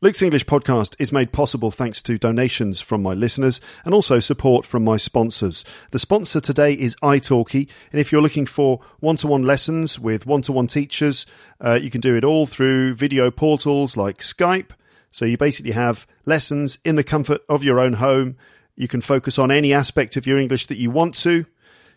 Luke's 0.00 0.22
English 0.22 0.46
podcast 0.46 0.94
is 1.00 1.10
made 1.10 1.32
possible 1.32 1.72
thanks 1.72 2.00
to 2.02 2.18
donations 2.18 2.80
from 2.80 3.02
my 3.02 3.14
listeners 3.14 3.60
and 3.84 3.92
also 3.92 4.20
support 4.20 4.64
from 4.64 4.84
my 4.84 4.96
sponsors. 4.96 5.64
The 5.90 5.98
sponsor 5.98 6.40
today 6.40 6.72
is 6.72 6.94
italki, 7.02 7.68
and 7.90 8.00
if 8.00 8.12
you're 8.12 8.22
looking 8.22 8.46
for 8.46 8.78
one-to-one 9.00 9.42
lessons 9.42 9.98
with 9.98 10.24
one-to-one 10.24 10.68
teachers, 10.68 11.26
uh, 11.60 11.80
you 11.82 11.90
can 11.90 12.00
do 12.00 12.14
it 12.14 12.22
all 12.22 12.46
through 12.46 12.94
video 12.94 13.32
portals 13.32 13.96
like 13.96 14.18
Skype. 14.18 14.70
So 15.10 15.24
you 15.24 15.36
basically 15.36 15.72
have 15.72 16.06
lessons 16.24 16.78
in 16.84 16.94
the 16.94 17.02
comfort 17.02 17.40
of 17.48 17.64
your 17.64 17.80
own 17.80 17.94
home. 17.94 18.36
You 18.76 18.86
can 18.86 19.00
focus 19.00 19.36
on 19.36 19.50
any 19.50 19.72
aspect 19.74 20.16
of 20.16 20.28
your 20.28 20.38
English 20.38 20.66
that 20.66 20.78
you 20.78 20.92
want 20.92 21.16
to. 21.16 21.44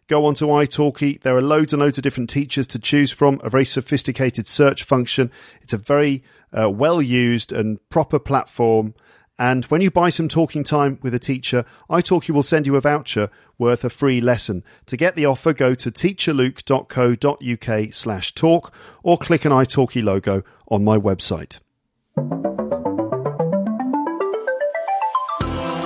Go 0.08 0.26
on 0.26 0.34
to 0.36 0.46
italki. 0.46 1.22
There 1.22 1.38
are 1.38 1.42
loads 1.42 1.74
and 1.74 1.82
loads 1.82 1.98
of 1.98 2.04
different 2.04 2.30
teachers 2.30 2.68
to 2.68 2.80
choose 2.80 3.12
from, 3.12 3.40
a 3.44 3.50
very 3.50 3.66
sophisticated 3.66 4.48
search 4.48 4.84
function. 4.84 5.32
It's 5.62 5.74
a 5.74 5.78
very 5.78 6.24
uh, 6.52 6.70
well 6.70 7.02
used 7.02 7.52
and 7.52 7.80
proper 7.90 8.20
platform. 8.20 8.94
And 9.40 9.66
when 9.66 9.82
you 9.82 9.90
buy 9.90 10.10
some 10.10 10.28
talking 10.28 10.64
time 10.64 11.00
with 11.02 11.16
a 11.16 11.20
teacher, 11.20 11.66
italki 11.90 12.30
will 12.30 12.44
send 12.44 12.68
you 12.68 12.76
a 12.76 12.82
voucher 12.82 13.30
worth 13.58 13.84
a 13.84 13.90
free 13.90 14.22
lesson. 14.22 14.64
To 14.86 14.98
get 14.98 15.16
the 15.16 15.26
offer, 15.26 15.54
go 15.54 15.74
to 15.74 15.92
teacherluke.co.uk 15.92 17.94
slash 17.94 18.36
talk 18.36 18.74
or 19.02 19.18
click 19.18 19.46
an 19.46 19.52
italki 19.52 20.04
logo 20.04 20.44
on 20.68 20.84
my 20.84 20.98
website. 20.98 21.58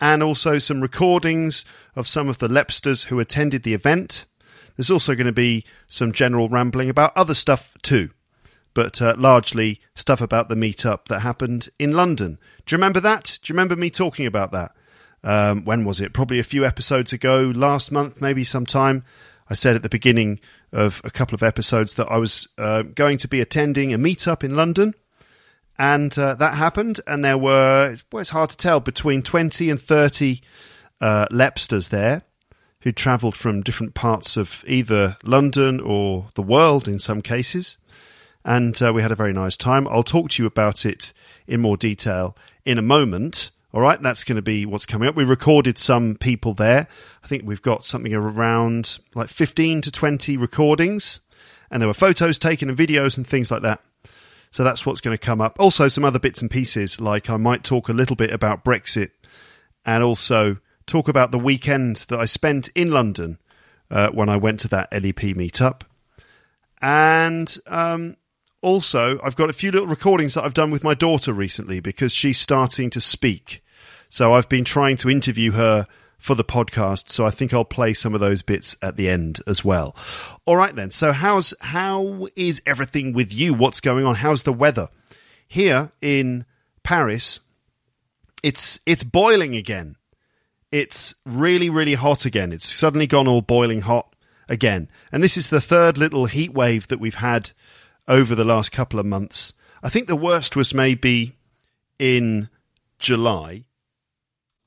and 0.05 0.23
also 0.23 0.59
some 0.59 0.83
recordings 0.83 1.65
of 1.97 2.07
some 2.07 2.29
of 2.29 2.39
the 2.39 2.47
Lepsters 2.47 3.07
who 3.07 3.19
attended 3.21 3.63
the 3.63 3.73
event. 3.73 4.27
There's 4.77 4.91
also 4.91 5.15
going 5.15 5.29
to 5.29 5.33
be 5.33 5.65
some 5.87 6.13
general 6.13 6.51
rambling 6.51 6.91
about 6.91 7.17
other 7.17 7.33
stuff 7.33 7.73
too, 7.81 8.11
but 8.75 9.01
uh, 9.01 9.15
largely 9.17 9.81
stuff 9.95 10.21
about 10.21 10.51
the 10.51 10.57
meetup 10.57 11.07
that 11.07 11.21
happened 11.21 11.71
in 11.79 11.95
London. 11.95 12.39
Do 12.67 12.75
you 12.75 12.77
remember 12.77 13.01
that? 13.01 13.39
Do 13.43 13.51
you 13.51 13.55
remember 13.55 13.77
me 13.77 13.89
talking 13.89 14.27
about 14.27 14.53
that? 14.53 14.73
Um, 15.23 15.65
when 15.65 15.87
was 15.87 16.03
it? 16.03 16.13
Probably 16.13 16.39
a 16.39 16.45
few 16.45 16.67
episodes 16.67 17.15
ago, 17.15 17.51
last 17.55 17.91
month, 17.91 18.21
maybe 18.21 18.45
sometime. 18.45 19.05
I 19.49 19.55
said 19.55 19.75
at 19.75 19.83
the 19.83 19.89
beginning 19.89 20.39
of 20.71 21.01
a 21.03 21.11
couple 21.11 21.35
of 21.35 21.43
episodes 21.43 21.95
that 21.95 22.11
I 22.11 22.19
was 22.19 22.47
uh, 22.59 22.83
going 22.83 23.17
to 23.19 23.29
be 23.29 23.41
attending 23.41 23.95
a 23.95 23.99
meetup 23.99 24.45
in 24.45 24.55
London, 24.55 24.93
and 25.79 26.17
uh, 26.19 26.35
that 26.35 26.55
happened. 26.55 27.01
And 27.07 27.25
there 27.25 27.39
were, 27.39 27.97
well, 28.13 28.21
it's 28.21 28.31
hard 28.31 28.51
to 28.51 28.57
tell, 28.57 28.81
between 28.81 29.23
20 29.23 29.71
and 29.71 29.81
30 29.81 30.41
uh, 31.01 31.27
Lepsters 31.31 31.89
there 31.89 32.23
who 32.81 32.93
travelled 32.93 33.35
from 33.35 33.63
different 33.63 33.95
parts 33.95 34.37
of 34.37 34.63
either 34.67 35.17
London 35.25 35.81
or 35.81 36.27
the 36.35 36.43
world 36.43 36.87
in 36.87 36.99
some 36.99 37.23
cases. 37.23 37.79
And 38.45 38.81
uh, 38.83 38.93
we 38.93 39.01
had 39.01 39.11
a 39.11 39.17
very 39.17 39.33
nice 39.33 39.57
time. 39.57 39.89
I'll 39.89 40.03
talk 40.03 40.29
to 40.31 40.43
you 40.43 40.47
about 40.47 40.85
it 40.85 41.15
in 41.47 41.61
more 41.61 41.79
detail 41.79 42.37
in 42.67 42.77
a 42.77 42.83
moment. 42.83 43.51
All 43.73 43.81
right, 43.81 44.01
that's 44.01 44.23
going 44.23 44.37
to 44.37 44.43
be 44.43 44.67
what's 44.67 44.87
coming 44.87 45.09
up. 45.09 45.17
We 45.17 45.25
recorded 45.25 45.79
some 45.79 46.15
people 46.17 46.53
there. 46.53 46.87
I 47.25 47.27
think 47.27 47.43
we've 47.45 47.63
got 47.63 47.87
something 47.87 48.13
around 48.15 48.99
like 49.15 49.31
15 49.31 49.81
to 49.81 49.91
20 49.91 50.37
recordings, 50.37 51.21
and 51.71 51.81
there 51.81 51.89
were 51.89 51.95
photos 51.95 52.39
taken 52.39 52.69
and 52.69 52.79
videos 52.79 53.17
and 53.17 53.27
things 53.27 53.51
like 53.51 53.63
that. 53.63 53.81
So 54.55 54.63
that's 54.63 54.87
what's 54.87 55.01
going 55.01 55.19
to 55.19 55.21
come 55.21 55.41
up. 55.41 55.57
Also, 55.59 55.89
some 55.89 56.05
other 56.05 56.21
bits 56.21 56.41
and 56.41 56.49
pieces, 56.49 57.01
like 57.01 57.29
I 57.29 57.37
might 57.37 57.65
talk 57.65 57.89
a 57.89 57.93
little 57.93 58.15
bit 58.15 58.31
about 58.31 58.65
Brexit 58.65 59.11
and 59.85 60.05
also 60.05 60.59
talk 60.87 61.09
about 61.09 61.33
the 61.33 61.41
weekend 61.41 62.05
that 62.09 62.21
I 62.21 62.25
spent 62.27 62.69
in 62.77 62.93
London 62.93 63.39
uh, 63.91 64.11
when 64.11 64.29
I 64.29 64.37
went 64.37 64.61
to 64.61 64.69
that 64.69 64.93
LEP 64.93 65.35
meetup. 65.35 65.81
And 66.81 67.53
um, 67.67 68.17
also, 68.63 69.19
I've 69.25 69.35
got 69.35 69.51
a 69.51 69.53
few 69.53 69.73
little 69.73 69.89
recordings 69.89 70.35
that 70.35 70.45
I've 70.45 70.55
done 70.55 70.71
with 70.71 70.85
my 70.85 70.95
daughter 70.95 71.33
recently 71.33 71.81
because 71.81 72.13
she's 72.13 72.39
starting 72.39 72.91
to 72.91 73.01
speak. 73.01 73.61
So 74.09 74.35
I've 74.35 74.49
been 74.49 74.65
trying 74.65 74.99
to 74.99 75.11
interview 75.11 75.51
her 75.51 75.89
for 76.25 76.35
the 76.35 76.43
podcast, 76.43 77.11
so 77.11 77.27
I 77.27 77.31
think 77.31 77.53
I'll 77.53 77.67
play 77.67 77.93
some 77.93 78.15
of 78.15 78.21
those 78.21 78.41
bits 78.41 78.75
at 78.81 78.97
the 78.97 79.11
end 79.11 79.41
as 79.47 79.63
well. 79.63 79.95
All 80.47 80.57
right 80.57 80.75
then. 80.75 80.91
So 80.91 81.13
how's 81.13 81.53
how 81.61 82.29
is 82.35 82.63
everything 82.65 83.13
with 83.13 83.31
you? 83.31 83.53
What's 83.53 83.83
going 83.83 84.07
on? 84.07 84.15
How's 84.15 84.45
the 84.45 84.53
weather? 84.55 84.89
Here 85.47 85.93
in 86.01 86.47
Paris, 86.83 87.41
it's 88.43 88.81
it's 88.87 89.03
boiling 89.03 89.55
again. 89.55 89.97
It's 90.73 91.15
really 91.27 91.69
really 91.69 91.93
hot 91.93 92.25
again. 92.25 92.53
It's 92.53 92.67
suddenly 92.67 93.07
gone 93.07 93.29
all 93.29 93.43
boiling 93.43 93.83
hot 93.83 94.17
again. 94.49 94.89
And 95.13 95.23
this 95.23 95.37
is 95.37 95.51
the 95.51 95.61
third 95.61 95.99
little 95.99 96.25
heat 96.25 96.55
wave 96.55 96.89
that 96.89 97.01
we've 97.01 97.17
had 97.17 97.51
over 98.09 98.35
the 98.35 98.47
last 98.47 98.73
couple 98.73 98.99
of 98.99 99.05
months. 99.05 99.53
I 99.83 99.91
think 99.91 100.09
the 100.09 100.17
worst 100.17 100.57
was 100.57 100.73
maybe 100.73 101.37
in 101.99 102.49
July 102.99 103.67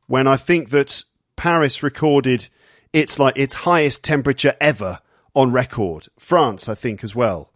when 0.05 0.27
I 0.27 0.37
think 0.37 0.69
that 0.69 1.03
Paris 1.37 1.81
recorded 1.81 2.49
its 2.91 3.17
like 3.19 3.37
its 3.37 3.53
highest 3.53 4.03
temperature 4.03 4.55
ever 4.59 4.99
on 5.33 5.51
record. 5.51 6.07
France, 6.19 6.67
I 6.67 6.75
think, 6.75 7.03
as 7.03 7.15
well, 7.15 7.53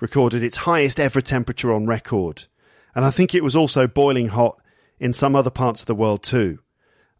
recorded 0.00 0.42
its 0.42 0.56
highest 0.58 0.98
ever 0.98 1.20
temperature 1.20 1.72
on 1.72 1.86
record. 1.86 2.46
And 2.94 3.04
I 3.04 3.10
think 3.10 3.34
it 3.34 3.44
was 3.44 3.54
also 3.54 3.86
boiling 3.86 4.28
hot 4.28 4.60
in 4.98 5.12
some 5.12 5.36
other 5.36 5.50
parts 5.50 5.82
of 5.82 5.86
the 5.86 5.94
world 5.94 6.22
too. 6.22 6.58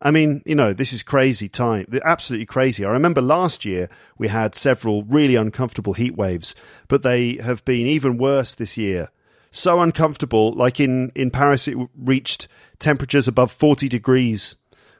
I 0.00 0.10
mean, 0.10 0.42
you 0.46 0.54
know, 0.54 0.72
this 0.72 0.92
is 0.92 1.02
crazy 1.02 1.48
time. 1.48 1.86
Absolutely 2.04 2.46
crazy. 2.46 2.84
I 2.84 2.90
remember 2.90 3.20
last 3.20 3.64
year 3.64 3.90
we 4.16 4.28
had 4.28 4.54
several 4.54 5.02
really 5.04 5.34
uncomfortable 5.34 5.92
heat 5.92 6.16
waves, 6.16 6.54
but 6.86 7.02
they 7.02 7.34
have 7.36 7.64
been 7.64 7.86
even 7.86 8.16
worse 8.16 8.54
this 8.54 8.76
year. 8.76 9.10
So 9.50 9.80
uncomfortable, 9.80 10.52
like 10.52 10.78
in, 10.78 11.10
in 11.14 11.30
Paris, 11.30 11.68
it 11.68 11.76
reached 11.96 12.48
temperatures 12.78 13.26
above 13.26 13.50
40 13.50 13.88
degrees 13.88 14.56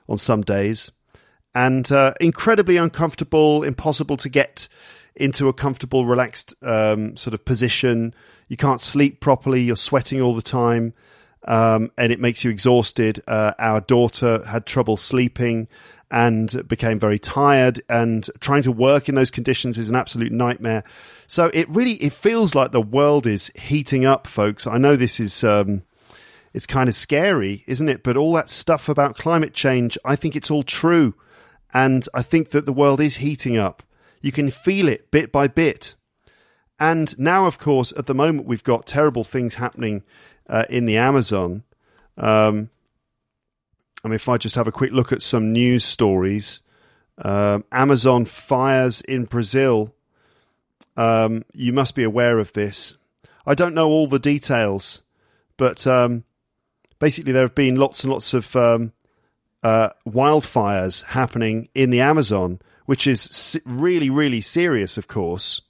on 0.08 0.19
some 0.19 0.42
days, 0.42 0.90
and 1.54 1.91
uh, 1.91 2.14
incredibly 2.20 2.76
uncomfortable, 2.76 3.62
impossible 3.62 4.16
to 4.19 4.28
get 4.28 4.69
into 5.16 5.48
a 5.48 5.53
comfortable, 5.53 6.06
relaxed 6.06 6.54
um, 6.62 7.16
sort 7.16 7.34
of 7.34 7.44
position. 7.44 8.14
You 8.48 8.56
can't 8.56 8.81
sleep 8.81 9.20
properly. 9.20 9.62
You're 9.62 9.76
sweating 9.76 10.20
all 10.20 10.34
the 10.34 10.42
time, 10.42 10.94
um, 11.47 11.91
and 11.98 12.12
it 12.12 12.20
makes 12.20 12.44
you 12.44 12.50
exhausted. 12.50 13.20
Uh, 13.26 13.53
our 13.58 13.81
daughter 13.81 14.44
had 14.46 14.67
trouble 14.67 14.96
sleeping 14.96 15.69
and 16.11 16.67
became 16.67 16.99
very 16.99 17.19
tired 17.19 17.82
and 17.90 18.31
trying 18.40 18.62
to 18.62 18.72
work 18.72 19.11
in 19.11 19.14
those 19.14 19.31
conditions 19.31 19.76
is 19.76 19.90
an 19.90 19.94
absolute 19.94 20.32
nightmare 20.32 20.82
so 21.26 21.50
it 21.52 21.69
really 21.69 21.96
it 21.96 22.14
feels 22.14 22.55
like 22.55 22.72
the 22.72 22.81
world 22.81 23.26
is 23.26 23.52
heating 23.61 24.06
up 24.06 24.26
folks 24.26 24.67
i 24.67 24.78
know 24.78 24.96
this 24.96 25.20
is 25.20 25.44
um, 25.44 25.82
it's 26.55 26.67
kind 26.67 26.88
of 26.88 26.94
scary, 26.94 27.64
isn't 27.67 27.88
it? 27.88 28.02
But 28.02 28.17
all 28.17 28.32
that 28.34 28.50
stuff 28.50 28.88
about 28.88 29.17
climate 29.17 29.55
change, 29.55 29.99
I 30.05 30.17
think 30.17 30.34
it's 30.34 30.50
all 30.50 30.62
true. 30.62 31.14
And 31.73 32.06
I 32.15 32.23
think 32.23 32.50
that 32.50 32.67
the 32.67 32.73
world 32.73 33.00
is 33.00 33.17
heating 33.17 33.56
up. 33.56 33.82
You 34.20 34.32
can 34.32 34.50
feel 34.50 34.88
it 34.88 35.11
bit 35.11 35.31
by 35.31 35.49
bit. 35.49 35.94
And 36.81 37.19
now, 37.19 37.47
of 37.47 37.59
course, 37.59 37.93
at 37.97 38.06
the 38.06 38.15
moment, 38.15 38.47
we've 38.47 38.65
got 38.65 38.87
terrible 38.87 39.25
things 39.25 39.55
happening 39.55 40.03
uh, 40.49 40.65
in 40.70 40.87
the 40.87 40.97
Amazon. 40.97 41.65
Um, 42.17 42.70
I 44.05 44.09
mean, 44.09 44.15
if 44.15 44.29
I 44.29 44.38
just 44.38 44.55
have 44.55 44.69
a 44.69 44.73
quick 44.73 44.93
look 44.93 45.12
at 45.12 45.23
some 45.23 45.53
news 45.53 45.85
stories, 45.85 46.62
um, 47.19 47.65
Amazon 47.73 48.25
fires 48.25 49.00
in 49.00 49.25
Brazil. 49.25 49.94
Um, 50.97 51.44
you 51.53 51.73
must 51.73 51.94
be 51.94 52.05
aware 52.05 52.38
of 52.38 52.53
this. 52.53 52.94
I 53.44 53.55
don't 53.55 53.75
know 53.75 53.88
all 53.88 54.06
the 54.06 54.19
details, 54.19 55.03
but 55.56 55.87
um, 55.87 56.25
basically 56.99 57.32
there 57.32 57.43
have 57.43 57.55
been 57.55 57.76
lots 57.76 58.05
and 58.05 58.12
lots 58.12 58.35
of 58.35 58.55
um, 58.55 58.93
uh, 59.69 59.91
wildfires 60.09 61.05
happening 61.05 61.69
in 61.75 61.91
the 61.91 62.00
Amazon, 62.00 62.59
which 62.87 63.06
is 63.06 63.61
really, 63.67 64.09
really 64.09 64.41
serious, 64.41 64.97
of 64.97 65.09
course. 65.09 65.61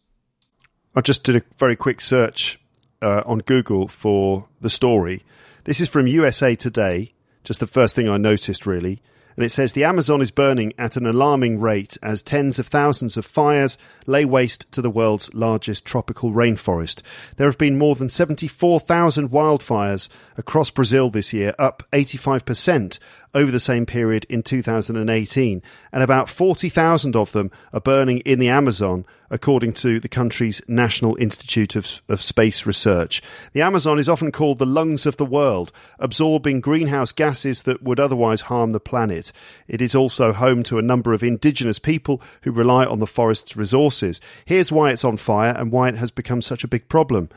I 0.95 1.01
just 1.01 1.25
did 1.25 1.35
a 1.35 1.43
very 1.59 1.75
quick 1.75 2.01
search 2.01 2.61
uh, 3.03 3.23
on 3.27 3.41
Google 3.41 3.89
for 3.89 4.47
the 4.61 4.71
story. 4.71 5.25
This 5.65 5.81
is 5.81 5.89
from 5.89 6.07
USA 6.07 6.55
Today, 6.55 7.13
just 7.43 7.59
the 7.59 7.67
first 7.67 7.97
thing 7.97 8.09
I 8.09 8.19
noticed, 8.19 8.67
really. 8.67 9.03
And 9.39 9.45
it 9.45 9.51
says 9.51 9.73
the 9.73 9.85
Amazon 9.85 10.21
is 10.21 10.33
burning 10.33 10.73
at 10.79 10.97
an 10.97 11.07
alarming 11.07 11.61
rate 11.61 11.97
as 12.03 12.25
tens 12.25 12.59
of 12.59 12.67
thousands 12.67 13.17
of 13.17 13.25
fires 13.25 13.79
lay 14.05 14.25
waste 14.25 14.67
to 14.73 14.83
the 14.83 14.91
world's 14.91 15.33
largest 15.33 15.85
tropical 15.85 16.33
rainforest. 16.33 17.03
There 17.37 17.47
have 17.47 17.57
been 17.57 17.79
more 17.79 17.95
than 17.95 18.09
74,000 18.09 19.29
wildfires 19.29 20.09
across 20.37 20.71
Brazil 20.71 21.09
this 21.09 21.33
year, 21.33 21.55
up 21.57 21.85
85% 21.93 22.99
over 23.33 23.53
the 23.53 23.61
same 23.61 23.87
period 23.87 24.27
in 24.29 24.43
2018, 24.43 25.63
and 25.93 26.03
about 26.03 26.29
40,000 26.29 27.15
of 27.15 27.31
them 27.31 27.53
are 27.73 27.81
burning 27.81 28.19
in 28.23 28.41
the 28.41 28.49
Amazon, 28.49 29.07
according 29.31 29.73
to 29.75 30.01
the 30.01 30.09
country's 30.09 30.63
National 30.69 31.17
Institute 31.17 31.77
of, 31.77 32.01
of, 32.09 32.23
Space 32.23 32.67
Research. 32.67 33.23
The 33.53 33.63
Amazon 33.63 33.99
is 33.99 34.09
often 34.09 34.33
called 34.33 34.59
the 34.59 34.67
lungs 34.67 35.07
of 35.07 35.17
the 35.17 35.27
world, 35.27 35.73
absorbing 35.99 36.61
greenhouse 36.61 37.13
gases 37.13 37.63
that 37.65 37.83
would 37.83 38.01
otherwise 38.01 38.43
harm 38.43 38.71
the 38.71 38.81
planet. 38.81 39.33
It 39.67 39.83
is 39.83 39.95
also 39.95 40.33
home 40.33 40.63
to 40.65 40.79
a 40.79 40.83
number 40.83 41.13
of 41.13 41.23
indigenous 41.23 41.79
people 41.79 42.23
who 42.43 42.53
rely 42.53 42.85
on 42.85 43.01
the 43.01 43.07
forest's 43.07 43.57
resources. 43.57 44.21
Here's 44.45 44.73
why 44.73 44.91
it's 44.91 45.05
on 45.05 45.17
fire 45.17 45.55
and 45.57 45.71
why 45.73 45.89
it 45.89 45.97
has 45.97 46.11
become 46.11 46.43
such 46.43 46.65
a 46.65 46.69
big 46.69 46.89
problem. 46.89 47.29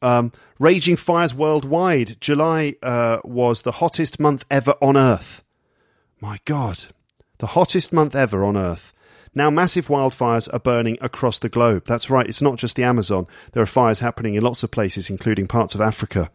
Um, 0.00 0.32
raging 0.58 0.96
fires 0.96 1.34
worldwide. 1.34 2.20
July 2.20 2.76
uh, 2.82 3.18
was 3.24 3.62
the 3.62 3.72
hottest 3.72 4.20
month 4.20 4.44
ever 4.50 4.74
on 4.80 4.96
Earth. 4.96 5.42
My 6.20 6.38
God, 6.44 6.86
the 7.38 7.48
hottest 7.48 7.92
month 7.92 8.14
ever 8.14 8.44
on 8.44 8.56
Earth. 8.56 8.92
Now, 9.34 9.50
massive 9.50 9.88
wildfires 9.88 10.52
are 10.52 10.58
burning 10.58 10.98
across 11.00 11.38
the 11.38 11.48
globe. 11.48 11.84
That's 11.86 12.10
right, 12.10 12.26
it's 12.26 12.42
not 12.42 12.56
just 12.56 12.76
the 12.76 12.84
Amazon. 12.84 13.26
There 13.52 13.62
are 13.62 13.66
fires 13.66 14.00
happening 14.00 14.34
in 14.34 14.42
lots 14.42 14.62
of 14.62 14.70
places, 14.70 15.10
including 15.10 15.46
parts 15.46 15.74
of 15.74 15.80
Africa. 15.80 16.30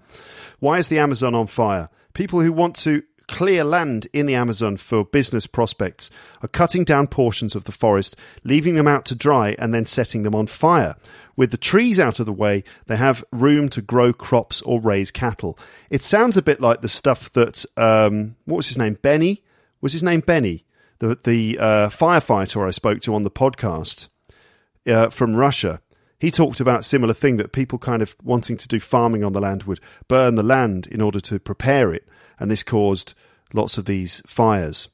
Why 0.59 0.77
is 0.79 0.89
the 0.89 0.99
Amazon 0.99 1.35
on 1.35 1.47
fire? 1.47 1.89
People 2.13 2.41
who 2.41 2.51
want 2.51 2.75
to 2.77 3.03
clear 3.27 3.63
land 3.63 4.07
in 4.13 4.25
the 4.25 4.35
Amazon 4.35 4.77
for 4.77 5.03
business 5.03 5.47
prospects 5.47 6.09
are 6.41 6.47
cutting 6.47 6.83
down 6.83 7.07
portions 7.07 7.55
of 7.55 7.63
the 7.63 7.71
forest, 7.71 8.15
leaving 8.43 8.75
them 8.75 8.87
out 8.87 9.05
to 9.05 9.15
dry, 9.15 9.55
and 9.57 9.73
then 9.73 9.85
setting 9.85 10.23
them 10.23 10.35
on 10.35 10.45
fire. 10.45 10.95
With 11.35 11.51
the 11.51 11.57
trees 11.57 11.99
out 11.99 12.19
of 12.19 12.25
the 12.25 12.33
way, 12.33 12.63
they 12.85 12.97
have 12.97 13.23
room 13.31 13.69
to 13.69 13.81
grow 13.81 14.13
crops 14.13 14.61
or 14.61 14.79
raise 14.79 15.09
cattle. 15.11 15.57
It 15.89 16.01
sounds 16.01 16.37
a 16.37 16.41
bit 16.41 16.61
like 16.61 16.81
the 16.81 16.89
stuff 16.89 17.31
that, 17.33 17.65
um, 17.77 18.35
what 18.45 18.57
was 18.57 18.67
his 18.67 18.77
name? 18.77 18.97
Benny? 19.01 19.43
Was 19.81 19.93
his 19.93 20.03
name 20.03 20.19
Benny? 20.19 20.65
The, 21.03 21.19
the 21.21 21.59
uh, 21.59 21.89
firefighter 21.89 22.65
I 22.65 22.71
spoke 22.71 23.01
to 23.01 23.13
on 23.13 23.23
the 23.23 23.29
podcast 23.29 24.07
uh, 24.87 25.09
from 25.09 25.35
Russia 25.35 25.81
he 26.17 26.31
talked 26.31 26.61
about 26.61 26.85
similar 26.85 27.13
thing 27.13 27.35
that 27.35 27.51
people 27.51 27.77
kind 27.77 28.01
of 28.01 28.15
wanting 28.23 28.55
to 28.55 28.69
do 28.69 28.79
farming 28.79 29.25
on 29.25 29.33
the 29.33 29.41
land 29.41 29.63
would 29.63 29.81
burn 30.07 30.35
the 30.35 30.43
land 30.43 30.87
in 30.87 31.01
order 31.01 31.19
to 31.19 31.37
prepare 31.41 31.93
it 31.93 32.07
and 32.39 32.49
this 32.49 32.63
caused 32.63 33.15
lots 33.51 33.77
of 33.77 33.83
these 33.83 34.21
fires. 34.25 34.87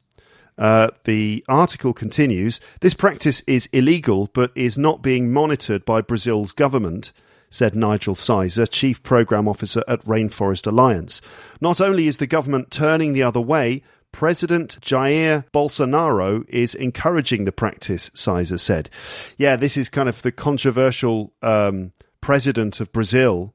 Uh, 0.57 0.87
the 1.03 1.45
article 1.47 1.93
continues 1.93 2.59
This 2.79 2.95
practice 2.95 3.43
is 3.45 3.69
illegal 3.71 4.31
but 4.33 4.51
is 4.55 4.79
not 4.79 5.03
being 5.03 5.31
monitored 5.31 5.85
by 5.85 6.01
Brazil's 6.01 6.51
government, 6.51 7.11
said 7.51 7.75
Nigel 7.75 8.15
Sizer, 8.15 8.65
Chief 8.65 9.03
Programme 9.03 9.47
Officer 9.47 9.83
at 9.87 10.03
Rainforest 10.05 10.65
Alliance. 10.65 11.21
Not 11.61 11.79
only 11.79 12.07
is 12.07 12.17
the 12.17 12.25
government 12.25 12.71
turning 12.71 13.13
the 13.13 13.21
other 13.21 13.41
way, 13.41 13.83
President 14.11 14.79
Jair 14.81 15.45
Bolsonaro 15.51 16.47
is 16.49 16.75
encouraging 16.75 17.45
the 17.45 17.51
practice, 17.51 18.11
Sizer 18.13 18.57
said. 18.57 18.89
Yeah, 19.37 19.55
this 19.55 19.77
is 19.77 19.89
kind 19.89 20.09
of 20.09 20.21
the 20.21 20.31
controversial 20.31 21.33
um, 21.41 21.93
president 22.21 22.79
of 22.79 22.91
Brazil 22.91 23.53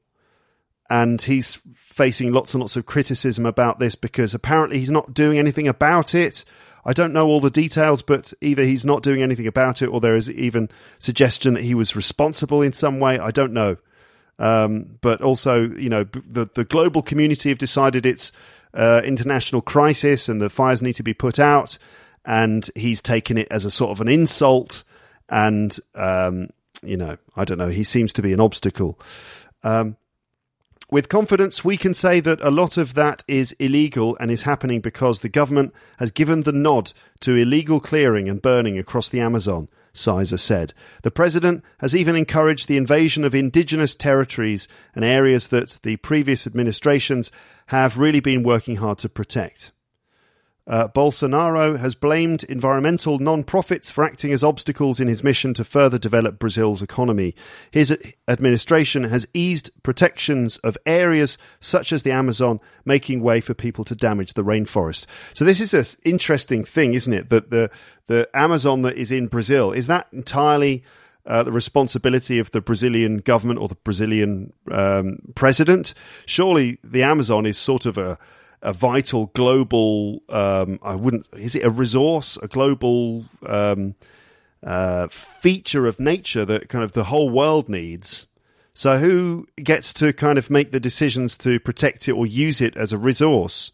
and 0.89 1.21
he's 1.21 1.59
facing 1.73 2.31
lots 2.31 2.53
and 2.53 2.61
lots 2.61 2.75
of 2.75 2.85
criticism 2.85 3.45
about 3.45 3.79
this 3.79 3.95
because 3.95 4.33
apparently 4.33 4.77
he's 4.79 4.91
not 4.91 5.13
doing 5.13 5.37
anything 5.37 5.67
about 5.67 6.13
it. 6.13 6.45
I 6.85 6.93
don't 6.93 7.13
know 7.13 7.27
all 7.27 7.39
the 7.39 7.49
details, 7.49 8.03
but 8.03 8.31
either 8.41 8.63
he's 8.63 8.85
not 8.85 9.01
doing 9.01 9.23
anything 9.23 9.47
about 9.47 9.81
it 9.81 9.87
or 9.87 9.99
there 9.99 10.15
is 10.15 10.29
even 10.29 10.69
suggestion 10.99 11.55
that 11.55 11.63
he 11.63 11.73
was 11.73 11.95
responsible 11.95 12.61
in 12.61 12.73
some 12.73 12.99
way. 12.99 13.17
I 13.17 13.31
don't 13.31 13.53
know. 13.53 13.77
Um, 14.37 14.97
but 15.01 15.21
also, 15.21 15.69
you 15.69 15.89
know, 15.89 16.03
the, 16.03 16.49
the 16.53 16.65
global 16.65 17.01
community 17.01 17.49
have 17.49 17.57
decided 17.57 18.05
it's 18.05 18.31
uh, 18.75 19.01
international 19.03 19.61
crisis 19.61 20.29
and 20.29 20.41
the 20.41 20.49
fires 20.49 20.81
need 20.81 20.93
to 20.93 21.03
be 21.03 21.13
put 21.13 21.39
out. 21.39 21.77
And 22.25 22.67
he's 22.75 23.01
taken 23.01 23.37
it 23.37 23.47
as 23.51 23.65
a 23.65 23.71
sort 23.71 23.91
of 23.91 24.01
an 24.01 24.07
insult. 24.07 24.83
And, 25.29 25.77
um, 25.93 26.49
you 26.83 26.97
know, 26.97 27.17
I 27.35 27.45
don't 27.45 27.57
know. 27.57 27.69
He 27.69 27.83
seems 27.83 28.13
to 28.13 28.21
be 28.21 28.33
an 28.33 28.39
obstacle. 28.39 28.99
Um, 29.63 29.97
with 30.91 31.09
confidence, 31.09 31.65
we 31.65 31.77
can 31.77 31.95
say 31.95 32.19
that 32.19 32.41
a 32.41 32.51
lot 32.51 32.77
of 32.77 32.93
that 32.93 33.23
is 33.27 33.53
illegal 33.53 34.15
and 34.19 34.29
is 34.29 34.43
happening 34.43 34.81
because 34.81 35.21
the 35.21 35.29
government 35.29 35.73
has 35.97 36.11
given 36.11 36.43
the 36.43 36.51
nod 36.51 36.93
to 37.21 37.35
illegal 37.35 37.79
clearing 37.79 38.29
and 38.29 38.41
burning 38.41 38.77
across 38.77 39.09
the 39.09 39.19
Amazon, 39.19 39.67
Sizer 39.97 40.37
said. 40.37 40.73
The 41.01 41.11
president 41.11 41.63
has 41.79 41.95
even 41.95 42.15
encouraged 42.15 42.67
the 42.67 42.77
invasion 42.77 43.23
of 43.23 43.33
indigenous 43.33 43.95
territories 43.95 44.67
and 44.93 45.03
areas 45.03 45.49
that 45.49 45.79
the 45.83 45.97
previous 45.97 46.45
administrations 46.45 47.31
have 47.67 47.97
really 47.97 48.19
been 48.19 48.43
working 48.43 48.77
hard 48.77 48.97
to 48.99 49.09
protect. 49.09 49.71
Uh, 50.67 50.87
Bolsonaro 50.87 51.77
has 51.77 51.93
blamed 51.93 52.43
environmental 52.45 53.19
non-profits 53.19 53.91
for 53.91 54.03
acting 54.03 54.31
as 54.31 54.43
obstacles 54.43 54.99
in 54.99 55.07
his 55.07 55.23
mission 55.23 55.53
to 55.53 55.63
further 55.63 55.99
develop 55.99 56.39
Brazil's 56.39 56.81
economy. 56.81 57.35
His 57.69 57.95
administration 58.27 59.03
has 59.03 59.27
eased 59.33 59.69
protections 59.83 60.57
of 60.57 60.77
areas 60.87 61.37
such 61.59 61.93
as 61.93 62.01
the 62.01 62.11
Amazon, 62.11 62.59
making 62.83 63.21
way 63.21 63.41
for 63.41 63.53
people 63.53 63.83
to 63.85 63.95
damage 63.95 64.33
the 64.33 64.43
rainforest. 64.43 65.05
So 65.35 65.45
this 65.45 65.61
is 65.61 65.73
an 65.73 65.85
interesting 66.03 66.63
thing, 66.63 66.95
isn't 66.95 67.13
it? 67.13 67.29
That 67.29 67.51
the 67.51 67.69
the 68.07 68.29
Amazon 68.35 68.83
that 68.83 68.97
is 68.97 69.11
in 69.11 69.27
Brazil 69.27 69.71
is 69.71 69.87
that 69.87 70.07
entirely 70.11 70.83
uh, 71.25 71.43
the 71.43 71.51
responsibility 71.51 72.37
of 72.37 72.51
the 72.51 72.61
Brazilian 72.61 73.17
government 73.17 73.59
or 73.59 73.67
the 73.67 73.75
Brazilian 73.75 74.53
um, 74.71 75.17
president. 75.33 75.93
Surely 76.25 76.77
the 76.83 77.03
Amazon 77.03 77.45
is 77.45 77.57
sort 77.57 77.85
of 77.85 77.97
a 77.97 78.17
a 78.65 78.73
vital 78.73 79.27
global. 79.27 80.21
Um, 80.27 80.79
I 80.81 80.95
wouldn't. 80.95 81.27
Is 81.33 81.55
it 81.55 81.63
a 81.63 81.69
resource? 81.69 82.37
A 82.41 82.47
global 82.47 83.23
um, 83.45 83.95
uh, 84.63 85.07
feature 85.07 85.85
of 85.85 85.99
nature 85.99 86.43
that 86.45 86.67
kind 86.67 86.83
of 86.83 86.93
the 86.93 87.05
whole 87.05 87.29
world 87.29 87.69
needs. 87.69 88.27
So 88.73 88.97
who 88.97 89.47
gets 89.55 89.93
to 89.95 90.11
kind 90.11 90.37
of 90.37 90.49
make 90.49 90.71
the 90.71 90.81
decisions 90.81 91.37
to 91.39 91.59
protect 91.61 92.09
it 92.09 92.11
or 92.11 92.25
use 92.25 92.59
it 92.59 92.75
as 92.75 92.91
a 92.91 92.97
resource? 92.97 93.71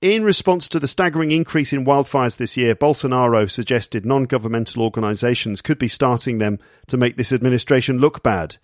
In 0.00 0.24
response 0.24 0.68
to 0.70 0.80
the 0.80 0.88
staggering 0.88 1.30
increase 1.30 1.72
in 1.72 1.84
wildfires 1.84 2.36
this 2.36 2.56
year, 2.56 2.74
Bolsonaro 2.74 3.48
suggested 3.48 4.04
non 4.04 4.24
governmental 4.24 4.82
organizations 4.82 5.60
could 5.60 5.78
be 5.78 5.86
starting 5.86 6.38
them 6.38 6.58
to 6.88 6.96
make 6.96 7.16
this 7.16 7.32
administration 7.32 7.98
look 7.98 8.22
bad. 8.22 8.56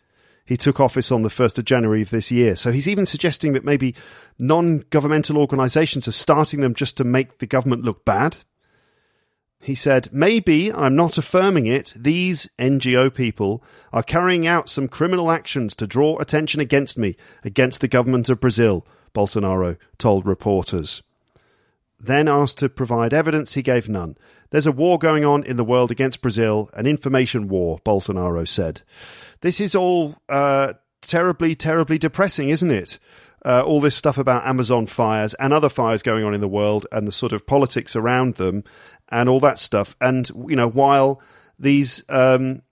He 0.49 0.57
took 0.57 0.81
office 0.81 1.13
on 1.13 1.21
the 1.21 1.29
1st 1.29 1.59
of 1.59 1.67
January 1.67 2.01
of 2.01 2.09
this 2.09 2.31
year. 2.31 2.57
So 2.57 2.73
he's 2.73 2.89
even 2.89 3.05
suggesting 3.05 3.53
that 3.53 3.67
maybe 3.67 3.95
non 4.39 4.79
governmental 4.89 5.37
organizations 5.37 6.09
are 6.09 6.13
starting 6.13 6.63
them 6.63 6.73
just 6.73 6.97
to 6.97 7.05
make 7.05 7.37
the 7.37 7.47
government 7.47 7.85
look 7.85 8.07
bad. 8.07 8.39
He 9.61 9.75
said, 9.75 10.09
Maybe, 10.11 10.73
I'm 10.73 10.97
not 10.97 11.19
affirming 11.19 11.67
it, 11.67 11.93
these 11.95 12.49
NGO 12.59 13.13
people 13.13 13.63
are 13.93 14.03
carrying 14.03 14.47
out 14.47 14.71
some 14.71 14.89
criminal 14.89 15.31
actions 15.31 15.77
to 15.77 15.87
draw 15.87 16.17
attention 16.17 16.61
against 16.61 16.97
me, 16.97 17.19
against 17.45 17.83
the 17.83 17.87
government 17.87 18.31
of 18.31 18.41
Brazil, 18.41 18.87
Bolsonaro 19.15 19.77
told 19.99 20.25
reporters. 20.25 21.03
Then 22.01 22.29
asked 22.29 22.59
to 22.59 22.69
provide 22.69 23.13
evidence, 23.13 23.55
he 23.55 23.63
gave 23.63 23.89
none. 23.89 24.17
There's 24.51 24.67
a 24.67 24.73
war 24.73 24.99
going 24.99 25.25
on 25.25 25.43
in 25.43 25.57
the 25.57 25.65
world 25.65 25.91
against 25.91 26.23
Brazil, 26.23 26.71
an 26.75 26.87
information 26.87 27.49
war, 27.49 27.81
Bolsonaro 27.85 28.47
said. 28.47 28.83
This 29.41 29.61
is 29.61 29.75
all 29.75 30.17
uh, 30.29 30.75
terribly, 31.03 31.55
terribly 31.57 31.99
depressing, 31.99 32.51
isn't 32.51 32.71
it? 32.71 32.99
Uh, 33.45 33.63
all 33.63 33.81
this 33.81 33.95
stuff 33.95 34.19
about 34.19 34.47
Amazon 34.47 34.87
fires 34.87 35.35
and 35.35 35.53
other 35.53 35.69
fires 35.69 36.03
going 36.03 36.25
on 36.25 36.35
in 36.35 36.41
the 36.41 36.49
world 36.49 36.87
and 36.91 37.07
the 37.07 37.13
sort 37.13 37.33
of 37.33 37.47
politics 37.47 37.95
around 37.95 38.35
them 38.35 38.65
and 39.11 39.29
all 39.29 39.41
that 39.41 39.59
stuff. 39.59 39.97
And, 40.01 40.29
you 40.49 40.57
know, 40.57 40.69
while 40.69 41.21
these 41.59 42.05
um, 42.09 42.63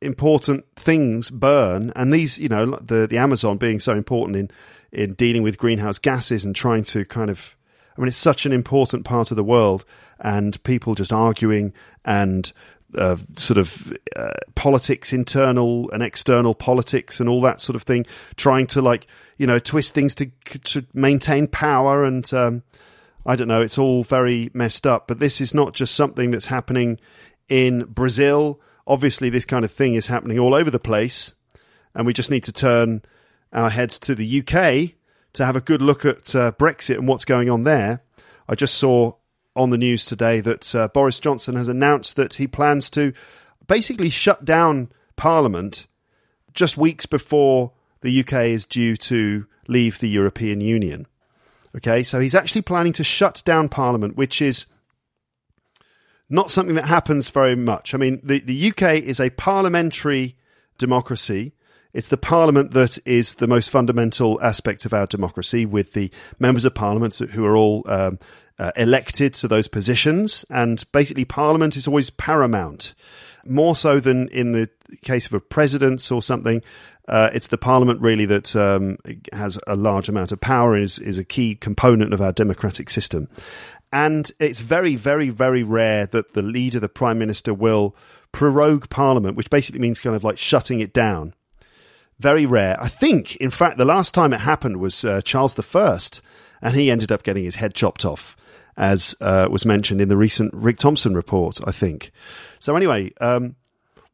important 0.00 0.64
things 0.76 1.30
burn 1.30 1.92
and 1.96 2.12
these, 2.12 2.38
you 2.38 2.48
know, 2.48 2.66
the, 2.66 3.06
the 3.06 3.18
Amazon 3.18 3.56
being 3.56 3.80
so 3.80 3.94
important 3.94 4.36
in, 4.36 4.50
in 4.92 5.14
dealing 5.14 5.42
with 5.42 5.58
greenhouse 5.58 5.98
gases 5.98 6.44
and 6.44 6.54
trying 6.54 6.84
to 6.84 7.04
kind 7.04 7.30
of, 7.30 7.55
I 7.96 8.00
mean, 8.00 8.08
it's 8.08 8.16
such 8.16 8.46
an 8.46 8.52
important 8.52 9.04
part 9.04 9.30
of 9.30 9.36
the 9.36 9.44
world 9.44 9.84
and 10.20 10.62
people 10.64 10.94
just 10.94 11.12
arguing 11.12 11.72
and 12.04 12.52
uh, 12.96 13.16
sort 13.36 13.58
of 13.58 13.92
uh, 14.14 14.30
politics, 14.54 15.12
internal 15.12 15.90
and 15.90 16.02
external 16.02 16.54
politics, 16.54 17.20
and 17.20 17.28
all 17.28 17.40
that 17.42 17.60
sort 17.60 17.76
of 17.76 17.82
thing, 17.82 18.06
trying 18.36 18.66
to 18.68 18.80
like 18.80 19.06
you 19.38 19.46
know 19.46 19.58
twist 19.58 19.94
things 19.94 20.14
to 20.14 20.26
to 20.64 20.86
maintain 20.94 21.46
power, 21.46 22.04
and 22.04 22.32
um, 22.32 22.62
I 23.24 23.36
don't 23.36 23.48
know, 23.48 23.60
it's 23.60 23.78
all 23.78 24.04
very 24.04 24.50
messed 24.54 24.86
up. 24.86 25.08
But 25.08 25.18
this 25.18 25.40
is 25.40 25.52
not 25.52 25.74
just 25.74 25.94
something 25.94 26.30
that's 26.30 26.46
happening 26.46 26.98
in 27.48 27.84
Brazil. 27.84 28.60
Obviously, 28.86 29.30
this 29.30 29.44
kind 29.44 29.64
of 29.64 29.72
thing 29.72 29.94
is 29.94 30.06
happening 30.06 30.38
all 30.38 30.54
over 30.54 30.70
the 30.70 30.78
place, 30.78 31.34
and 31.94 32.06
we 32.06 32.12
just 32.12 32.30
need 32.30 32.44
to 32.44 32.52
turn 32.52 33.02
our 33.52 33.70
heads 33.70 33.98
to 33.98 34.14
the 34.14 34.40
UK 34.40 34.96
to 35.36 35.46
have 35.46 35.56
a 35.56 35.60
good 35.60 35.82
look 35.82 36.04
at 36.04 36.34
uh, 36.34 36.52
Brexit 36.52 36.96
and 36.96 37.06
what's 37.06 37.24
going 37.24 37.48
on 37.48 37.64
there. 37.64 38.02
I 38.48 38.54
just 38.54 38.74
saw 38.74 39.12
on 39.54 39.70
the 39.70 39.78
news 39.78 40.04
today 40.04 40.40
that 40.40 40.74
uh, 40.74 40.88
Boris 40.88 41.18
Johnson 41.18 41.56
has 41.56 41.68
announced 41.68 42.16
that 42.16 42.34
he 42.34 42.46
plans 42.46 42.90
to 42.90 43.12
basically 43.66 44.10
shut 44.10 44.44
down 44.44 44.90
Parliament 45.16 45.86
just 46.52 46.76
weeks 46.76 47.06
before 47.06 47.72
the 48.00 48.20
UK 48.20 48.32
is 48.48 48.64
due 48.64 48.96
to 48.96 49.46
leave 49.68 49.98
the 49.98 50.08
European 50.08 50.60
Union. 50.60 51.06
Okay, 51.76 52.02
so 52.02 52.20
he's 52.20 52.34
actually 52.34 52.62
planning 52.62 52.92
to 52.94 53.04
shut 53.04 53.42
down 53.44 53.68
Parliament, 53.68 54.16
which 54.16 54.40
is 54.40 54.66
not 56.30 56.50
something 56.50 56.76
that 56.76 56.86
happens 56.86 57.28
very 57.28 57.56
much. 57.56 57.94
I 57.94 57.98
mean, 57.98 58.20
the, 58.22 58.40
the 58.40 58.70
UK 58.70 58.94
is 58.94 59.20
a 59.20 59.30
parliamentary 59.30 60.36
democracy. 60.78 61.52
It's 61.96 62.08
the 62.08 62.18
parliament 62.18 62.72
that 62.72 62.98
is 63.06 63.36
the 63.36 63.46
most 63.46 63.70
fundamental 63.70 64.38
aspect 64.42 64.84
of 64.84 64.92
our 64.92 65.06
democracy, 65.06 65.64
with 65.64 65.94
the 65.94 66.10
members 66.38 66.66
of 66.66 66.74
parliament 66.74 67.16
who 67.16 67.46
are 67.46 67.56
all 67.56 67.84
um, 67.86 68.18
uh, 68.58 68.70
elected 68.76 69.32
to 69.32 69.48
those 69.48 69.66
positions. 69.66 70.44
And 70.50 70.84
basically, 70.92 71.24
parliament 71.24 71.74
is 71.74 71.88
always 71.88 72.10
paramount, 72.10 72.94
more 73.46 73.74
so 73.74 73.98
than 73.98 74.28
in 74.28 74.52
the 74.52 74.68
case 75.00 75.26
of 75.26 75.32
a 75.32 75.40
president 75.40 76.12
or 76.12 76.20
something. 76.20 76.62
Uh, 77.08 77.30
it's 77.32 77.46
the 77.46 77.56
parliament 77.56 78.02
really 78.02 78.26
that 78.26 78.54
um, 78.54 78.98
has 79.32 79.58
a 79.66 79.74
large 79.74 80.10
amount 80.10 80.32
of 80.32 80.40
power 80.40 80.76
is 80.76 80.98
is 80.98 81.18
a 81.18 81.24
key 81.24 81.54
component 81.54 82.12
of 82.12 82.20
our 82.20 82.32
democratic 82.32 82.90
system. 82.90 83.26
And 83.90 84.30
it's 84.38 84.60
very, 84.60 84.96
very, 84.96 85.30
very 85.30 85.62
rare 85.62 86.04
that 86.04 86.34
the 86.34 86.42
leader, 86.42 86.78
the 86.78 86.90
prime 86.90 87.18
minister, 87.18 87.54
will 87.54 87.96
prorogue 88.32 88.90
parliament, 88.90 89.34
which 89.34 89.48
basically 89.48 89.80
means 89.80 89.98
kind 89.98 90.14
of 90.14 90.24
like 90.24 90.36
shutting 90.36 90.80
it 90.80 90.92
down. 90.92 91.32
Very 92.18 92.46
rare. 92.46 92.76
I 92.80 92.88
think, 92.88 93.36
in 93.36 93.50
fact, 93.50 93.76
the 93.78 93.84
last 93.84 94.14
time 94.14 94.32
it 94.32 94.40
happened 94.40 94.78
was 94.78 95.04
uh, 95.04 95.20
Charles 95.22 95.58
I, 95.58 96.00
and 96.62 96.74
he 96.74 96.90
ended 96.90 97.12
up 97.12 97.22
getting 97.22 97.44
his 97.44 97.56
head 97.56 97.74
chopped 97.74 98.04
off, 98.04 98.36
as 98.76 99.14
uh, 99.20 99.48
was 99.50 99.66
mentioned 99.66 100.00
in 100.00 100.08
the 100.08 100.16
recent 100.16 100.54
Rick 100.54 100.78
Thompson 100.78 101.14
report, 101.14 101.58
I 101.64 101.72
think. 101.72 102.10
So, 102.58 102.74
anyway, 102.74 103.12
um, 103.20 103.56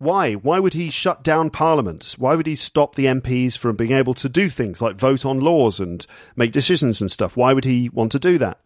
why? 0.02 0.32
Why 0.34 0.58
would 0.58 0.74
he 0.74 0.90
shut 0.90 1.22
down 1.22 1.50
Parliament? 1.50 2.16
Why 2.18 2.34
would 2.34 2.48
he 2.48 2.56
stop 2.56 2.96
the 2.96 3.06
MPs 3.06 3.56
from 3.56 3.76
being 3.76 3.92
able 3.92 4.14
to 4.14 4.28
do 4.28 4.48
things 4.48 4.82
like 4.82 4.96
vote 4.96 5.24
on 5.24 5.38
laws 5.38 5.78
and 5.78 6.04
make 6.34 6.50
decisions 6.50 7.00
and 7.00 7.08
stuff? 7.08 7.36
Why 7.36 7.52
would 7.52 7.64
he 7.64 7.88
want 7.88 8.10
to 8.12 8.18
do 8.18 8.36
that? 8.38 8.58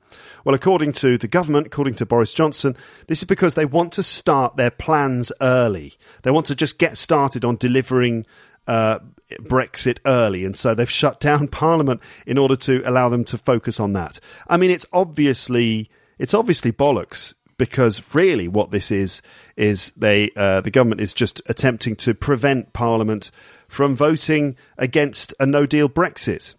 Well, 0.46 0.54
according 0.54 0.92
to 0.92 1.18
the 1.18 1.28
government, 1.28 1.66
according 1.66 1.94
to 1.96 2.06
Boris 2.06 2.32
Johnson, 2.32 2.74
this 3.06 3.18
is 3.18 3.24
because 3.24 3.54
they 3.54 3.66
want 3.66 3.92
to 3.92 4.02
start 4.02 4.56
their 4.56 4.70
plans 4.70 5.30
early. 5.42 5.92
They 6.22 6.30
want 6.30 6.46
to 6.46 6.54
just 6.54 6.78
get 6.78 6.96
started 6.96 7.44
on 7.44 7.56
delivering 7.56 8.24
uh, 8.66 9.00
Brexit 9.40 9.98
early, 10.06 10.44
and 10.44 10.56
so 10.56 10.74
they've 10.74 10.90
shut 10.90 11.20
down 11.20 11.48
Parliament 11.62 12.00
in 12.26 12.38
order 12.38 12.56
to 12.56 12.82
allow 12.84 13.08
them 13.08 13.24
to 13.24 13.38
focus 13.38 13.80
on 13.80 13.92
that. 13.94 14.20
I 14.48 14.56
mean, 14.56 14.70
it's 14.70 14.86
obviously 14.92 15.90
it's 16.18 16.34
obviously 16.34 16.72
bollocks 16.72 17.34
because 17.58 18.02
really 18.14 18.48
what 18.48 18.70
this 18.70 18.90
is 18.90 19.22
is 19.56 19.90
they 19.96 20.30
uh, 20.36 20.60
the 20.60 20.70
government 20.70 21.00
is 21.00 21.14
just 21.14 21.42
attempting 21.46 21.96
to 21.96 22.14
prevent 22.14 22.72
Parliament 22.72 23.30
from 23.68 23.96
voting 23.96 24.56
against 24.78 25.34
a 25.40 25.46
No 25.46 25.66
Deal 25.66 25.88
Brexit 25.88 26.54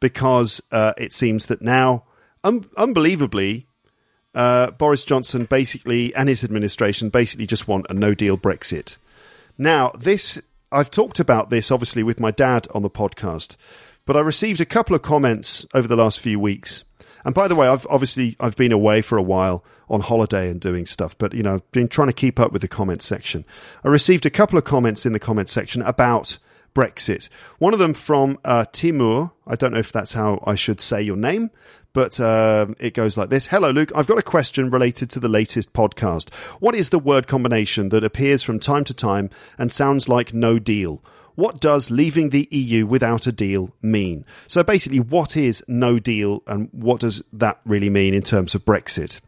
because 0.00 0.60
uh, 0.70 0.92
it 0.96 1.12
seems 1.12 1.46
that 1.46 1.60
now, 1.60 2.04
un- 2.44 2.64
unbelievably, 2.76 3.66
uh, 4.34 4.70
Boris 4.70 5.04
Johnson 5.04 5.44
basically 5.44 6.14
and 6.14 6.28
his 6.28 6.44
administration 6.44 7.08
basically 7.08 7.46
just 7.46 7.68
want 7.68 7.86
a 7.90 7.94
No 7.94 8.14
Deal 8.14 8.38
Brexit. 8.38 8.96
Now 9.56 9.90
this 9.98 10.40
I've 10.70 10.90
talked 10.90 11.18
about 11.18 11.50
this 11.50 11.70
obviously 11.70 12.02
with 12.02 12.20
my 12.20 12.30
dad 12.30 12.66
on 12.74 12.82
the 12.82 12.90
podcast, 12.90 13.56
but 14.04 14.16
I 14.16 14.20
received 14.20 14.60
a 14.60 14.66
couple 14.66 14.94
of 14.94 15.02
comments 15.02 15.66
over 15.74 15.88
the 15.88 15.96
last 15.96 16.20
few 16.20 16.38
weeks. 16.38 16.84
And 17.24 17.34
by 17.34 17.48
the 17.48 17.54
way, 17.54 17.68
I've 17.68 17.86
obviously 17.90 18.36
I've 18.38 18.56
been 18.56 18.72
away 18.72 19.02
for 19.02 19.18
a 19.18 19.22
while 19.22 19.64
on 19.88 20.00
holiday 20.00 20.50
and 20.50 20.60
doing 20.60 20.86
stuff, 20.86 21.16
but 21.18 21.34
you 21.34 21.42
know, 21.42 21.54
I've 21.54 21.72
been 21.72 21.88
trying 21.88 22.08
to 22.08 22.12
keep 22.12 22.38
up 22.38 22.52
with 22.52 22.62
the 22.62 22.68
comment 22.68 23.02
section. 23.02 23.44
I 23.84 23.88
received 23.88 24.26
a 24.26 24.30
couple 24.30 24.58
of 24.58 24.64
comments 24.64 25.04
in 25.04 25.12
the 25.12 25.18
comment 25.18 25.48
section 25.48 25.82
about 25.82 26.38
Brexit. 26.74 27.28
One 27.58 27.72
of 27.72 27.78
them 27.78 27.94
from 27.94 28.38
uh, 28.44 28.64
Timur. 28.72 29.30
I 29.46 29.56
don't 29.56 29.72
know 29.72 29.78
if 29.78 29.92
that's 29.92 30.12
how 30.12 30.42
I 30.46 30.54
should 30.54 30.80
say 30.80 31.02
your 31.02 31.16
name, 31.16 31.50
but 31.92 32.20
um, 32.20 32.76
it 32.78 32.94
goes 32.94 33.16
like 33.16 33.30
this 33.30 33.46
Hello, 33.46 33.70
Luke. 33.70 33.90
I've 33.94 34.06
got 34.06 34.18
a 34.18 34.22
question 34.22 34.70
related 34.70 35.10
to 35.10 35.20
the 35.20 35.28
latest 35.28 35.72
podcast. 35.72 36.32
What 36.60 36.74
is 36.74 36.90
the 36.90 36.98
word 36.98 37.26
combination 37.26 37.88
that 37.88 38.04
appears 38.04 38.42
from 38.42 38.60
time 38.60 38.84
to 38.84 38.94
time 38.94 39.30
and 39.58 39.72
sounds 39.72 40.08
like 40.08 40.32
no 40.34 40.58
deal? 40.58 41.02
What 41.34 41.60
does 41.60 41.90
leaving 41.90 42.30
the 42.30 42.48
EU 42.50 42.84
without 42.84 43.28
a 43.28 43.32
deal 43.32 43.72
mean? 43.80 44.24
So 44.48 44.64
basically, 44.64 44.98
what 44.98 45.36
is 45.36 45.64
no 45.68 46.00
deal 46.00 46.42
and 46.48 46.68
what 46.72 47.00
does 47.00 47.22
that 47.32 47.60
really 47.64 47.90
mean 47.90 48.12
in 48.12 48.22
terms 48.22 48.56
of 48.56 48.64
Brexit? 48.64 49.20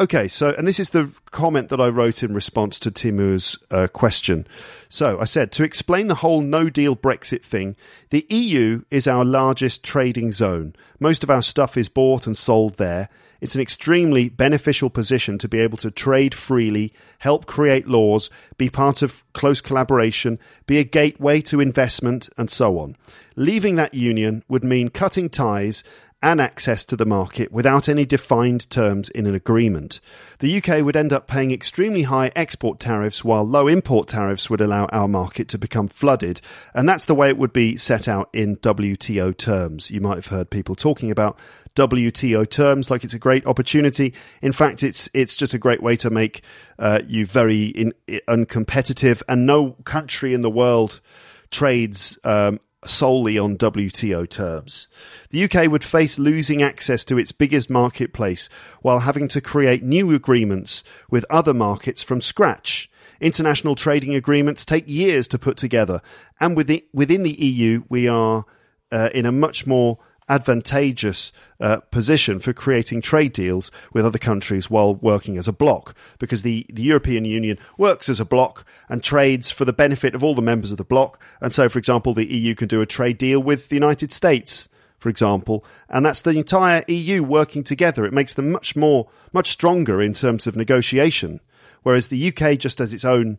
Okay, 0.00 0.26
so, 0.26 0.52
and 0.58 0.66
this 0.66 0.80
is 0.80 0.90
the 0.90 1.08
comment 1.30 1.68
that 1.68 1.80
I 1.80 1.88
wrote 1.88 2.24
in 2.24 2.34
response 2.34 2.80
to 2.80 2.90
Timur's 2.90 3.56
uh, 3.70 3.86
question. 3.86 4.44
So 4.88 5.20
I 5.20 5.24
said, 5.24 5.52
to 5.52 5.62
explain 5.62 6.08
the 6.08 6.16
whole 6.16 6.40
no 6.40 6.68
deal 6.68 6.96
Brexit 6.96 7.44
thing, 7.44 7.76
the 8.10 8.26
EU 8.28 8.82
is 8.90 9.06
our 9.06 9.24
largest 9.24 9.84
trading 9.84 10.32
zone. 10.32 10.74
Most 10.98 11.22
of 11.22 11.30
our 11.30 11.42
stuff 11.42 11.76
is 11.76 11.88
bought 11.88 12.26
and 12.26 12.36
sold 12.36 12.76
there. 12.76 13.08
It's 13.40 13.54
an 13.54 13.60
extremely 13.60 14.28
beneficial 14.30 14.90
position 14.90 15.38
to 15.38 15.48
be 15.48 15.60
able 15.60 15.76
to 15.78 15.92
trade 15.92 16.34
freely, 16.34 16.92
help 17.18 17.46
create 17.46 17.86
laws, 17.86 18.30
be 18.56 18.70
part 18.70 19.00
of 19.00 19.22
close 19.32 19.60
collaboration, 19.60 20.40
be 20.66 20.78
a 20.78 20.84
gateway 20.84 21.40
to 21.42 21.60
investment, 21.60 22.28
and 22.36 22.50
so 22.50 22.78
on. 22.78 22.96
Leaving 23.36 23.76
that 23.76 23.94
union 23.94 24.42
would 24.48 24.64
mean 24.64 24.88
cutting 24.88 25.28
ties 25.28 25.84
and 26.24 26.40
access 26.40 26.86
to 26.86 26.96
the 26.96 27.04
market 27.04 27.52
without 27.52 27.86
any 27.86 28.06
defined 28.06 28.68
terms 28.70 29.10
in 29.10 29.26
an 29.26 29.34
agreement. 29.34 30.00
The 30.38 30.56
UK 30.56 30.82
would 30.82 30.96
end 30.96 31.12
up 31.12 31.26
paying 31.26 31.52
extremely 31.52 32.02
high 32.02 32.32
export 32.34 32.80
tariffs 32.80 33.22
while 33.22 33.44
low 33.44 33.68
import 33.68 34.08
tariffs 34.08 34.48
would 34.48 34.62
allow 34.62 34.86
our 34.86 35.06
market 35.06 35.48
to 35.48 35.58
become 35.58 35.86
flooded, 35.86 36.40
and 36.72 36.88
that's 36.88 37.04
the 37.04 37.14
way 37.14 37.28
it 37.28 37.36
would 37.36 37.52
be 37.52 37.76
set 37.76 38.08
out 38.08 38.30
in 38.32 38.56
WTO 38.56 39.36
terms. 39.36 39.90
You 39.90 40.00
might 40.00 40.16
have 40.16 40.28
heard 40.28 40.48
people 40.48 40.74
talking 40.74 41.10
about 41.10 41.38
WTO 41.76 42.48
terms 42.48 42.90
like 42.90 43.04
it's 43.04 43.14
a 43.14 43.18
great 43.18 43.46
opportunity. 43.46 44.14
In 44.40 44.52
fact, 44.52 44.82
it's 44.82 45.10
it's 45.12 45.36
just 45.36 45.52
a 45.52 45.58
great 45.58 45.82
way 45.82 45.94
to 45.96 46.08
make 46.08 46.42
uh, 46.78 47.00
you 47.06 47.26
very 47.26 47.66
in, 47.66 47.92
uncompetitive, 48.28 49.22
and 49.28 49.44
no 49.44 49.72
country 49.84 50.32
in 50.32 50.40
the 50.40 50.50
world 50.50 51.02
trades 51.50 52.18
um, 52.24 52.58
solely 52.88 53.38
on 53.38 53.56
WTO 53.56 54.28
terms. 54.28 54.88
The 55.30 55.44
UK 55.44 55.70
would 55.70 55.84
face 55.84 56.18
losing 56.18 56.62
access 56.62 57.04
to 57.06 57.18
its 57.18 57.32
biggest 57.32 57.70
marketplace 57.70 58.48
while 58.82 59.00
having 59.00 59.28
to 59.28 59.40
create 59.40 59.82
new 59.82 60.12
agreements 60.12 60.84
with 61.10 61.26
other 61.30 61.54
markets 61.54 62.02
from 62.02 62.20
scratch. 62.20 62.90
International 63.20 63.74
trading 63.74 64.14
agreements 64.14 64.64
take 64.64 64.88
years 64.88 65.28
to 65.28 65.38
put 65.38 65.56
together, 65.56 66.02
and 66.40 66.56
within 66.56 67.22
the 67.22 67.44
EU, 67.44 67.84
we 67.88 68.08
are 68.08 68.44
uh, 68.92 69.08
in 69.14 69.26
a 69.26 69.32
much 69.32 69.66
more 69.66 69.98
advantageous 70.28 71.32
uh, 71.60 71.78
position 71.90 72.38
for 72.38 72.52
creating 72.52 73.00
trade 73.00 73.32
deals 73.32 73.70
with 73.92 74.06
other 74.06 74.18
countries 74.18 74.70
while 74.70 74.94
working 74.94 75.36
as 75.36 75.48
a 75.48 75.52
bloc 75.52 75.94
because 76.18 76.42
the, 76.42 76.66
the 76.72 76.82
European 76.82 77.24
Union 77.24 77.58
works 77.76 78.08
as 78.08 78.20
a 78.20 78.24
bloc 78.24 78.64
and 78.88 79.02
trades 79.02 79.50
for 79.50 79.64
the 79.64 79.72
benefit 79.72 80.14
of 80.14 80.24
all 80.24 80.34
the 80.34 80.42
members 80.42 80.70
of 80.70 80.78
the 80.78 80.84
bloc. 80.84 81.20
And 81.40 81.52
so, 81.52 81.68
for 81.68 81.78
example, 81.78 82.14
the 82.14 82.26
EU 82.26 82.54
can 82.54 82.68
do 82.68 82.80
a 82.80 82.86
trade 82.86 83.18
deal 83.18 83.42
with 83.42 83.68
the 83.68 83.76
United 83.76 84.12
States, 84.12 84.68
for 84.98 85.08
example, 85.08 85.64
and 85.88 86.06
that's 86.06 86.22
the 86.22 86.30
entire 86.30 86.84
EU 86.88 87.22
working 87.22 87.62
together. 87.62 88.04
It 88.06 88.12
makes 88.12 88.34
them 88.34 88.50
much 88.50 88.74
more, 88.74 89.08
much 89.32 89.50
stronger 89.50 90.00
in 90.00 90.14
terms 90.14 90.46
of 90.46 90.56
negotiation. 90.56 91.40
Whereas 91.82 92.08
the 92.08 92.28
UK 92.28 92.58
just 92.58 92.78
has 92.78 92.94
its 92.94 93.04
own 93.04 93.38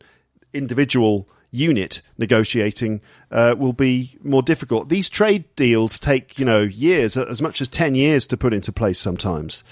individual 0.54 1.28
unit 1.56 2.02
negotiating 2.18 3.02
uh, 3.32 3.56
will 3.58 3.74
be 3.74 4.18
more 4.24 4.44
difficult. 4.44 4.90
These 4.90 5.10
trade 5.10 5.46
deals 5.56 6.00
take, 6.00 6.38
you 6.38 6.46
know, 6.46 6.62
years, 6.62 7.18
as 7.18 7.42
much 7.42 7.62
as 7.62 7.70
10 7.70 7.96
years 7.96 8.28
to 8.28 8.38
put 8.38 8.54
into 8.54 8.72
place 8.72 9.00
sometimes. 9.00 9.64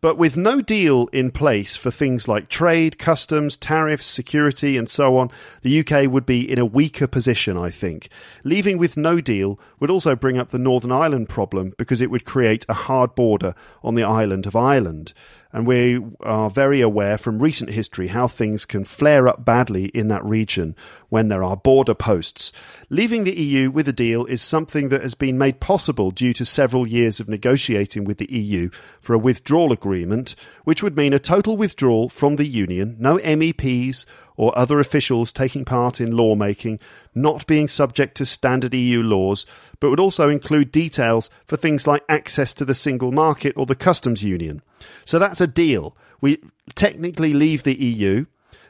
But 0.00 0.18
with 0.18 0.36
no 0.36 0.60
deal 0.60 1.08
in 1.08 1.30
place 1.30 1.74
for 1.74 1.90
things 1.90 2.28
like 2.28 2.48
trade, 2.48 2.98
customs, 2.98 3.56
tariffs, 3.56 4.06
security, 4.06 4.76
and 4.76 4.88
so 4.88 5.16
on, 5.16 5.30
the 5.62 5.80
UK 5.80 6.08
would 6.10 6.26
be 6.26 6.48
in 6.48 6.58
a 6.58 6.66
weaker 6.66 7.06
position, 7.06 7.56
I 7.56 7.70
think. 7.70 8.08
Leaving 8.44 8.78
with 8.78 8.96
no 8.96 9.20
deal 9.20 9.58
would 9.80 9.90
also 9.90 10.14
bring 10.14 10.38
up 10.38 10.50
the 10.50 10.58
Northern 10.58 10.92
Ireland 10.92 11.28
problem 11.28 11.72
because 11.78 12.00
it 12.00 12.10
would 12.10 12.24
create 12.24 12.66
a 12.68 12.74
hard 12.74 13.14
border 13.14 13.54
on 13.82 13.94
the 13.94 14.04
island 14.04 14.46
of 14.46 14.54
Ireland 14.54 15.12
and 15.52 15.66
we 15.66 16.00
are 16.20 16.50
very 16.50 16.80
aware 16.80 17.16
from 17.16 17.42
recent 17.42 17.70
history 17.70 18.08
how 18.08 18.28
things 18.28 18.64
can 18.64 18.84
flare 18.84 19.28
up 19.28 19.44
badly 19.44 19.86
in 19.86 20.08
that 20.08 20.24
region 20.24 20.74
when 21.08 21.28
there 21.28 21.44
are 21.44 21.56
border 21.56 21.94
posts. 21.94 22.52
Leaving 22.90 23.24
the 23.24 23.38
EU 23.38 23.70
with 23.70 23.88
a 23.88 23.92
deal 23.92 24.24
is 24.26 24.42
something 24.42 24.88
that 24.88 25.02
has 25.02 25.14
been 25.14 25.38
made 25.38 25.60
possible 25.60 26.10
due 26.10 26.32
to 26.32 26.44
several 26.44 26.86
years 26.86 27.20
of 27.20 27.28
negotiating 27.28 28.04
with 28.04 28.18
the 28.18 28.32
EU 28.32 28.68
for 29.00 29.14
a 29.14 29.18
withdrawal 29.18 29.72
agreement, 29.72 30.34
which 30.64 30.82
would 30.82 30.96
mean 30.96 31.12
a 31.12 31.18
total 31.18 31.56
withdrawal 31.56 32.08
from 32.08 32.36
the 32.36 32.46
Union, 32.46 32.96
no 32.98 33.18
MEPs 33.18 34.04
or 34.36 34.56
other 34.58 34.78
officials 34.78 35.32
taking 35.32 35.64
part 35.64 36.00
in 36.00 36.16
lawmaking, 36.16 36.78
not 37.14 37.46
being 37.46 37.68
subject 37.68 38.16
to 38.16 38.26
standard 38.26 38.74
EU 38.74 39.02
laws, 39.02 39.46
but 39.80 39.90
would 39.90 40.00
also 40.00 40.28
include 40.28 40.70
details 40.70 41.30
for 41.46 41.56
things 41.56 41.86
like 41.86 42.04
access 42.08 42.52
to 42.52 42.64
the 42.64 42.74
single 42.74 43.12
market 43.12 43.54
or 43.56 43.66
the 43.66 43.74
customs 43.74 44.22
union. 44.22 44.60
So 45.04 45.18
that's 45.18 45.40
a 45.40 45.46
deal. 45.46 45.96
We 46.20 46.42
technically 46.74 47.32
leave 47.34 47.62
the 47.62 47.74
EU, 47.74 48.26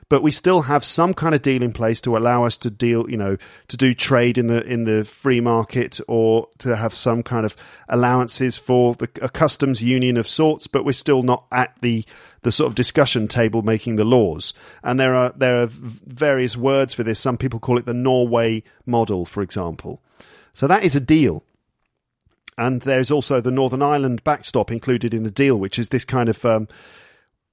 but 0.08 0.22
we 0.22 0.30
still 0.30 0.62
have 0.62 0.84
some 0.84 1.14
kind 1.14 1.34
of 1.34 1.42
deal 1.42 1.62
in 1.62 1.72
place 1.72 2.00
to 2.02 2.16
allow 2.16 2.44
us 2.44 2.56
to 2.58 2.70
deal, 2.70 3.10
you 3.10 3.16
know, 3.16 3.36
to 3.68 3.76
do 3.76 3.92
trade 3.92 4.38
in 4.38 4.46
the 4.46 4.64
in 4.64 4.84
the 4.84 5.04
free 5.04 5.40
market 5.40 6.00
or 6.06 6.48
to 6.58 6.76
have 6.76 6.94
some 6.94 7.22
kind 7.22 7.44
of 7.44 7.56
allowances 7.88 8.56
for 8.56 8.94
the, 8.94 9.08
a 9.20 9.28
customs 9.28 9.82
union 9.82 10.16
of 10.16 10.28
sorts. 10.28 10.66
But 10.66 10.84
we're 10.84 10.92
still 10.92 11.22
not 11.22 11.46
at 11.50 11.76
the 11.80 12.04
the 12.42 12.52
sort 12.52 12.68
of 12.68 12.76
discussion 12.76 13.26
table 13.26 13.62
making 13.62 13.96
the 13.96 14.04
laws. 14.04 14.54
And 14.84 15.00
there 15.00 15.14
are 15.14 15.32
there 15.36 15.62
are 15.62 15.68
various 15.68 16.56
words 16.56 16.94
for 16.94 17.02
this. 17.02 17.18
Some 17.18 17.36
people 17.36 17.58
call 17.58 17.78
it 17.78 17.86
the 17.86 17.94
Norway 17.94 18.62
model, 18.84 19.24
for 19.24 19.42
example. 19.42 20.00
So 20.52 20.68
that 20.68 20.84
is 20.84 20.94
a 20.94 21.00
deal. 21.00 21.44
And 22.58 22.82
there's 22.82 23.10
also 23.10 23.40
the 23.40 23.50
Northern 23.50 23.82
Ireland 23.82 24.24
backstop 24.24 24.70
included 24.72 25.12
in 25.12 25.24
the 25.24 25.30
deal, 25.30 25.58
which 25.58 25.78
is 25.78 25.90
this 25.90 26.04
kind 26.04 26.28
of 26.28 26.44
um, 26.44 26.68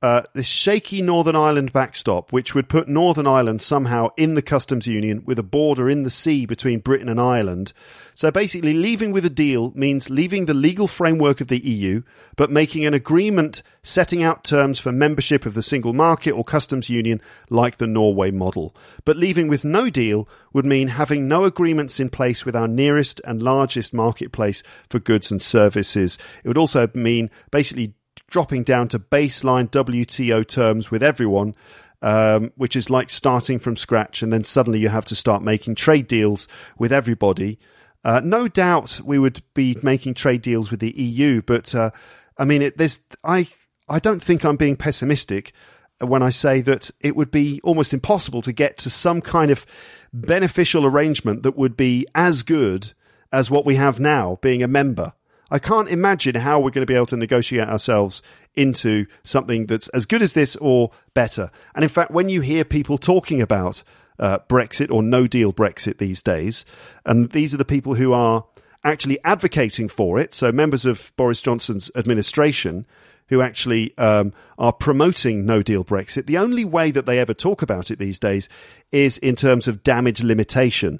uh, 0.03 0.24
this 0.33 0.48
shaky 0.48 1.01
Northern 1.01 1.38
Ireland 1.38 1.72
backstop, 1.72 2.33
which 2.33 2.53
would 2.53 2.67
put 2.67 2.89
Northern 2.89 3.25
Ireland 3.25 3.62
somehow 3.62 4.10
in 4.17 4.36
the 4.36 4.41
customs 4.41 4.86
union 4.86 5.24
with 5.25 5.39
a 5.39 5.43
border 5.43 5.89
in 5.89 6.03
the 6.03 6.10
sea 6.10 6.45
between 6.45 6.79
Britain 6.79 7.07
and 7.07 7.22
Ireland. 7.22 7.72
So 8.13 8.29
basically, 8.29 8.74
leaving 8.74 9.13
with 9.13 9.24
a 9.24 9.29
deal 9.29 9.72
means 9.75 10.10
leaving 10.10 10.45
the 10.45 10.53
legal 10.53 10.89
framework 10.89 11.39
of 11.39 11.48
the 11.48 11.65
EU, 11.65 12.03
but 12.36 12.51
making 12.51 12.83
an 12.83 12.93
agreement 12.93 13.63
setting 13.81 14.22
out 14.22 14.43
terms 14.43 14.77
for 14.77 14.91
membership 14.91 15.45
of 15.45 15.53
the 15.53 15.62
single 15.62 15.93
market 15.93 16.31
or 16.31 16.43
customs 16.43 16.89
union 16.89 17.22
like 17.50 17.77
the 17.77 17.88
Norway 17.88 18.29
model. 18.29 18.75
But 19.05 19.15
leaving 19.15 19.48
with 19.48 19.63
no 19.63 19.89
deal 19.89 20.27
would 20.51 20.65
mean 20.65 20.89
having 20.89 21.29
no 21.29 21.45
agreements 21.45 22.01
in 22.01 22.10
place 22.10 22.43
with 22.43 22.57
our 22.57 22.67
nearest 22.67 23.22
and 23.24 23.41
largest 23.41 23.93
marketplace 23.93 24.63
for 24.89 25.00
goods 25.00 25.31
and 25.31 25.41
services. 25.41 26.17
It 26.43 26.50
would 26.50 26.57
also 26.57 26.89
mean 26.93 27.29
basically 27.51 27.93
dropping 28.33 28.63
down 28.63 28.87
to 28.87 28.97
baseline 28.97 29.69
WTO 29.69 30.45
terms 30.45 30.89
with 30.89 31.03
everyone, 31.03 31.53
um, 32.01 32.51
which 32.55 32.75
is 32.75 32.89
like 32.89 33.11
starting 33.11 33.59
from 33.59 33.77
scratch, 33.77 34.23
and 34.23 34.33
then 34.33 34.43
suddenly 34.43 34.79
you 34.79 34.89
have 34.89 35.05
to 35.05 35.15
start 35.15 35.43
making 35.43 35.75
trade 35.75 36.07
deals 36.07 36.47
with 36.79 36.91
everybody. 36.91 37.59
Uh, 38.03 38.21
no 38.23 38.47
doubt 38.47 38.99
we 39.05 39.19
would 39.19 39.43
be 39.53 39.77
making 39.83 40.15
trade 40.15 40.41
deals 40.41 40.71
with 40.71 40.79
the 40.79 40.99
EU, 40.99 41.43
but 41.43 41.75
uh, 41.75 41.91
I 42.35 42.43
mean, 42.43 42.63
it, 42.63 42.75
there's 42.75 43.01
I 43.23 43.47
I 43.87 43.99
don't 43.99 44.21
think 44.21 44.43
I'm 44.43 44.57
being 44.57 44.77
pessimistic 44.77 45.53
when 45.99 46.23
I 46.23 46.31
say 46.31 46.61
that 46.61 46.89
it 47.01 47.15
would 47.15 47.29
be 47.29 47.61
almost 47.63 47.93
impossible 47.93 48.41
to 48.41 48.51
get 48.51 48.79
to 48.79 48.89
some 48.89 49.21
kind 49.21 49.51
of 49.51 49.63
beneficial 50.11 50.87
arrangement 50.87 51.43
that 51.43 51.55
would 51.55 51.77
be 51.77 52.07
as 52.15 52.41
good 52.41 52.93
as 53.31 53.51
what 53.51 53.63
we 53.63 53.75
have 53.75 53.99
now, 53.99 54.39
being 54.41 54.63
a 54.63 54.67
member. 54.67 55.13
I 55.53 55.60
can't 55.60 55.88
imagine 55.88 56.33
how 56.33 56.60
we're 56.60 56.72
going 56.72 56.81
to 56.81 56.91
be 56.91 56.95
able 56.95 57.05
to 57.05 57.15
negotiate 57.15 57.67
ourselves 57.67 58.24
into 58.55 59.05
something 59.24 59.67
that's 59.67 59.88
as 59.89 60.07
good 60.07 60.24
as 60.24 60.33
this 60.33 60.55
or 60.55 60.89
better. 61.13 61.51
And 61.75 61.83
in 61.83 61.89
fact, 61.89 62.10
when 62.10 62.27
you 62.27 62.41
hear 62.41 62.65
people 62.65 62.98
talking 62.98 63.39
about 63.39 63.83
uh, 64.17 64.39
Brexit 64.50 64.91
or 64.91 65.03
no 65.03 65.27
deal 65.27 65.53
Brexit 65.53 66.00
these 66.00 66.24
days, 66.24 66.65
and 67.05 67.29
these 67.29 67.53
are 67.53 67.57
the 67.57 67.65
people 67.65 67.93
who 67.93 68.13
are 68.13 68.45
actually 68.83 69.19
advocating 69.24 69.88
for 69.88 70.17
it, 70.17 70.33
so 70.33 70.51
members 70.51 70.86
of 70.86 71.12
Boris 71.17 71.43
Johnson's 71.43 71.91
administration 71.95 72.88
who 73.27 73.39
actually 73.43 73.95
um, 74.00 74.33
are 74.57 74.74
promoting 74.74 75.45
no 75.45 75.62
deal 75.62 75.86
Brexit, 75.86 76.25
the 76.25 76.39
only 76.39 76.65
way 76.65 76.89
that 76.89 77.05
they 77.05 77.20
ever 77.20 77.35
talk 77.35 77.61
about 77.61 77.92
it 77.92 78.00
these 78.00 78.18
days 78.18 78.50
is 78.92 79.20
in 79.20 79.35
terms 79.35 79.68
of 79.68 79.83
damage 79.83 80.24
limitation, 80.24 81.00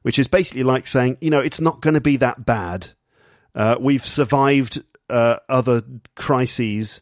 which 0.00 0.18
is 0.18 0.26
basically 0.26 0.62
like 0.62 0.86
saying, 0.86 1.18
you 1.20 1.28
know, 1.28 1.40
it's 1.40 1.60
not 1.60 1.82
going 1.82 1.92
to 1.92 2.00
be 2.00 2.16
that 2.16 2.46
bad 2.46 2.92
uh, 3.54 3.76
we've 3.80 4.06
survived 4.06 4.82
uh, 5.08 5.36
other 5.48 5.82
crises. 6.14 7.00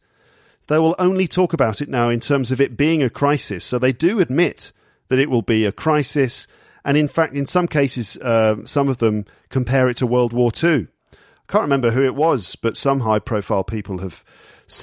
They 0.68 0.78
will 0.78 0.96
only 0.98 1.28
talk 1.28 1.52
about 1.52 1.80
it 1.80 1.88
now 1.88 2.08
in 2.08 2.20
terms 2.20 2.50
of 2.50 2.61
it 2.61 2.76
being 2.76 3.02
a 3.02 3.11
crisis. 3.11 3.64
So 3.64 3.78
they 3.78 3.92
do 3.92 4.20
admit 4.20 4.72
that 5.08 5.18
it 5.18 5.30
will 5.30 5.42
be 5.42 5.64
a 5.64 5.72
crisis. 5.72 6.46
And 6.84 6.96
in 6.96 7.08
fact, 7.08 7.34
in 7.34 7.46
some 7.46 7.68
cases, 7.68 8.16
uh, 8.18 8.64
some 8.64 8.88
of 8.88 8.98
them 8.98 9.24
compare 9.48 9.88
it 9.88 9.98
to 9.98 10.06
World 10.06 10.32
War 10.32 10.50
II. 10.62 10.87
I 11.12 11.52
can't 11.52 11.62
remember 11.62 11.90
who 11.90 12.04
it 12.04 12.14
was, 12.14 12.56
but 12.56 12.76
some 12.76 13.00
high 13.00 13.18
profile 13.18 13.64
people 13.64 13.98
have 13.98 14.22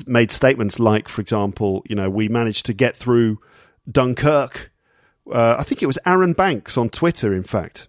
made 0.08 0.32
statements 0.32 0.80
like, 0.80 1.08
for 1.08 1.21
example, 1.21 1.84
you 1.88 1.95
know, 1.95 2.10
we 2.10 2.28
managed 2.28 2.65
to 2.65 2.73
get 2.73 2.95
through 2.95 3.39
Dunkirk. 3.89 4.71
Uh, 5.32 5.56
I 5.60 5.63
think 5.63 5.84
it 5.84 5.88
was 5.88 5.99
Arron 6.06 6.34
Banks 6.34 6.75
on 6.78 6.89
Twitter, 6.89 7.34
in 7.34 7.43
fact 7.43 7.88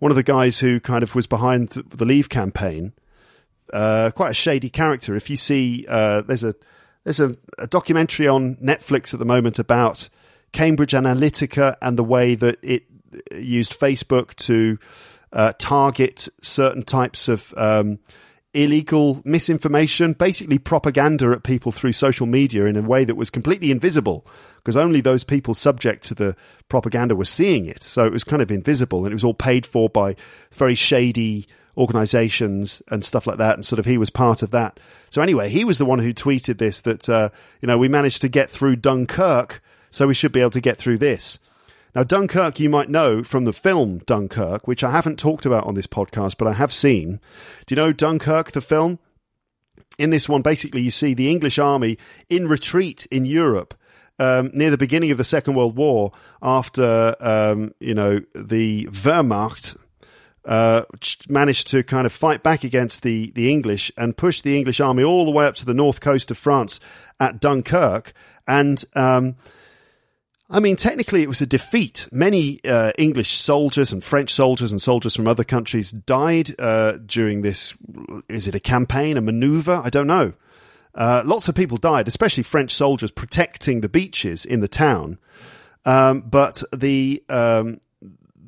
one 0.00 0.10
of 0.10 0.16
the 0.16 0.22
guys 0.24 0.58
who 0.58 0.80
kind 0.80 1.02
of 1.02 1.14
was 1.14 1.26
behind 1.26 1.68
the 1.68 2.04
Leave 2.04 2.28
campaign. 2.28 2.92
Uh, 3.72 4.10
quite 4.10 4.32
a 4.32 4.34
shady 4.34 4.68
character. 4.68 5.14
If 5.14 5.30
you 5.30 5.36
see, 5.36 5.86
uh, 5.88 6.22
there's 6.22 6.42
a 6.42 6.56
there's 7.04 7.20
a, 7.20 7.36
a, 7.56 7.66
documentary 7.66 8.26
on 8.26 8.56
Netflix 8.56 9.14
at 9.14 9.20
the 9.20 9.24
moment 9.24 9.58
about 9.58 10.08
Cambridge 10.52 10.92
Analytica 10.92 11.76
and 11.80 11.96
the 11.96 12.04
way 12.04 12.34
that 12.34 12.58
it 12.62 12.84
used 13.32 13.78
Facebook 13.78 14.34
to 14.36 14.78
uh, 15.32 15.52
target 15.58 16.28
certain 16.42 16.82
types 16.82 17.28
of 17.28 17.54
um, 17.56 18.00
illegal 18.52 19.22
misinformation, 19.24 20.12
basically 20.12 20.58
propaganda 20.58 21.30
at 21.30 21.44
people 21.44 21.70
through 21.70 21.92
social 21.92 22.26
media 22.26 22.66
in 22.66 22.76
a 22.76 22.82
way 22.82 23.04
that 23.04 23.14
was 23.14 23.30
completely 23.30 23.70
invisible 23.70 24.26
because 24.56 24.76
only 24.76 25.00
those 25.00 25.24
people 25.24 25.54
subject 25.54 26.04
to 26.04 26.14
the 26.14 26.36
propaganda 26.68 27.14
were 27.14 27.24
seeing 27.24 27.66
it. 27.66 27.82
So 27.82 28.04
it 28.06 28.12
was 28.12 28.24
kind 28.24 28.42
of 28.42 28.50
invisible 28.50 29.04
and 29.04 29.12
it 29.12 29.14
was 29.14 29.24
all 29.24 29.34
paid 29.34 29.64
for 29.64 29.88
by 29.88 30.16
very 30.52 30.74
shady 30.74 31.46
organizations 31.76 32.82
and 32.88 33.04
stuff 33.04 33.26
like 33.26 33.38
that. 33.38 33.54
And 33.54 33.64
sort 33.64 33.78
of 33.78 33.86
he 33.86 33.98
was 33.98 34.10
part 34.10 34.42
of 34.42 34.50
that. 34.50 34.80
So 35.10 35.22
anyway, 35.22 35.48
he 35.48 35.64
was 35.64 35.78
the 35.78 35.86
one 35.86 36.00
who 36.00 36.12
tweeted 36.12 36.58
this 36.58 36.80
that, 36.82 37.08
uh, 37.08 37.30
you 37.60 37.66
know, 37.68 37.78
we 37.78 37.88
managed 37.88 38.20
to 38.22 38.28
get 38.28 38.50
through 38.50 38.76
Dunkirk, 38.76 39.62
so 39.90 40.06
we 40.06 40.14
should 40.14 40.32
be 40.32 40.40
able 40.40 40.50
to 40.50 40.60
get 40.60 40.78
through 40.78 40.98
this. 40.98 41.38
Now, 41.94 42.04
Dunkirk, 42.04 42.60
you 42.60 42.68
might 42.68 42.88
know 42.88 43.24
from 43.24 43.44
the 43.44 43.52
film 43.52 43.98
Dunkirk, 44.06 44.68
which 44.68 44.84
I 44.84 44.92
haven't 44.92 45.18
talked 45.18 45.44
about 45.44 45.66
on 45.66 45.74
this 45.74 45.88
podcast, 45.88 46.36
but 46.38 46.46
I 46.46 46.52
have 46.52 46.72
seen. 46.72 47.20
Do 47.66 47.74
you 47.74 47.76
know 47.76 47.92
Dunkirk, 47.92 48.52
the 48.52 48.60
film? 48.60 48.98
In 49.98 50.10
this 50.10 50.28
one, 50.28 50.42
basically, 50.42 50.82
you 50.82 50.90
see 50.90 51.14
the 51.14 51.28
English 51.28 51.58
army 51.58 51.98
in 52.28 52.48
retreat 52.48 53.06
in 53.10 53.26
Europe 53.26 53.74
um, 54.20 54.50
near 54.52 54.70
the 54.70 54.78
beginning 54.78 55.10
of 55.10 55.18
the 55.18 55.24
Second 55.24 55.54
World 55.54 55.76
War, 55.76 56.12
after 56.42 57.16
um, 57.18 57.74
you 57.80 57.94
know 57.94 58.20
the 58.34 58.86
Wehrmacht 58.86 59.76
uh, 60.44 60.82
managed 61.28 61.68
to 61.68 61.82
kind 61.82 62.06
of 62.06 62.12
fight 62.12 62.42
back 62.42 62.62
against 62.62 63.02
the 63.02 63.32
the 63.32 63.50
English 63.50 63.90
and 63.96 64.16
push 64.16 64.42
the 64.42 64.56
English 64.56 64.78
army 64.78 65.02
all 65.02 65.24
the 65.24 65.30
way 65.30 65.46
up 65.46 65.54
to 65.56 65.64
the 65.64 65.74
north 65.74 66.00
coast 66.00 66.30
of 66.30 66.38
France 66.38 66.78
at 67.18 67.40
Dunkirk, 67.40 68.12
and 68.46 68.84
um, 68.94 69.36
I 70.52 70.58
mean, 70.58 70.74
technically, 70.74 71.22
it 71.22 71.28
was 71.28 71.40
a 71.40 71.46
defeat. 71.46 72.08
Many 72.10 72.60
uh, 72.64 72.90
English 72.98 73.34
soldiers 73.34 73.92
and 73.92 74.02
French 74.02 74.34
soldiers 74.34 74.72
and 74.72 74.82
soldiers 74.82 75.14
from 75.14 75.28
other 75.28 75.44
countries 75.44 75.92
died 75.92 76.50
uh, 76.58 76.92
during 77.06 77.42
this. 77.42 77.74
Is 78.28 78.48
it 78.48 78.56
a 78.56 78.60
campaign, 78.60 79.16
a 79.16 79.20
maneuver? 79.20 79.80
I 79.84 79.90
don't 79.90 80.08
know. 80.08 80.32
Uh, 80.92 81.22
lots 81.24 81.48
of 81.48 81.54
people 81.54 81.76
died, 81.76 82.08
especially 82.08 82.42
French 82.42 82.72
soldiers 82.72 83.12
protecting 83.12 83.80
the 83.80 83.88
beaches 83.88 84.44
in 84.44 84.58
the 84.58 84.68
town. 84.68 85.18
Um, 85.84 86.22
but 86.22 86.64
the 86.74 87.22
um, 87.28 87.80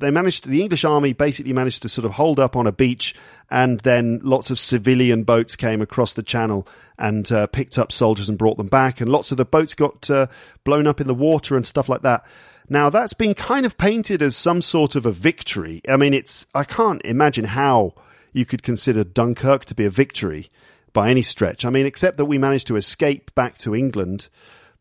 they 0.03 0.11
managed 0.11 0.47
the 0.47 0.61
English 0.61 0.83
army 0.83 1.13
basically 1.13 1.53
managed 1.53 1.81
to 1.81 1.89
sort 1.89 2.05
of 2.05 2.11
hold 2.11 2.39
up 2.39 2.55
on 2.55 2.67
a 2.67 2.71
beach, 2.71 3.15
and 3.49 3.79
then 3.81 4.19
lots 4.23 4.49
of 4.49 4.59
civilian 4.59 5.23
boats 5.23 5.55
came 5.55 5.81
across 5.81 6.13
the 6.13 6.23
channel 6.23 6.67
and 6.97 7.31
uh, 7.31 7.47
picked 7.47 7.77
up 7.77 7.91
soldiers 7.91 8.29
and 8.29 8.37
brought 8.37 8.57
them 8.57 8.67
back, 8.67 9.01
and 9.01 9.11
lots 9.11 9.31
of 9.31 9.37
the 9.37 9.45
boats 9.45 9.73
got 9.73 10.09
uh, 10.09 10.27
blown 10.63 10.87
up 10.87 11.01
in 11.01 11.07
the 11.07 11.13
water 11.15 11.55
and 11.55 11.65
stuff 11.65 11.89
like 11.89 12.01
that. 12.01 12.25
Now 12.69 12.89
that's 12.89 13.13
been 13.13 13.33
kind 13.33 13.65
of 13.65 13.77
painted 13.77 14.21
as 14.21 14.35
some 14.35 14.61
sort 14.61 14.95
of 14.95 15.05
a 15.05 15.11
victory. 15.11 15.81
I 15.87 15.97
mean, 15.97 16.13
it's 16.13 16.45
I 16.53 16.63
can't 16.63 17.01
imagine 17.03 17.45
how 17.45 17.93
you 18.31 18.45
could 18.45 18.63
consider 18.63 19.03
Dunkirk 19.03 19.65
to 19.65 19.75
be 19.75 19.85
a 19.85 19.89
victory 19.89 20.49
by 20.91 21.09
any 21.09 21.21
stretch. 21.21 21.65
I 21.65 21.69
mean, 21.69 21.85
except 21.85 22.17
that 22.17 22.25
we 22.25 22.37
managed 22.37 22.67
to 22.67 22.75
escape 22.75 23.33
back 23.35 23.57
to 23.59 23.75
England, 23.75 24.29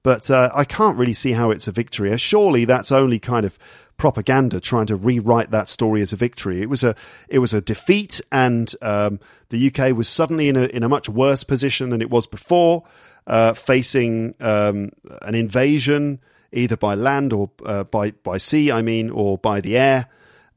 but 0.02 0.30
uh, 0.30 0.50
I 0.54 0.64
can't 0.64 0.98
really 0.98 1.14
see 1.14 1.32
how 1.32 1.50
it's 1.50 1.68
a 1.68 1.72
victory. 1.72 2.16
Surely 2.18 2.64
that's 2.64 2.92
only 2.92 3.18
kind 3.18 3.46
of 3.46 3.58
propaganda 4.02 4.58
trying 4.58 4.86
to 4.86 4.96
rewrite 4.96 5.52
that 5.52 5.68
story 5.68 6.02
as 6.02 6.12
a 6.12 6.16
victory. 6.16 6.60
It 6.60 6.68
was 6.68 6.82
a 6.82 6.96
it 7.28 7.38
was 7.38 7.54
a 7.54 7.60
defeat, 7.60 8.20
and 8.32 8.74
um, 8.82 9.20
the 9.50 9.68
UK 9.68 9.96
was 9.96 10.08
suddenly 10.08 10.48
in 10.48 10.56
a 10.56 10.64
in 10.64 10.82
a 10.82 10.88
much 10.88 11.08
worse 11.08 11.44
position 11.44 11.90
than 11.90 12.02
it 12.02 12.10
was 12.10 12.26
before, 12.26 12.82
uh, 13.28 13.52
facing 13.52 14.34
um, 14.40 14.90
an 15.22 15.36
invasion 15.36 16.20
either 16.50 16.76
by 16.76 16.96
land 16.96 17.32
or 17.32 17.52
uh, 17.64 17.84
by 17.84 18.10
by 18.10 18.38
sea. 18.38 18.72
I 18.72 18.82
mean, 18.82 19.08
or 19.08 19.38
by 19.38 19.60
the 19.60 19.78
air, 19.78 20.08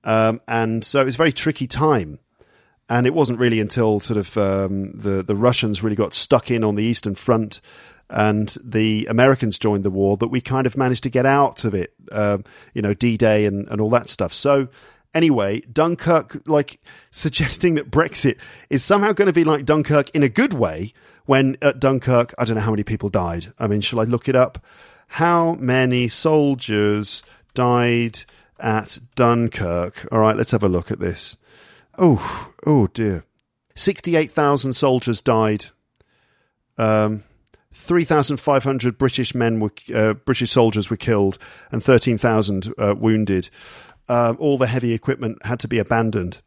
um, 0.04 0.42
and 0.48 0.84
so 0.84 1.02
it 1.02 1.06
was 1.06 1.14
a 1.14 1.18
very 1.18 1.32
tricky 1.32 1.68
time. 1.68 2.18
And 2.88 3.08
it 3.08 3.16
wasn't 3.16 3.40
really 3.40 3.60
until 3.60 4.00
sort 4.00 4.18
of 4.18 4.38
um, 4.38 4.92
the 4.94 5.22
the 5.22 5.36
Russians 5.36 5.84
really 5.84 5.96
got 5.96 6.16
stuck 6.16 6.50
in 6.50 6.64
on 6.64 6.76
the 6.76 6.84
Eastern 6.84 7.14
Front 7.14 7.62
and 8.10 8.56
the 8.64 9.08
Americans 9.10 9.58
joined 9.58 9.84
the 9.84 9.92
war 9.92 10.18
that 10.18 10.28
we 10.28 10.42
kind 10.42 10.68
of 10.68 10.78
managed 10.78 11.04
to 11.04 11.10
get 11.10 11.26
out 11.26 11.66
of 11.66 11.74
it, 11.74 11.94
um, 12.12 12.44
you 12.74 12.82
know, 12.82 12.94
D 12.94 13.18
Day 13.18 13.46
and, 13.46 13.68
and 13.70 13.82
all 13.82 13.90
that 13.92 14.10
stuff. 14.10 14.34
So, 14.34 14.68
anyway, 15.14 15.62
Dunkirk, 15.62 16.48
like 16.48 16.80
suggesting 17.12 17.76
that 17.76 17.90
Brexit 17.90 18.40
is 18.70 18.84
somehow 18.84 19.14
going 19.14 19.28
to 19.28 19.34
be 19.34 19.44
like 19.44 19.66
Dunkirk 19.66 20.10
in 20.12 20.24
a 20.24 20.30
good 20.30 20.54
way, 20.54 20.94
when 21.26 21.58
at 21.62 21.80
Dunkirk, 21.80 22.34
I 22.38 22.46
don't 22.46 22.56
know 22.56 22.62
how 22.62 22.72
many 22.72 22.84
people 22.84 23.10
died. 23.10 23.54
I 23.58 23.68
mean, 23.68 23.82
shall 23.82 24.00
I 24.00 24.04
look 24.04 24.30
it 24.30 24.36
up? 24.36 24.64
How 25.08 25.54
many 25.56 26.08
soldiers 26.08 27.24
died 27.54 28.20
at 28.60 29.00
Dunkirk? 29.16 30.08
All 30.12 30.20
right, 30.20 30.36
let's 30.36 30.52
have 30.52 30.64
a 30.64 30.70
look 30.70 30.92
at 30.92 31.00
this. 31.00 31.38
Oh, 31.98 32.52
oh 32.66 32.88
dear. 32.88 33.24
68,000 33.76 34.74
soldiers 34.74 35.22
died. 35.22 35.66
Um, 36.78 37.24
3,500 37.76 38.98
British 38.98 39.36
men 39.36 39.60
were 39.60 39.72
uh, 39.94 40.14
British 40.14 40.50
soldiers 40.50 40.90
were 40.90 40.98
killed 40.98 41.38
and 41.72 41.84
13,000 41.84 42.74
uh, 42.78 42.96
wounded. 42.98 43.50
Um, 44.08 44.38
all 44.40 44.58
the 44.58 44.68
heavy 44.68 44.94
equipment 44.94 45.46
had 45.46 45.60
to 45.60 45.68
be 45.68 45.78
abandoned. 45.78 46.42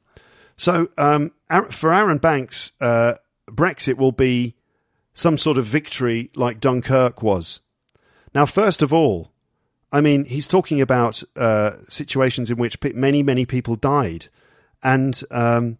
So 0.56 0.88
um, 0.96 1.32
for 1.70 1.92
Arron 1.92 2.18
Banks, 2.18 2.72
uh, 2.80 3.14
Brexit 3.46 3.98
will 3.98 4.12
be 4.12 4.54
some 5.12 5.36
sort 5.36 5.58
of 5.58 5.66
victory 5.66 6.30
like 6.34 6.60
Dunkirk 6.60 7.22
was. 7.22 7.60
Now, 8.34 8.46
first 8.46 8.82
of 8.82 8.92
all, 8.92 9.30
I 9.92 10.00
mean, 10.00 10.24
he's 10.24 10.48
talking 10.48 10.80
about 10.80 11.22
uh, 11.36 11.72
situations 11.88 12.50
in 12.50 12.56
which 12.56 12.78
many, 12.94 13.22
many 13.22 13.44
people 13.44 13.76
died. 13.76 14.26
And 14.82 15.20
um, 15.30 15.78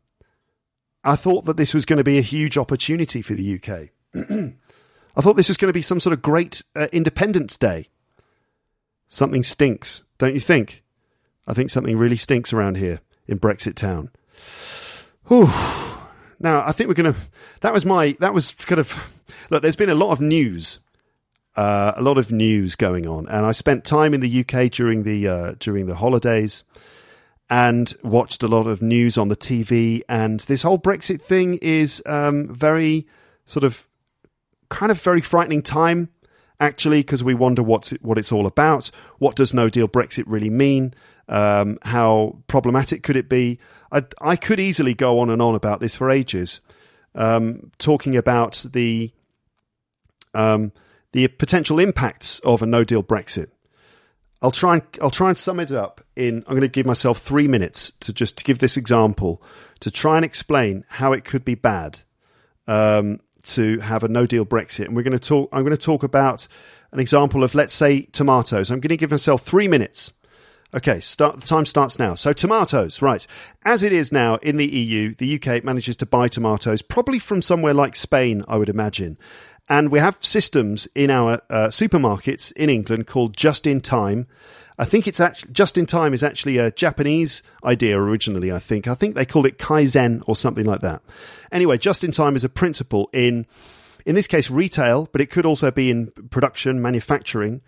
I 1.05 1.17
thought 1.17 1.47
that 1.47 1.57
this 1.57 1.73
was 1.73 1.87
going 1.87 1.99
to 1.99 2.05
be 2.05 2.19
a 2.19 2.23
huge 2.23 2.59
opportunity 2.59 3.23
for 3.23 3.35
the 3.35 3.61
UK. 3.61 3.89
I 5.19 5.21
thought 5.21 5.35
this 5.35 5.49
was 5.49 5.57
going 5.57 5.69
to 5.69 5.75
be 5.75 5.83
some 5.83 5.99
sort 5.99 6.13
of 6.13 6.23
great 6.23 6.63
uh, 6.77 6.87
Independence 6.93 7.57
Day. 7.57 7.89
Something 9.09 9.43
stinks, 9.43 10.05
don't 10.17 10.35
you 10.35 10.41
think? 10.41 10.85
I 11.45 11.55
think 11.55 11.71
something 11.71 11.99
really 11.99 12.17
stinks 12.17 12.53
around 12.53 12.77
here 12.77 13.01
in 13.27 13.41
Brexit 13.41 13.75
Town. 13.75 14.11
Whew. 15.27 15.51
Now, 16.39 16.63
I 16.65 16.71
think 16.71 16.87
we're 16.87 16.95
going 16.95 17.15
to. 17.15 17.19
That 17.63 17.73
was 17.73 17.85
my. 17.85 18.17
That 18.21 18.33
was 18.33 18.53
kind 18.53 18.79
of. 18.79 18.95
Look, 19.51 19.63
there's 19.63 19.75
been 19.75 19.91
a 19.91 19.95
lot 19.95 20.13
of 20.13 20.21
news, 20.21 20.79
uh, 21.57 21.95
a 21.97 22.03
lot 22.03 22.17
of 22.17 22.31
news 22.31 22.77
going 22.77 23.09
on, 23.09 23.27
and 23.29 23.45
I 23.45 23.51
spent 23.51 23.85
time 23.85 24.15
in 24.15 24.21
the 24.21 24.41
UK 24.41 24.71
during 24.71 25.03
the 25.03 25.27
uh, 25.27 25.55
during 25.59 25.87
the 25.87 25.97
holidays, 25.97 26.63
and 27.51 27.93
watched 28.05 28.45
a 28.45 28.49
lot 28.49 28.69
of 28.69 28.83
news 28.83 29.19
on 29.19 29.29
the 29.29 29.37
TV. 29.37 30.03
And 30.09 30.39
this 30.41 30.63
whole 30.63 30.79
Brexit 30.79 31.23
thing 31.23 31.59
is 31.61 32.01
um, 32.07 32.55
very 32.55 33.09
sort 33.47 33.65
of 33.65 33.88
kind 34.69 34.91
of 34.93 35.01
very 35.01 35.21
frightening 35.21 35.63
time, 35.63 36.09
actually, 36.61 37.01
because 37.01 37.25
we 37.25 37.35
wonder 37.35 37.63
what's 37.63 37.93
it, 37.93 38.03
what 38.03 38.19
it's 38.19 38.33
all 38.33 38.47
about. 38.47 38.91
What 39.19 39.37
does 39.37 39.55
no 39.55 39.69
deal 39.69 39.89
Brexit 39.89 40.25
really 40.27 40.51
mean? 40.51 40.95
Um, 41.29 41.79
how 41.83 42.39
problematic 42.47 43.03
could 43.03 43.17
it 43.17 43.29
be? 43.29 43.59
I, 43.93 44.05
I, 44.21 44.37
could 44.37 44.61
easily 44.61 44.95
go 44.95 45.19
on 45.19 45.29
and 45.29 45.43
on 45.43 45.55
about 45.55 45.81
this 45.81 45.95
for 45.95 46.11
ages, 46.11 46.61
um, 47.15 47.71
talking 47.79 48.17
about 48.17 48.65
the 48.73 49.13
um, 50.35 50.73
the 51.13 51.29
potential 51.29 51.79
impacts 51.81 52.39
of 52.41 52.63
a 52.63 52.67
no 52.67 52.83
deal 52.83 53.03
Brexit. 53.03 53.49
I'll 54.41 54.53
try 54.53 54.75
and 54.75 54.83
I'll 55.03 55.11
try 55.11 55.29
and 55.29 55.37
sum 55.37 55.61
it 55.61 55.73
up 55.73 56.03
in. 56.17 56.45
I'm 56.47 56.53
going 56.53 56.61
to 56.63 56.69
give 56.69 56.87
myself 56.87 57.19
three 57.19 57.49
minutes 57.49 57.93
to 58.01 58.13
just 58.13 58.39
to 58.39 58.45
give 58.45 58.59
this 58.61 58.77
example 58.77 59.43
to 59.81 59.91
try 59.91 60.17
and 60.17 60.25
explain 60.25 60.85
how 60.89 61.13
it 61.13 61.25
could 61.25 61.45
be 61.45 61.57
bad. 61.57 62.01
Um, 62.67 63.21
to 63.49 63.79
have 63.81 64.03
a 64.03 64.09
no 64.09 64.27
deal 64.27 64.47
Brexit. 64.47 64.87
And 64.87 64.97
we're 64.97 65.03
going 65.03 65.13
to 65.13 65.19
talk, 65.19 65.49
I'm 65.53 65.63
going 65.63 65.77
to 65.77 65.77
talk 65.77 66.03
about 66.03 66.47
an 66.93 67.01
example 67.01 67.45
of, 67.45 67.55
let's 67.55 67.75
say, 67.75 68.03
tomatoes. 68.03 68.71
I'm 68.71 68.81
going 68.81 68.91
to 68.91 68.97
give 68.97 69.11
myself 69.11 69.43
three 69.43 69.69
minutes. 69.69 70.13
Okay, 70.75 71.01
start, 71.01 71.41
the 71.41 71.47
time 71.47 71.65
starts 71.65 71.99
now. 71.99 72.15
So, 72.15 72.35
tomatoes, 72.35 73.01
right. 73.01 73.27
As 73.65 73.83
it 73.83 73.93
is 73.93 74.13
now 74.13 74.37
in 74.37 74.59
the 74.59 74.67
EU, 74.67 75.15
the 75.15 75.41
UK 75.41 75.65
manages 75.65 75.97
to 75.97 76.07
buy 76.07 76.29
tomatoes, 76.29 76.83
probably 76.83 77.19
from 77.19 77.41
somewhere 77.41 77.73
like 77.73 77.97
Spain, 77.97 78.45
I 78.47 78.59
would 78.59 78.69
imagine. 78.69 79.17
And 79.69 79.91
we 79.91 79.99
have 79.99 80.23
systems 80.25 80.87
in 80.95 81.11
our 81.11 81.41
uh, 81.51 81.69
supermarkets 81.69 82.53
in 82.53 82.69
England 82.69 83.07
called 83.07 83.37
Just 83.37 83.67
in 83.67 83.81
Time. 83.81 84.27
I 84.79 84.85
think 84.85 85.09
it's 85.09 85.19
actually 85.19 85.53
just 85.53 85.77
in 85.77 85.87
time 85.87 86.15
is 86.15 86.23
actually 86.23 86.59
a 86.59 86.71
Japanese 86.71 87.43
idea 87.65 87.99
originally. 87.99 88.53
I 88.53 88.61
think 88.61 88.87
I 88.87 88.95
think 88.95 89.15
they 89.15 89.27
called 89.27 89.47
it 89.47 89.59
kaizen 89.59 90.23
or 90.27 90.37
something 90.37 90.65
like 90.65 90.81
that. 90.81 91.03
Anyway, 91.51 91.79
just 91.79 92.05
in 92.05 92.13
time 92.13 92.37
is 92.37 92.45
a 92.45 92.49
principle 92.49 93.11
in 93.13 93.47
in 94.07 94.15
this 94.15 94.27
case 94.27 94.51
retail, 94.51 95.09
but 95.13 95.21
it 95.21 95.31
could 95.31 95.45
also 95.45 95.71
be 95.71 95.91
in 95.91 96.13
production, 96.31 96.81
manufacturing, 96.81 97.61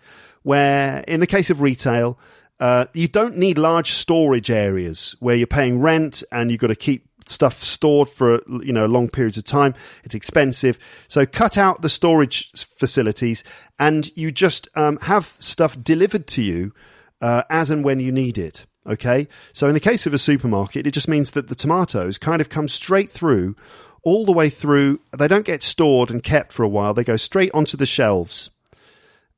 where 0.43 1.03
in 1.07 1.19
the 1.19 1.27
case 1.27 1.49
of 1.49 1.61
retail, 1.61 2.17
uh, 2.59 2.85
you 2.93 3.07
don't 3.07 3.37
need 3.37 3.57
large 3.57 3.91
storage 3.91 4.49
areas 4.49 5.15
where 5.19 5.35
you're 5.35 5.47
paying 5.47 5.79
rent 5.79 6.23
and 6.31 6.49
you've 6.49 6.59
got 6.59 6.67
to 6.67 6.75
keep 6.75 7.07
stuff 7.27 7.63
stored 7.63 8.09
for 8.09 8.41
you 8.63 8.73
know 8.73 8.87
long 8.87 9.07
periods 9.07 9.37
of 9.37 9.43
time 9.43 9.75
it's 10.03 10.15
expensive 10.15 10.79
so 11.07 11.23
cut 11.23 11.55
out 11.55 11.83
the 11.83 11.87
storage 11.87 12.51
facilities 12.65 13.43
and 13.77 14.11
you 14.17 14.31
just 14.31 14.67
um, 14.75 14.97
have 15.03 15.25
stuff 15.37 15.77
delivered 15.83 16.25
to 16.25 16.41
you 16.41 16.73
uh, 17.21 17.43
as 17.49 17.69
and 17.69 17.83
when 17.83 17.99
you 17.99 18.11
need 18.11 18.37
it. 18.37 18.65
Okay, 18.87 19.27
so 19.53 19.67
in 19.67 19.75
the 19.75 19.79
case 19.79 20.07
of 20.07 20.13
a 20.13 20.17
supermarket, 20.17 20.87
it 20.87 20.91
just 20.91 21.07
means 21.07 21.31
that 21.31 21.47
the 21.49 21.55
tomatoes 21.55 22.17
kind 22.17 22.41
of 22.41 22.49
come 22.49 22.67
straight 22.67 23.11
through, 23.11 23.55
all 24.03 24.25
the 24.25 24.31
way 24.31 24.49
through. 24.49 24.99
They 25.15 25.27
don't 25.27 25.45
get 25.45 25.61
stored 25.61 26.09
and 26.09 26.23
kept 26.23 26.51
for 26.51 26.63
a 26.63 26.69
while; 26.69 26.93
they 26.93 27.03
go 27.03 27.17
straight 27.17 27.51
onto 27.53 27.77
the 27.77 27.85
shelves. 27.85 28.49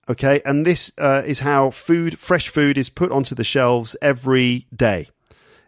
Okay, 0.08 0.42
and 0.46 0.66
this 0.66 0.92
uh, 0.98 1.24
is 1.26 1.40
how 1.40 1.70
food, 1.72 2.18
fresh 2.18 2.50
food, 2.50 2.78
is 2.78 2.90
put 2.90 3.12
onto 3.12 3.36
the 3.36 3.44
shelves 3.44 3.96
every 4.02 4.66
day. 4.74 5.08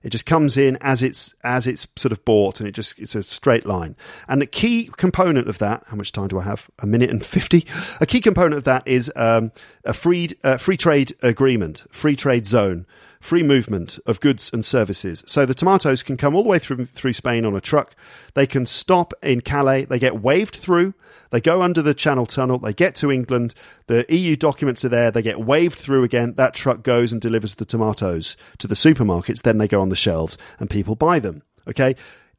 It 0.06 0.12
just 0.12 0.28
comes 0.28 0.56
in 0.56 0.78
as 0.82 1.02
it's 1.02 1.34
as 1.44 1.66
it's 1.66 1.88
sort 1.96 2.12
of 2.12 2.24
bought, 2.26 2.60
and 2.60 2.70
it 2.70 2.74
just 2.74 3.00
it's 3.00 3.16
a 3.16 3.24
straight 3.24 3.66
line. 3.66 3.96
And 4.28 4.40
the 4.40 4.46
key 4.46 4.92
component 4.96 5.50
of 5.50 5.58
that, 5.58 5.84
how 5.88 5.96
much 5.96 6.12
time 6.12 6.28
do 6.28 6.38
I 6.38 6.44
have? 6.44 6.70
A 6.78 6.86
minute 6.86 7.10
and 7.10 7.26
fifty. 7.26 7.66
A 8.00 8.06
key 8.06 8.22
component 8.22 8.54
of 8.54 8.66
that 8.66 8.88
is 8.88 9.12
um, 9.16 9.52
a 9.84 9.94
free 9.94 10.30
uh, 10.44 10.58
free 10.58 10.78
trade 10.78 11.14
agreement, 11.24 11.86
free 11.92 12.16
trade 12.16 12.46
zone 12.46 12.86
free 13.26 13.44
movement 13.44 14.00
of 14.06 14.20
goods 14.20 14.52
and 14.54 14.64
services. 14.64 15.24
So 15.28 15.46
the 15.46 15.54
tomatoes 15.54 16.04
can 16.04 16.16
come 16.16 16.36
all 16.36 16.44
the 16.44 16.50
way 16.50 16.60
through 16.60 16.86
through 16.86 17.14
Spain 17.14 17.46
on 17.46 17.56
a 17.56 17.62
truck. 17.62 17.96
They 18.36 18.46
can 18.46 18.66
stop 18.66 19.14
in 19.24 19.42
Calais. 19.42 19.86
They 19.86 20.00
get 20.00 20.22
waved 20.22 20.56
through. 20.56 20.94
They 21.32 21.42
go 21.42 21.62
under 21.62 21.82
the 21.82 21.94
Channel 21.94 22.26
Tunnel. 22.26 22.60
They 22.60 22.74
get 22.74 22.96
to 22.96 23.12
England. 23.12 23.56
The 23.88 24.06
EU 24.10 24.36
documents 24.36 24.86
are 24.86 24.90
there. 24.90 25.12
They 25.12 25.22
get 25.22 25.40
waved 25.40 25.78
through 25.78 26.04
again. 26.04 26.34
That 26.36 26.54
truck 26.54 26.84
goes 26.84 27.12
and 27.12 27.20
delivers 27.20 27.56
the 27.56 27.66
tomatoes 27.66 28.38
to 28.60 28.68
the 28.68 28.76
supermarkets. 28.76 29.42
Then 29.42 29.58
they 29.58 29.68
go 29.68 29.82
on 29.82 29.90
the 29.90 29.96
shelves 29.96 30.38
and 30.60 30.70
people 30.70 30.96
buy 30.96 31.20
them. 31.20 31.42
Okay. 31.68 31.96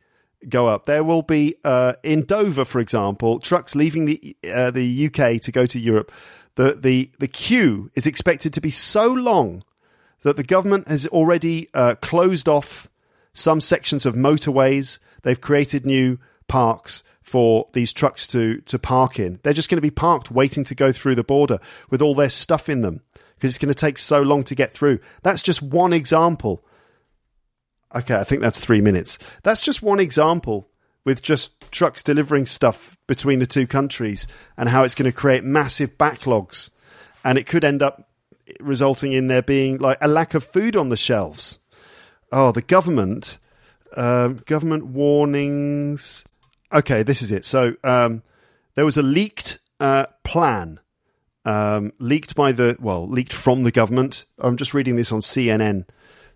go 0.48 0.68
up. 0.68 0.86
There 0.86 1.04
will 1.04 1.22
be 1.22 1.56
uh, 1.64 1.94
in 2.02 2.24
Dover, 2.24 2.64
for 2.64 2.80
example, 2.80 3.38
trucks 3.38 3.74
leaving 3.74 4.04
the 4.06 4.36
uh, 4.52 4.70
the 4.70 5.06
UK 5.06 5.40
to 5.42 5.52
go 5.52 5.66
to 5.66 5.78
Europe. 5.78 6.12
The 6.56 6.74
the 6.74 7.10
the 7.18 7.28
queue 7.28 7.90
is 7.94 8.06
expected 8.06 8.52
to 8.54 8.60
be 8.60 8.70
so 8.70 9.06
long 9.06 9.64
that 10.22 10.36
the 10.36 10.44
government 10.44 10.88
has 10.88 11.06
already 11.08 11.68
uh, 11.74 11.96
closed 11.96 12.48
off 12.48 12.88
some 13.32 13.60
sections 13.60 14.06
of 14.06 14.14
motorways. 14.14 14.98
They've 15.22 15.40
created 15.40 15.86
new 15.86 16.18
parks 16.48 17.02
for 17.22 17.66
these 17.72 17.92
trucks 17.92 18.26
to 18.28 18.60
to 18.62 18.78
park 18.78 19.18
in. 19.18 19.40
They're 19.42 19.52
just 19.52 19.70
going 19.70 19.78
to 19.78 19.82
be 19.82 19.90
parked 19.90 20.30
waiting 20.30 20.64
to 20.64 20.74
go 20.74 20.92
through 20.92 21.14
the 21.14 21.24
border 21.24 21.58
with 21.90 22.02
all 22.02 22.14
their 22.14 22.30
stuff 22.30 22.68
in 22.68 22.82
them 22.82 23.02
because 23.42 23.56
it's 23.56 23.62
going 23.64 23.74
to 23.74 23.78
take 23.78 23.98
so 23.98 24.22
long 24.22 24.44
to 24.44 24.54
get 24.54 24.72
through. 24.72 25.00
That's 25.22 25.42
just 25.42 25.60
one 25.60 25.92
example 25.92 26.64
Okay, 27.94 28.14
I 28.14 28.24
think 28.24 28.40
that's 28.40 28.60
three 28.60 28.80
minutes. 28.80 29.18
That's 29.42 29.62
just 29.62 29.82
one 29.82 30.00
example 30.00 30.68
with 31.04 31.22
just 31.22 31.70
trucks 31.72 32.02
delivering 32.02 32.46
stuff 32.46 32.96
between 33.06 33.38
the 33.38 33.46
two 33.46 33.66
countries 33.66 34.26
and 34.56 34.68
how 34.68 34.84
it's 34.84 34.94
going 34.94 35.10
to 35.10 35.16
create 35.16 35.44
massive 35.44 35.98
backlogs. 35.98 36.70
And 37.24 37.36
it 37.36 37.46
could 37.46 37.64
end 37.64 37.82
up 37.82 38.08
resulting 38.60 39.12
in 39.12 39.26
there 39.26 39.42
being 39.42 39.78
like 39.78 39.98
a 40.00 40.08
lack 40.08 40.34
of 40.34 40.44
food 40.44 40.76
on 40.76 40.88
the 40.88 40.96
shelves. 40.96 41.58
Oh, 42.30 42.50
the 42.52 42.62
government, 42.62 43.38
um, 43.96 44.40
government 44.46 44.86
warnings. 44.86 46.24
Okay, 46.72 47.02
this 47.02 47.20
is 47.20 47.30
it. 47.30 47.44
So 47.44 47.76
um, 47.84 48.22
there 48.74 48.86
was 48.86 48.96
a 48.96 49.02
leaked 49.02 49.58
uh, 49.80 50.06
plan, 50.24 50.80
um, 51.44 51.92
leaked 51.98 52.34
by 52.34 52.52
the, 52.52 52.76
well, 52.80 53.08
leaked 53.08 53.32
from 53.32 53.62
the 53.62 53.70
government. 53.70 54.24
I'm 54.38 54.56
just 54.56 54.74
reading 54.74 54.96
this 54.96 55.12
on 55.12 55.20
CNN. 55.20 55.86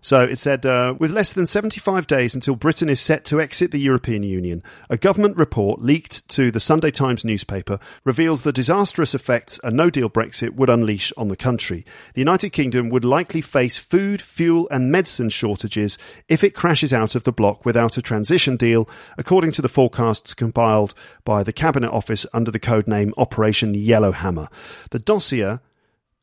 So 0.01 0.21
it 0.21 0.37
said, 0.37 0.65
uh, 0.65 0.95
with 0.99 1.11
less 1.11 1.33
than 1.33 1.47
75 1.47 2.07
days 2.07 2.35
until 2.35 2.55
Britain 2.55 2.89
is 2.89 2.99
set 2.99 3.25
to 3.25 3.41
exit 3.41 3.71
the 3.71 3.79
European 3.79 4.23
Union, 4.23 4.63
a 4.89 4.97
government 4.97 5.37
report 5.37 5.81
leaked 5.81 6.27
to 6.29 6.51
the 6.51 6.59
Sunday 6.59 6.91
Times 6.91 7.25
newspaper 7.25 7.79
reveals 8.03 8.43
the 8.43 8.53
disastrous 8.53 9.15
effects 9.15 9.59
a 9.63 9.71
no 9.71 9.89
deal 9.89 10.09
Brexit 10.09 10.55
would 10.55 10.69
unleash 10.69 11.11
on 11.17 11.27
the 11.29 11.35
country. 11.35 11.85
The 12.13 12.21
United 12.21 12.51
Kingdom 12.51 12.89
would 12.89 13.05
likely 13.05 13.41
face 13.41 13.77
food, 13.77 14.21
fuel, 14.21 14.67
and 14.69 14.91
medicine 14.91 15.29
shortages 15.29 15.97
if 16.29 16.43
it 16.43 16.53
crashes 16.53 16.93
out 16.93 17.15
of 17.15 17.23
the 17.23 17.33
bloc 17.33 17.65
without 17.65 17.97
a 17.97 18.01
transition 18.01 18.55
deal, 18.55 18.87
according 19.17 19.51
to 19.53 19.61
the 19.61 19.69
forecasts 19.69 20.33
compiled 20.33 20.93
by 21.25 21.43
the 21.43 21.53
Cabinet 21.53 21.91
Office 21.91 22.25
under 22.33 22.51
the 22.51 22.59
code 22.59 22.87
name 22.87 23.13
Operation 23.17 23.73
Yellowhammer. 23.73 24.47
The 24.91 24.99
dossier, 24.99 25.59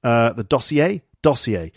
uh, 0.02 0.32
the 0.32 0.44
dossier, 0.44 1.02
dossier 1.22 1.72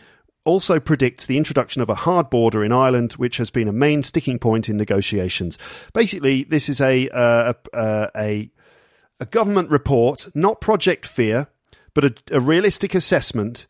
also 0.48 0.80
predicts 0.80 1.26
the 1.26 1.38
introduction 1.38 1.82
of 1.82 1.90
a 1.90 1.96
hard 1.96 2.30
border 2.30 2.64
in 2.64 2.72
Ireland, 2.72 3.14
which 3.14 3.38
has 3.38 3.50
been 3.50 3.68
a 3.68 3.74
main 3.74 4.02
sticking 4.02 4.40
point 4.40 4.70
in 4.70 4.78
negotiations. 4.78 5.58
Basically, 5.94 6.44
this 6.44 6.70
is 6.70 6.80
a 6.80 7.10
uh, 7.10 7.54
a, 7.74 8.10
a, 8.16 8.52
a 9.20 9.26
government 9.26 9.70
report, 9.70 10.30
not 10.34 10.62
Project 10.62 11.06
Fear, 11.06 11.48
but 11.94 12.06
a, 12.06 12.16
a 12.32 12.40
realistic 12.40 12.96
assessment 12.96 13.68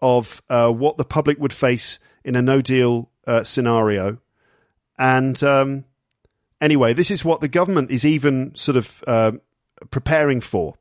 of 0.00 0.40
uh, 0.48 0.70
what 0.70 0.96
the 0.96 1.04
public 1.04 1.38
would 1.38 1.52
face 1.52 1.98
in 2.24 2.36
a 2.36 2.42
No 2.42 2.60
Deal 2.60 3.10
uh, 3.26 3.42
scenario. 3.42 4.18
And 4.98 5.42
um, 5.42 5.84
anyway, 6.60 6.94
this 6.94 7.10
is 7.10 7.24
what 7.24 7.40
the 7.40 7.48
government 7.48 7.90
is 7.90 8.04
even 8.04 8.54
sort 8.54 8.76
of 8.76 9.02
uh, 9.06 9.32
preparing 9.90 10.40
for. 10.40 10.74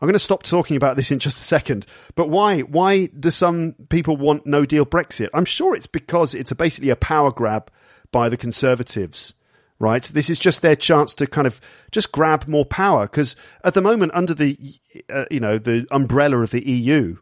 I'm 0.00 0.06
going 0.06 0.14
to 0.14 0.18
stop 0.18 0.42
talking 0.42 0.76
about 0.76 0.96
this 0.96 1.10
in 1.10 1.18
just 1.18 1.38
a 1.38 1.44
second. 1.44 1.86
But 2.14 2.28
why? 2.28 2.60
Why 2.60 3.06
do 3.06 3.30
some 3.30 3.74
people 3.88 4.16
want 4.16 4.46
no 4.46 4.64
deal 4.64 4.84
Brexit? 4.84 5.28
I'm 5.32 5.44
sure 5.44 5.74
it's 5.74 5.86
because 5.86 6.34
it's 6.34 6.50
a 6.50 6.54
basically 6.54 6.90
a 6.90 6.96
power 6.96 7.30
grab 7.30 7.70
by 8.12 8.28
the 8.28 8.36
Conservatives, 8.36 9.34
right? 9.78 10.02
This 10.02 10.28
is 10.28 10.38
just 10.38 10.62
their 10.62 10.76
chance 10.76 11.14
to 11.14 11.26
kind 11.26 11.46
of 11.46 11.60
just 11.92 12.12
grab 12.12 12.46
more 12.46 12.66
power 12.66 13.06
because 13.06 13.36
at 13.64 13.74
the 13.74 13.80
moment, 13.80 14.12
under 14.14 14.34
the 14.34 14.56
uh, 15.10 15.24
you 15.30 15.40
know 15.40 15.58
the 15.58 15.86
umbrella 15.90 16.38
of 16.38 16.50
the 16.50 16.66
EU, 16.68 17.16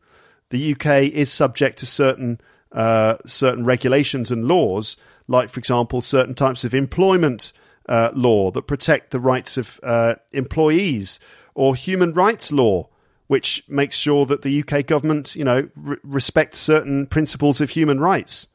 the 0.51 0.73
UK 0.73 1.13
is 1.13 1.33
subject 1.33 1.79
to 1.79 1.87
certain 1.87 2.41
uh, 2.73 3.17
certain 3.25 3.65
regulations 3.65 4.33
and 4.33 4.47
laws, 4.47 4.97
like 5.29 5.49
for 5.49 5.61
example, 5.61 6.01
certain 6.01 6.35
types 6.35 6.65
of 6.65 6.75
employment 6.75 7.53
uh, 7.89 8.11
law 8.15 8.51
that 8.51 8.67
protect 8.67 9.11
the 9.11 9.21
rights 9.21 9.57
of 9.57 9.81
uh, 9.83 10.15
employees 10.33 11.21
or 11.55 11.75
human 11.75 12.13
rights 12.13 12.51
law, 12.51 12.89
which 13.27 13.65
makes 13.69 13.97
sure 13.97 14.27
that 14.27 14.43
the 14.43 14.63
UK 14.63 14.87
government, 14.87 15.35
you 15.37 15.45
know, 15.45 15.69
re- 15.77 15.97
respects 16.03 16.59
certain 16.59 17.07
principles 17.07 17.61
of 17.61 17.71
human 17.71 18.01
rights. 18.01 18.49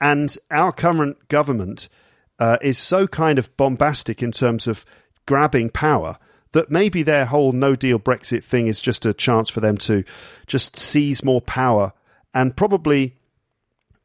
And 0.00 0.36
our 0.50 0.72
current 0.72 1.28
government 1.28 1.88
uh, 2.38 2.58
is 2.60 2.78
so 2.78 3.06
kind 3.06 3.38
of 3.38 3.56
bombastic 3.56 4.22
in 4.22 4.32
terms 4.32 4.66
of 4.66 4.84
grabbing 5.26 5.70
power 5.70 6.18
that 6.52 6.70
maybe 6.70 7.02
their 7.02 7.24
whole 7.24 7.52
no 7.52 7.74
deal 7.74 7.98
Brexit 7.98 8.44
thing 8.44 8.66
is 8.66 8.80
just 8.80 9.04
a 9.04 9.12
chance 9.12 9.50
for 9.50 9.60
them 9.60 9.76
to 9.76 10.04
just 10.46 10.76
seize 10.76 11.24
more 11.24 11.40
power 11.40 11.92
and 12.32 12.56
probably 12.56 13.16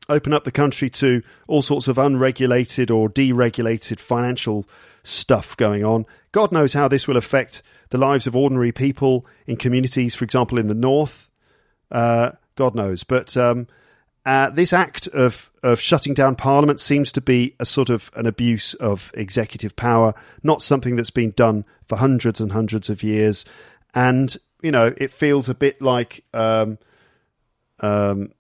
open 0.10 0.34
up 0.34 0.43
the 0.43 0.52
country 0.52 0.89
to 0.89 1.22
all 1.48 1.62
sorts 1.62 1.88
of 1.88 1.98
unregulated 1.98 2.91
or 2.91 3.10
deregulated 3.10 4.00
financial 4.00 4.67
stuff 5.04 5.56
going 5.56 5.86
on. 5.86 6.06
God 6.32 6.52
knows 6.52 6.74
how 6.74 6.88
this 6.88 7.08
will 7.08 7.17
affect 7.17 7.62
the 7.89 7.98
lives 7.98 8.28
of 8.28 8.36
ordinary 8.36 8.72
people 8.72 9.26
in 9.48 9.58
communities, 9.58 10.15
for 10.15 10.24
example, 10.26 10.58
in 10.58 10.67
the 10.67 10.76
north. 10.76 11.30
Uh, 11.91 12.32
God 12.56 12.76
knows. 12.76 13.04
But 13.04 13.36
um, 13.38 13.67
uh, 14.26 14.50
this 14.50 14.74
act 14.74 15.08
of, 15.08 15.50
of 15.63 15.80
shutting 15.80 16.13
down 16.13 16.36
Parliament 16.36 16.80
seems 16.80 17.12
to 17.13 17.22
be 17.22 17.56
a 17.60 17.65
sort 17.65 17.89
of 17.89 18.12
an 18.15 18.26
abuse 18.26 18.74
of 18.76 19.12
executive 19.15 19.76
power, 19.76 20.13
not 20.43 20.62
something 20.62 20.95
that's 20.95 21.10
been 21.10 21.32
done 21.32 21.65
for 21.88 21.95
hundreds 21.95 22.41
and 22.41 22.52
hundreds 22.52 22.89
of 22.89 23.02
years. 23.02 23.45
And, 23.95 24.36
you 24.62 24.72
know, 24.72 24.93
it 24.98 25.12
feels 25.12 25.50
a 25.50 25.56
bit 25.56 25.82
like. 25.82 26.24
Um, 26.34 26.78
um, 27.82 28.32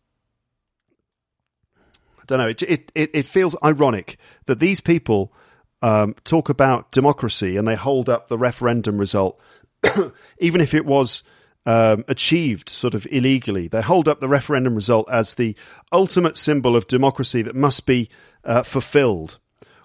don't 2.29 2.39
know. 2.39 2.47
It, 2.47 2.61
it, 2.61 2.91
it 3.13 3.25
feels 3.25 3.55
ironic 3.63 4.17
that 4.45 4.59
these 4.59 4.79
people 4.79 5.33
um, 5.81 6.13
talk 6.23 6.49
about 6.49 6.91
democracy 6.91 7.57
and 7.57 7.67
they 7.67 7.75
hold 7.75 8.07
up 8.07 8.27
the 8.27 8.37
referendum 8.37 8.97
result, 8.97 9.41
even 10.39 10.61
if 10.61 10.73
it 10.73 10.85
was 10.85 11.23
um, 11.65 12.05
achieved 12.07 12.69
sort 12.69 12.93
of 12.93 13.07
illegally. 13.11 13.67
They 13.67 13.81
hold 13.81 14.07
up 14.07 14.19
the 14.19 14.27
referendum 14.27 14.75
result 14.75 15.09
as 15.09 15.35
the 15.35 15.55
ultimate 15.91 16.37
symbol 16.37 16.75
of 16.75 16.87
democracy 16.87 17.41
that 17.41 17.55
must 17.55 17.85
be 17.85 18.09
uh, 18.43 18.63
fulfilled, 18.63 19.39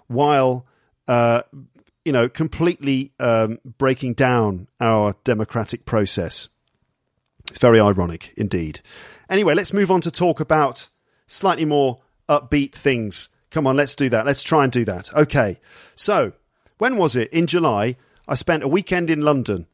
while 0.07 0.67
uh, 1.07 1.41
you 2.03 2.11
know 2.11 2.29
completely 2.29 3.11
um, 3.19 3.57
breaking 3.77 4.13
down 4.13 4.67
our 4.79 5.15
democratic 5.23 5.85
process. 5.85 6.49
It's 7.49 7.59
very 7.59 7.79
ironic 7.79 8.33
indeed. 8.37 8.81
Anyway, 9.29 9.55
let's 9.55 9.73
move 9.73 9.89
on 9.89 10.01
to 10.01 10.11
talk 10.11 10.39
about 10.39 10.89
slightly 11.27 11.65
more 11.65 12.01
upbeat 12.29 12.73
things 12.73 13.29
Come 13.55 13.67
on, 13.67 13.77
let's 13.77 13.95
do 13.95 14.09
that. 14.09 14.25
Let's 14.25 14.43
try 14.43 14.63
and 14.63 14.71
do 14.71 14.83
that. 14.83 15.13
Okay. 15.13 15.61
So, 15.95 16.33
when 16.77 16.97
was 16.97 17.15
it? 17.15 17.31
In 17.31 17.47
July, 17.47 17.95
I 18.27 18.35
spent 18.35 18.63
a 18.63 18.67
weekend 18.67 19.09
in 19.09 19.21
London. 19.21 19.65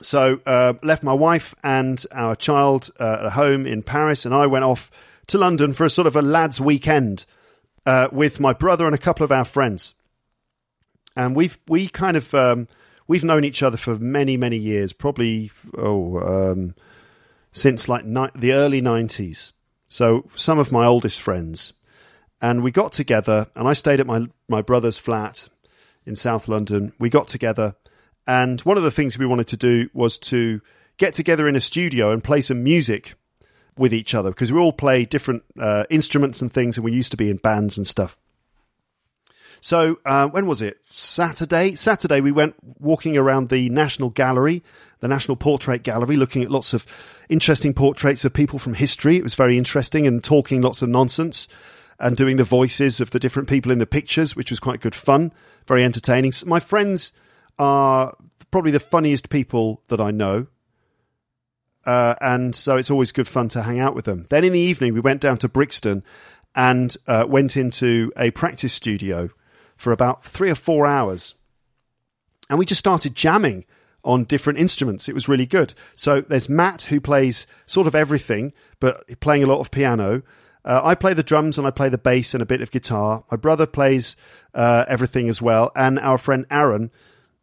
So, 0.00 0.40
uh, 0.44 0.74
left 0.82 1.04
my 1.04 1.12
wife 1.12 1.54
and 1.62 2.04
our 2.10 2.34
child 2.34 2.90
uh, 2.98 3.26
at 3.26 3.32
home 3.34 3.66
in 3.66 3.84
Paris, 3.84 4.26
and 4.26 4.34
I 4.34 4.48
went 4.48 4.64
off 4.64 4.90
to 5.28 5.38
London 5.38 5.74
for 5.74 5.84
a 5.84 5.90
sort 5.90 6.08
of 6.08 6.16
a 6.16 6.22
lads' 6.22 6.60
weekend 6.60 7.24
uh, 7.86 8.08
with 8.10 8.40
my 8.40 8.52
brother 8.52 8.84
and 8.84 8.96
a 8.96 8.98
couple 8.98 9.22
of 9.22 9.30
our 9.30 9.44
friends. 9.44 9.94
And 11.14 11.36
we've 11.36 11.56
we 11.68 11.86
kind 11.86 12.16
of 12.16 12.34
um, 12.34 12.66
we've 13.06 13.22
known 13.22 13.44
each 13.44 13.62
other 13.62 13.76
for 13.76 13.94
many, 13.96 14.36
many 14.36 14.56
years, 14.56 14.92
probably 14.92 15.52
oh, 15.78 16.18
um, 16.18 16.74
since 17.52 17.88
like 17.88 18.04
ni- 18.04 18.30
the 18.34 18.54
early 18.54 18.80
nineties. 18.80 19.52
So 19.92 20.24
some 20.34 20.58
of 20.58 20.72
my 20.72 20.86
oldest 20.86 21.20
friends, 21.20 21.74
and 22.40 22.62
we 22.62 22.70
got 22.70 22.92
together, 22.92 23.48
and 23.54 23.68
I 23.68 23.74
stayed 23.74 24.00
at 24.00 24.06
my 24.06 24.26
my 24.48 24.62
brother's 24.62 24.96
flat 24.96 25.50
in 26.06 26.16
South 26.16 26.48
London. 26.48 26.94
We 26.98 27.10
got 27.10 27.28
together, 27.28 27.76
and 28.26 28.58
one 28.62 28.78
of 28.78 28.84
the 28.84 28.90
things 28.90 29.18
we 29.18 29.26
wanted 29.26 29.48
to 29.48 29.58
do 29.58 29.90
was 29.92 30.18
to 30.20 30.62
get 30.96 31.12
together 31.12 31.46
in 31.46 31.56
a 31.56 31.60
studio 31.60 32.10
and 32.10 32.24
play 32.24 32.40
some 32.40 32.64
music 32.64 33.16
with 33.76 33.92
each 33.92 34.14
other 34.14 34.30
because 34.30 34.50
we 34.50 34.58
all 34.58 34.72
play 34.72 35.04
different 35.04 35.42
uh, 35.60 35.84
instruments 35.90 36.40
and 36.40 36.50
things, 36.50 36.78
and 36.78 36.86
we 36.86 36.92
used 36.92 37.10
to 37.10 37.18
be 37.18 37.28
in 37.28 37.36
bands 37.36 37.76
and 37.76 37.86
stuff. 37.86 38.16
So 39.60 39.98
uh, 40.06 40.26
when 40.28 40.46
was 40.46 40.62
it? 40.62 40.78
Saturday. 40.84 41.74
Saturday 41.74 42.22
we 42.22 42.32
went 42.32 42.54
walking 42.80 43.18
around 43.18 43.50
the 43.50 43.68
National 43.68 44.08
Gallery, 44.08 44.62
the 45.02 45.08
National 45.08 45.36
Portrait 45.36 45.82
Gallery, 45.82 46.16
looking 46.16 46.44
at 46.44 46.50
lots 46.50 46.72
of 46.72 46.86
interesting 47.28 47.74
portraits 47.74 48.24
of 48.24 48.32
people 48.32 48.60
from 48.60 48.74
history. 48.74 49.16
It 49.16 49.24
was 49.24 49.34
very 49.34 49.58
interesting 49.58 50.06
and 50.06 50.22
talking 50.22 50.62
lots 50.62 50.80
of 50.80 50.88
nonsense 50.88 51.48
and 51.98 52.16
doing 52.16 52.36
the 52.36 52.44
voices 52.44 53.00
of 53.00 53.10
the 53.10 53.18
different 53.18 53.48
people 53.48 53.72
in 53.72 53.78
the 53.78 53.86
pictures, 53.86 54.36
which 54.36 54.50
was 54.50 54.60
quite 54.60 54.80
good 54.80 54.94
fun, 54.94 55.32
very 55.66 55.82
entertaining. 55.82 56.32
My 56.46 56.60
friends 56.60 57.12
are 57.58 58.16
probably 58.52 58.70
the 58.70 58.80
funniest 58.80 59.28
people 59.28 59.82
that 59.88 60.00
I 60.00 60.12
know. 60.12 60.46
Uh, 61.84 62.14
and 62.20 62.54
so 62.54 62.76
it's 62.76 62.90
always 62.90 63.10
good 63.10 63.26
fun 63.26 63.48
to 63.48 63.62
hang 63.62 63.80
out 63.80 63.96
with 63.96 64.04
them. 64.04 64.24
Then 64.30 64.44
in 64.44 64.52
the 64.52 64.60
evening, 64.60 64.94
we 64.94 65.00
went 65.00 65.20
down 65.20 65.36
to 65.38 65.48
Brixton 65.48 66.04
and 66.54 66.96
uh, 67.08 67.26
went 67.28 67.56
into 67.56 68.12
a 68.16 68.30
practice 68.30 68.72
studio 68.72 69.30
for 69.76 69.90
about 69.90 70.24
three 70.24 70.50
or 70.50 70.54
four 70.54 70.86
hours. 70.86 71.34
And 72.48 72.56
we 72.56 72.66
just 72.66 72.78
started 72.78 73.16
jamming 73.16 73.64
on 74.04 74.24
different 74.24 74.58
instruments. 74.58 75.08
It 75.08 75.14
was 75.14 75.28
really 75.28 75.46
good. 75.46 75.74
So 75.94 76.20
there's 76.20 76.48
Matt, 76.48 76.82
who 76.82 77.00
plays 77.00 77.46
sort 77.66 77.86
of 77.86 77.94
everything, 77.94 78.52
but 78.80 79.20
playing 79.20 79.42
a 79.42 79.46
lot 79.46 79.60
of 79.60 79.70
piano. 79.70 80.22
Uh, 80.64 80.80
I 80.84 80.94
play 80.94 81.14
the 81.14 81.22
drums 81.22 81.58
and 81.58 81.66
I 81.66 81.70
play 81.70 81.88
the 81.88 81.98
bass 81.98 82.34
and 82.34 82.42
a 82.42 82.46
bit 82.46 82.62
of 82.62 82.70
guitar. 82.70 83.24
My 83.30 83.36
brother 83.36 83.66
plays 83.66 84.16
uh, 84.54 84.84
everything 84.88 85.28
as 85.28 85.42
well. 85.42 85.72
And 85.74 85.98
our 85.98 86.18
friend 86.18 86.46
Aaron 86.50 86.90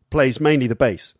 plays 0.09 0.39
mainly 0.39 0.67
the 0.67 0.75
bass. 0.75 1.15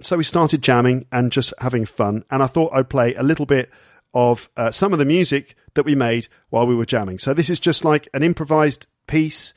So 0.00 0.16
we 0.16 0.24
started 0.24 0.62
jamming 0.62 1.06
and 1.12 1.30
just 1.30 1.52
having 1.58 1.86
fun. 1.86 2.24
And 2.30 2.42
I 2.42 2.46
thought 2.46 2.72
I'd 2.74 2.90
play 2.90 3.14
a 3.14 3.22
little 3.22 3.46
bit 3.46 3.70
of 4.12 4.48
uh, 4.56 4.70
some 4.70 4.92
of 4.92 4.98
the 4.98 5.04
music 5.04 5.56
that 5.74 5.84
we 5.84 5.94
made 5.94 6.28
while 6.50 6.66
we 6.66 6.74
were 6.74 6.86
jamming. 6.86 7.18
So 7.18 7.34
this 7.34 7.50
is 7.50 7.60
just 7.60 7.84
like 7.84 8.08
an 8.14 8.22
improvised 8.22 8.86
piece. 9.06 9.54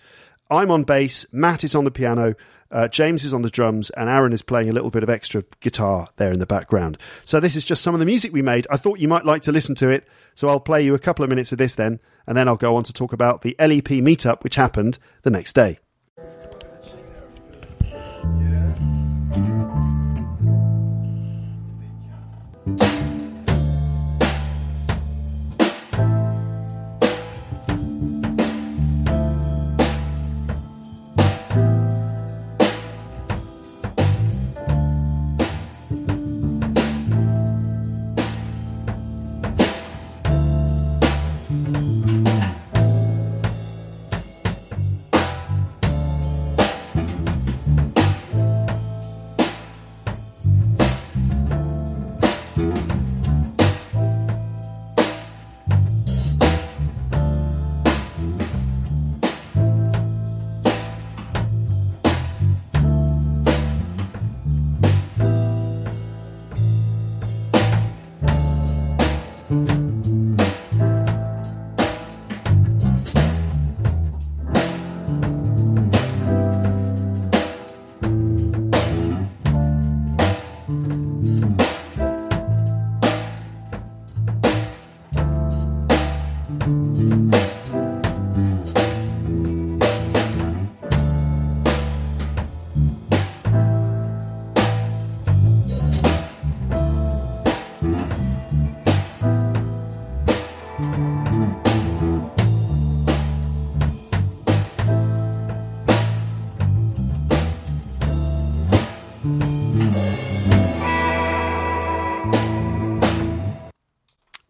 I'm 0.49 0.71
on 0.71 0.83
bass, 0.83 1.25
Matt 1.31 1.63
is 1.63 1.75
on 1.75 1.83
the 1.83 1.91
piano, 1.91 2.35
uh, 2.71 2.87
James 2.87 3.23
is 3.23 3.33
on 3.33 3.41
the 3.41 3.49
drums, 3.49 3.89
and 3.91 4.09
Aaron 4.09 4.33
is 4.33 4.41
playing 4.41 4.69
a 4.69 4.73
little 4.73 4.91
bit 4.91 5.03
of 5.03 5.09
extra 5.09 5.43
guitar 5.59 6.09
there 6.17 6.31
in 6.31 6.39
the 6.39 6.45
background. 6.45 6.97
So 7.25 7.39
this 7.39 7.55
is 7.55 7.65
just 7.65 7.81
some 7.81 7.93
of 7.95 7.99
the 7.99 8.05
music 8.05 8.33
we 8.33 8.41
made. 8.41 8.67
I 8.69 8.77
thought 8.77 8.99
you 8.99 9.07
might 9.07 9.25
like 9.25 9.41
to 9.43 9.51
listen 9.51 9.75
to 9.75 9.89
it, 9.89 10.07
so 10.35 10.49
I'll 10.49 10.59
play 10.59 10.81
you 10.81 10.93
a 10.93 10.99
couple 10.99 11.23
of 11.23 11.29
minutes 11.29 11.51
of 11.51 11.57
this 11.57 11.75
then, 11.75 11.99
and 12.25 12.37
then 12.37 12.47
I'll 12.47 12.57
go 12.57 12.75
on 12.75 12.83
to 12.83 12.93
talk 12.93 13.13
about 13.13 13.41
the 13.41 13.55
LEP 13.59 14.03
meetup, 14.03 14.43
which 14.43 14.55
happened 14.55 14.99
the 15.23 15.31
next 15.31 15.53
day. 15.53 15.79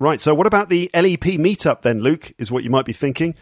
Right, 0.08 0.22
so 0.22 0.34
what 0.34 0.48
about 0.48 0.70
the 0.70 0.90
LEP 0.94 1.36
meetup 1.36 1.82
then, 1.82 2.00
Luke, 2.00 2.32
is 2.38 2.50
what 2.50 2.64
you 2.64 2.70
might 2.70 2.86
be 2.86 2.94
thinking. 2.94 3.36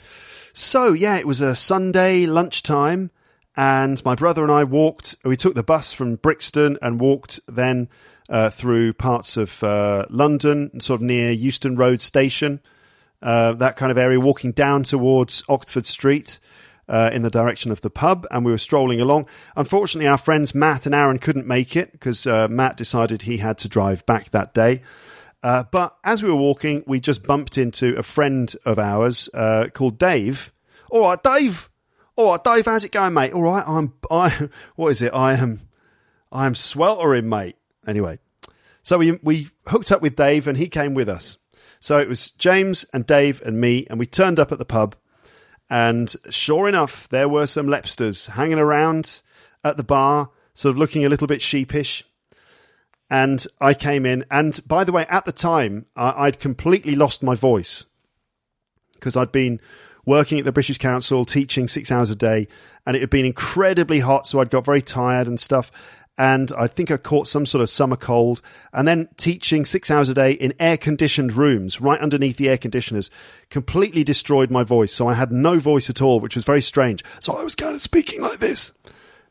So, 0.51 0.93
yeah, 0.93 1.17
it 1.17 1.27
was 1.27 1.39
a 1.39 1.53
Sunday 1.53 2.25
lunchtime, 2.25 3.11
and 3.55 4.03
my 4.03 4.15
brother 4.15 4.41
and 4.41 4.51
I 4.51 4.63
walked, 4.63 5.15
we 5.23 5.37
took 5.37 5.53
the 5.53 5.61
bus 5.61 5.93
from 5.93 6.15
Brixton 6.15 6.79
and 6.81 6.99
walked 6.99 7.39
then 7.47 7.87
uh, 8.29 8.49
through 8.49 8.93
parts 8.93 9.37
of 9.37 9.63
uh, 9.63 10.07
London, 10.09 10.79
sort 10.79 11.01
of 11.01 11.05
near 11.05 11.29
Euston 11.29 11.75
Road 11.75 12.01
Station, 12.01 12.61
uh, 13.21 13.53
that 13.53 13.75
kind 13.75 13.91
of 13.91 13.99
area, 13.99 14.19
walking 14.19 14.51
down 14.51 14.81
towards 14.81 15.43
Oxford 15.47 15.85
Street. 15.85 16.39
Uh, 16.87 17.09
in 17.11 17.23
the 17.23 17.31
direction 17.31 17.71
of 17.71 17.81
the 17.81 17.89
pub, 17.89 18.27
and 18.29 18.45
we 18.45 18.51
were 18.51 18.59
strolling 18.59 19.01
along. 19.01 19.25
Unfortunately, 19.55 20.07
our 20.07 20.19
friends 20.19 20.53
Matt 20.53 20.85
and 20.85 20.93
Aaron 20.93 21.17
couldn't 21.17 21.47
make 21.47 21.75
it 21.75 21.91
because 21.91 22.27
uh, 22.27 22.47
Matt 22.47 22.77
decided 22.77 23.23
he 23.23 23.37
had 23.37 23.57
to 23.57 23.67
drive 23.67 24.05
back 24.05 24.29
that 24.29 24.53
day. 24.53 24.83
Uh, 25.45 25.63
but 25.69 25.95
as 26.03 26.23
we 26.23 26.29
were 26.29 26.35
walking, 26.35 26.83
we 26.87 26.99
just 26.99 27.21
bumped 27.21 27.59
into 27.59 27.95
a 27.97 28.01
friend 28.01 28.55
of 28.65 28.79
ours 28.79 29.29
uh, 29.31 29.67
called 29.71 29.99
Dave. 29.99 30.51
All 30.89 31.03
right, 31.03 31.21
Dave. 31.21 31.69
All 32.15 32.31
right, 32.31 32.43
Dave. 32.43 32.65
How's 32.65 32.83
it 32.83 32.91
going, 32.91 33.13
mate? 33.13 33.31
All 33.31 33.43
right. 33.43 33.63
I'm. 33.67 33.93
I. 34.09 34.49
What 34.75 34.87
is 34.87 35.03
it? 35.03 35.13
I 35.13 35.35
am. 35.35 35.69
I 36.31 36.47
am 36.47 36.55
sweltering, 36.55 37.29
mate. 37.29 37.57
Anyway, 37.85 38.17
so 38.81 38.97
we 38.97 39.19
we 39.21 39.49
hooked 39.67 39.91
up 39.91 40.01
with 40.01 40.15
Dave, 40.15 40.47
and 40.47 40.57
he 40.57 40.67
came 40.67 40.95
with 40.95 41.07
us. 41.07 41.37
So 41.79 41.99
it 41.99 42.09
was 42.09 42.31
James 42.31 42.83
and 42.91 43.05
Dave 43.05 43.39
and 43.43 43.61
me, 43.61 43.85
and 43.87 43.99
we 43.99 44.07
turned 44.07 44.39
up 44.39 44.51
at 44.51 44.57
the 44.57 44.65
pub. 44.65 44.95
And 45.69 46.11
sure 46.31 46.67
enough, 46.67 47.07
there 47.09 47.29
were 47.29 47.45
some 47.45 47.67
Lepsters 47.67 48.29
hanging 48.29 48.57
around 48.57 49.21
at 49.63 49.77
the 49.77 49.83
bar, 49.83 50.31
sort 50.55 50.71
of 50.71 50.79
looking 50.79 51.05
a 51.05 51.09
little 51.09 51.27
bit 51.27 51.43
sheepish 51.43 52.03
and 53.09 53.45
I 53.61 53.73
came 53.73 54.05
in. 54.05 54.25
And 54.31 54.59
by 54.67 54.83
the 54.83 54.91
way, 54.91 55.05
at 55.09 55.25
the 55.25 55.31
time, 55.31 55.85
I'd 55.95 56.39
completely 56.39 56.95
lost 56.95 57.23
my 57.23 57.35
voice 57.35 57.85
because 58.93 59.15
I'd 59.15 59.31
been 59.31 59.59
working 60.05 60.39
at 60.39 60.45
the 60.45 60.51
British 60.51 60.77
Council, 60.77 61.25
teaching 61.25 61.67
six 61.67 61.91
hours 61.91 62.09
a 62.09 62.15
day, 62.15 62.47
and 62.85 62.95
it 62.95 63.01
had 63.01 63.09
been 63.09 63.25
incredibly 63.25 63.99
hot, 63.99 64.27
so 64.27 64.39
I'd 64.39 64.49
got 64.49 64.65
very 64.65 64.81
tired 64.81 65.27
and 65.27 65.39
stuff. 65.39 65.71
And 66.17 66.51
I 66.57 66.67
think 66.67 66.91
I 66.91 66.97
caught 66.97 67.27
some 67.27 67.45
sort 67.45 67.61
of 67.61 67.69
summer 67.69 67.97
cold. 67.97 68.41
And 68.71 68.87
then 68.87 69.09
teaching 69.17 69.65
six 69.65 69.91
hours 69.91 70.07
a 70.07 70.13
day 70.13 70.31
in 70.31 70.53
air 70.59 70.77
conditioned 70.77 71.33
rooms, 71.33 71.81
right 71.81 71.99
underneath 71.99 72.37
the 72.37 72.47
air 72.47 72.57
conditioners, 72.57 73.11
completely 73.49 74.05
destroyed 74.05 74.49
my 74.49 74.63
voice. 74.63 74.93
So 74.93 75.09
I 75.09 75.13
had 75.13 75.33
no 75.33 75.59
voice 75.59 75.89
at 75.89 76.01
all, 76.01 76.21
which 76.21 76.35
was 76.35 76.45
very 76.45 76.61
strange. 76.61 77.03
So 77.19 77.33
I 77.33 77.43
was 77.43 77.53
kind 77.53 77.75
of 77.75 77.81
speaking 77.81 78.21
like 78.21 78.39
this. 78.39 78.71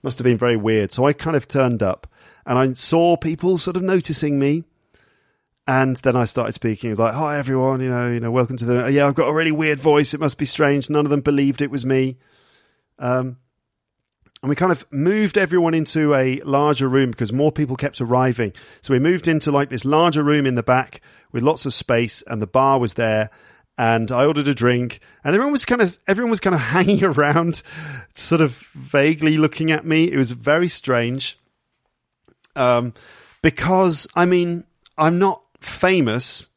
Must 0.03 0.19
have 0.19 0.27
been 0.27 0.37
very 0.37 0.57
weird. 0.57 0.93
So 0.93 1.07
I 1.07 1.15
kind 1.15 1.37
of 1.37 1.49
turned 1.49 1.83
up 1.83 2.07
and 2.47 2.59
I 2.59 2.73
saw 2.73 3.17
people 3.17 3.59
sort 3.59 3.77
of 3.77 3.83
noticing 3.83 4.39
me. 4.39 4.65
And 5.67 5.97
then 5.97 6.15
I 6.15 6.27
started 6.27 6.53
speaking. 6.53 6.91
I 6.91 6.93
was 6.93 6.99
like, 6.99 7.15
"Hi, 7.15 7.39
everyone! 7.39 7.81
You 7.81 7.89
know, 7.89 8.11
you 8.11 8.21
know, 8.21 8.31
welcome 8.31 8.59
to 8.59 8.67
the. 8.67 8.93
Yeah, 8.93 9.07
I've 9.07 9.15
got 9.15 9.29
a 9.29 9.33
really 9.33 9.53
weird 9.53 9.81
voice. 9.81 10.13
It 10.13 10.21
must 10.21 10.37
be 10.37 10.45
strange. 10.45 10.91
None 10.91 11.07
of 11.07 11.11
them 11.11 11.23
believed 11.23 11.63
it 11.63 11.71
was 11.71 11.87
me." 11.87 12.19
Um, 12.99 13.39
and 14.45 14.51
we 14.51 14.57
kind 14.57 14.73
of 14.73 14.85
moved 14.93 15.39
everyone 15.39 15.73
into 15.73 16.15
a 16.15 16.39
larger 16.41 16.87
room 16.87 17.11
because 17.11 17.33
more 17.33 17.51
people 17.51 17.77
kept 17.77 18.03
arriving. 18.03 18.53
So 18.83 18.93
we 18.93 18.99
moved 18.99 19.27
into 19.27 19.51
like 19.51 19.71
this 19.71 19.87
larger 19.87 20.23
room 20.23 20.45
in 20.45 20.55
the 20.55 20.63
back 20.63 21.01
with 21.33 21.43
lots 21.43 21.65
of 21.65 21.73
space, 21.73 22.23
and 22.27 22.43
the 22.43 22.47
bar 22.47 22.79
was 22.79 22.93
there. 22.93 23.31
And 23.79 24.13
I 24.13 24.27
ordered 24.27 24.47
a 24.47 24.55
drink, 24.55 25.01
and 25.25 25.35
everyone 25.35 25.51
was 25.51 25.65
kind 25.65 25.81
of 25.81 25.99
everyone 26.07 26.29
was 26.29 26.41
kind 26.41 26.55
of 26.55 26.61
hanging 26.77 27.03
around, 27.03 27.63
sort 28.15 28.43
of 28.43 28.59
vaguely 28.75 29.39
looking 29.39 29.71
at 29.71 29.87
me. 29.87 30.13
It 30.13 30.19
was 30.19 30.33
very 30.33 30.69
strange, 30.69 31.39
um, 32.57 32.95
because 33.43 34.07
I 34.15 34.25
mean 34.25 34.65
I'm 34.97 35.19
not 35.19 35.43
famous, 35.61 36.49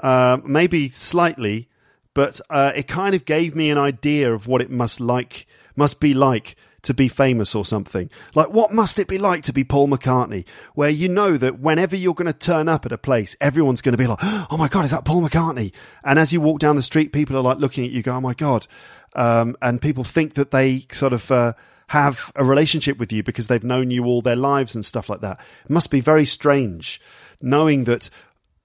uh, 0.00 0.38
maybe 0.44 0.88
slightly, 0.88 1.68
but 2.14 2.40
uh, 2.48 2.72
it 2.74 2.88
kind 2.88 3.14
of 3.14 3.24
gave 3.24 3.54
me 3.54 3.70
an 3.70 3.78
idea 3.78 4.32
of 4.32 4.46
what 4.46 4.62
it 4.62 4.70
must 4.70 5.00
like 5.00 5.46
must 5.76 6.00
be 6.00 6.14
like 6.14 6.56
to 6.86 6.94
be 6.94 7.08
famous 7.08 7.54
or 7.54 7.64
something. 7.64 8.08
Like, 8.34 8.50
what 8.50 8.72
must 8.72 8.98
it 8.98 9.08
be 9.08 9.18
like 9.18 9.42
to 9.44 9.52
be 9.52 9.64
Paul 9.64 9.88
McCartney, 9.88 10.46
where 10.74 10.88
you 10.88 11.08
know 11.08 11.36
that 11.36 11.58
whenever 11.58 11.96
you're 11.96 12.14
going 12.14 12.32
to 12.32 12.38
turn 12.38 12.68
up 12.68 12.86
at 12.86 12.92
a 12.92 12.98
place, 12.98 13.36
everyone's 13.40 13.82
going 13.82 13.92
to 13.92 13.98
be 13.98 14.06
like, 14.06 14.20
oh 14.22 14.56
my 14.56 14.68
God, 14.68 14.84
is 14.84 14.92
that 14.92 15.04
Paul 15.04 15.22
McCartney? 15.22 15.72
And 16.04 16.18
as 16.18 16.32
you 16.32 16.40
walk 16.40 16.60
down 16.60 16.76
the 16.76 16.82
street, 16.82 17.12
people 17.12 17.36
are 17.36 17.42
like 17.42 17.58
looking 17.58 17.84
at 17.84 17.90
you, 17.90 18.02
go, 18.02 18.14
oh 18.14 18.20
my 18.20 18.34
God. 18.34 18.66
Um, 19.14 19.56
and 19.60 19.82
people 19.82 20.04
think 20.04 20.34
that 20.34 20.52
they 20.52 20.86
sort 20.92 21.12
of, 21.12 21.30
uh, 21.30 21.52
have 21.88 22.32
a 22.34 22.44
relationship 22.44 22.98
with 22.98 23.12
you 23.12 23.22
because 23.22 23.48
they've 23.48 23.62
known 23.62 23.90
you 23.90 24.04
all 24.04 24.22
their 24.22 24.36
lives 24.36 24.74
and 24.74 24.84
stuff 24.84 25.08
like 25.08 25.20
that. 25.20 25.40
It 25.64 25.70
must 25.70 25.90
be 25.90 26.00
very 26.00 26.24
strange 26.24 27.00
knowing 27.40 27.84
that 27.84 28.10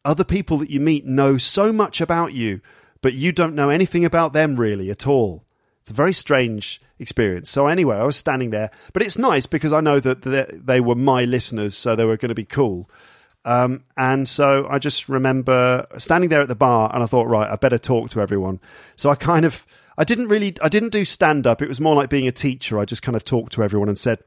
other 0.03 0.23
people 0.23 0.57
that 0.57 0.69
you 0.69 0.79
meet 0.79 1.05
know 1.05 1.37
so 1.37 1.71
much 1.71 2.01
about 2.01 2.33
you, 2.33 2.61
but 3.01 3.13
you 3.13 3.31
don't 3.31 3.55
know 3.55 3.69
anything 3.69 4.05
about 4.05 4.33
them 4.33 4.55
really 4.55 4.89
at 4.89 5.05
all. 5.05 5.43
It's 5.81 5.91
a 5.91 5.93
very 5.93 6.13
strange 6.13 6.81
experience. 6.99 7.49
So 7.49 7.67
anyway, 7.67 7.97
I 7.97 8.03
was 8.03 8.15
standing 8.15 8.51
there, 8.51 8.71
but 8.93 9.01
it's 9.01 9.17
nice 9.17 9.45
because 9.45 9.73
I 9.73 9.81
know 9.81 9.99
that 9.99 10.61
they 10.65 10.79
were 10.79 10.95
my 10.95 11.25
listeners, 11.25 11.75
so 11.75 11.95
they 11.95 12.05
were 12.05 12.17
going 12.17 12.29
to 12.29 12.35
be 12.35 12.45
cool. 12.45 12.89
Um, 13.43 13.83
and 13.97 14.29
so 14.29 14.67
I 14.69 14.77
just 14.77 15.09
remember 15.09 15.87
standing 15.97 16.29
there 16.29 16.41
at 16.41 16.47
the 16.47 16.55
bar, 16.55 16.91
and 16.93 17.01
I 17.03 17.07
thought, 17.07 17.27
right, 17.27 17.49
I 17.49 17.55
better 17.55 17.79
talk 17.79 18.11
to 18.11 18.21
everyone. 18.21 18.59
So 18.95 19.09
I 19.09 19.15
kind 19.15 19.45
of, 19.45 19.65
I 19.97 20.03
didn't 20.03 20.27
really, 20.27 20.55
I 20.61 20.69
didn't 20.69 20.89
do 20.91 21.05
stand 21.05 21.45
up. 21.45 21.61
It 21.61 21.67
was 21.67 21.81
more 21.81 21.95
like 21.95 22.09
being 22.09 22.27
a 22.27 22.31
teacher. 22.31 22.79
I 22.79 22.85
just 22.85 23.03
kind 23.03 23.15
of 23.15 23.23
talked 23.23 23.53
to 23.53 23.63
everyone 23.63 23.89
and 23.89 23.97
said, 23.97 24.19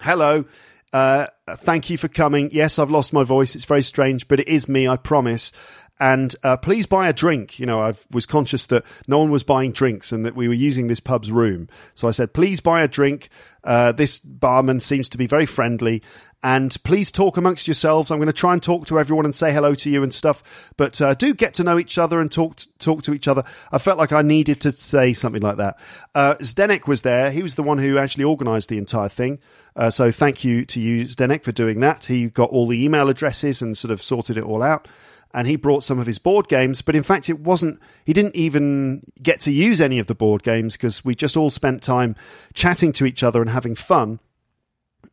"Hello, 0.00 0.44
uh, 0.92 1.26
thank 1.48 1.90
you 1.90 1.98
for 1.98 2.08
coming. 2.08 2.50
Yes, 2.52 2.78
I've 2.78 2.90
lost 2.90 3.12
my 3.12 3.24
voice. 3.24 3.54
It's 3.54 3.64
very 3.64 3.82
strange, 3.82 4.28
but 4.28 4.40
it 4.40 4.48
is 4.48 4.68
me. 4.68 4.88
I 4.88 4.96
promise 4.96 5.52
and 6.00 6.34
uh, 6.42 6.56
please 6.56 6.86
buy 6.86 7.08
a 7.08 7.12
drink. 7.12 7.60
You 7.60 7.66
know, 7.66 7.82
I 7.82 7.92
was 8.10 8.24
conscious 8.24 8.66
that 8.66 8.84
no 9.06 9.18
one 9.18 9.30
was 9.30 9.42
buying 9.42 9.70
drinks 9.70 10.10
and 10.10 10.24
that 10.24 10.34
we 10.34 10.48
were 10.48 10.54
using 10.54 10.86
this 10.86 10.98
pub's 10.98 11.30
room. 11.30 11.68
So 11.94 12.08
I 12.08 12.12
said, 12.12 12.32
please 12.32 12.60
buy 12.60 12.80
a 12.80 12.88
drink. 12.88 13.28
Uh, 13.62 13.92
this 13.92 14.18
barman 14.18 14.80
seems 14.80 15.10
to 15.10 15.18
be 15.18 15.26
very 15.26 15.44
friendly. 15.44 16.02
And 16.42 16.74
please 16.84 17.10
talk 17.10 17.36
amongst 17.36 17.68
yourselves. 17.68 18.10
I'm 18.10 18.18
going 18.18 18.26
to 18.28 18.32
try 18.32 18.54
and 18.54 18.62
talk 18.62 18.86
to 18.86 18.98
everyone 18.98 19.26
and 19.26 19.34
say 19.34 19.52
hello 19.52 19.74
to 19.74 19.90
you 19.90 20.02
and 20.02 20.14
stuff. 20.14 20.72
But 20.78 21.00
uh, 21.00 21.12
do 21.14 21.34
get 21.34 21.54
to 21.54 21.64
know 21.64 21.78
each 21.78 21.98
other 21.98 22.18
and 22.18 22.32
talk 22.32 22.60
talk 22.78 23.02
to 23.02 23.12
each 23.12 23.28
other. 23.28 23.44
I 23.70 23.78
felt 23.78 23.98
like 23.98 24.12
I 24.12 24.22
needed 24.22 24.60
to 24.62 24.72
say 24.72 25.12
something 25.12 25.42
like 25.42 25.58
that. 25.58 25.78
Uh, 26.14 26.36
Zdenek 26.36 26.86
was 26.86 27.02
there. 27.02 27.30
He 27.30 27.42
was 27.42 27.56
the 27.56 27.62
one 27.62 27.78
who 27.78 27.98
actually 27.98 28.24
organised 28.24 28.70
the 28.70 28.78
entire 28.78 29.10
thing. 29.10 29.38
Uh, 29.76 29.90
so 29.90 30.10
thank 30.10 30.42
you 30.42 30.64
to 30.64 30.80
you, 30.80 31.04
Zdenek, 31.04 31.44
for 31.44 31.52
doing 31.52 31.80
that. 31.80 32.06
He 32.06 32.28
got 32.28 32.50
all 32.50 32.66
the 32.66 32.82
email 32.82 33.08
addresses 33.08 33.60
and 33.60 33.76
sort 33.76 33.92
of 33.92 34.02
sorted 34.02 34.38
it 34.38 34.44
all 34.44 34.62
out 34.62 34.88
and 35.32 35.46
he 35.46 35.56
brought 35.56 35.84
some 35.84 35.98
of 35.98 36.06
his 36.06 36.18
board 36.18 36.48
games. 36.48 36.82
But 36.82 36.96
in 36.96 37.02
fact, 37.02 37.28
it 37.28 37.40
wasn't, 37.40 37.80
he 38.04 38.12
didn't 38.12 38.34
even 38.34 39.04
get 39.22 39.40
to 39.42 39.52
use 39.52 39.80
any 39.80 39.98
of 39.98 40.06
the 40.06 40.14
board 40.14 40.42
games 40.42 40.76
because 40.76 41.04
we 41.04 41.14
just 41.14 41.36
all 41.36 41.50
spent 41.50 41.82
time 41.82 42.16
chatting 42.52 42.92
to 42.94 43.06
each 43.06 43.22
other 43.22 43.40
and 43.40 43.50
having 43.50 43.74
fun. 43.74 44.18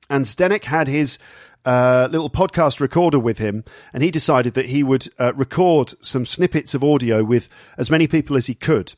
And 0.10 0.26
Zdenek 0.26 0.66
had 0.66 0.88
his 0.88 1.18
uh, 1.66 2.08
little 2.12 2.30
podcast 2.30 2.80
recorder 2.80 3.20
with 3.20 3.40
him, 3.40 3.64
and 3.94 4.02
he 4.02 4.12
decided 4.12 4.54
that 4.54 4.68
he 4.68 4.84
would 4.84 5.10
uh, 5.20 5.34
record 5.34 5.94
some 6.02 6.26
snippets 6.26 6.74
of 6.74 6.84
audio 6.84 7.24
with 7.24 7.50
as 7.78 7.92
many 7.92 8.08
people 8.08 8.38
as 8.38 8.48
he 8.48 8.56
could. 8.56 8.94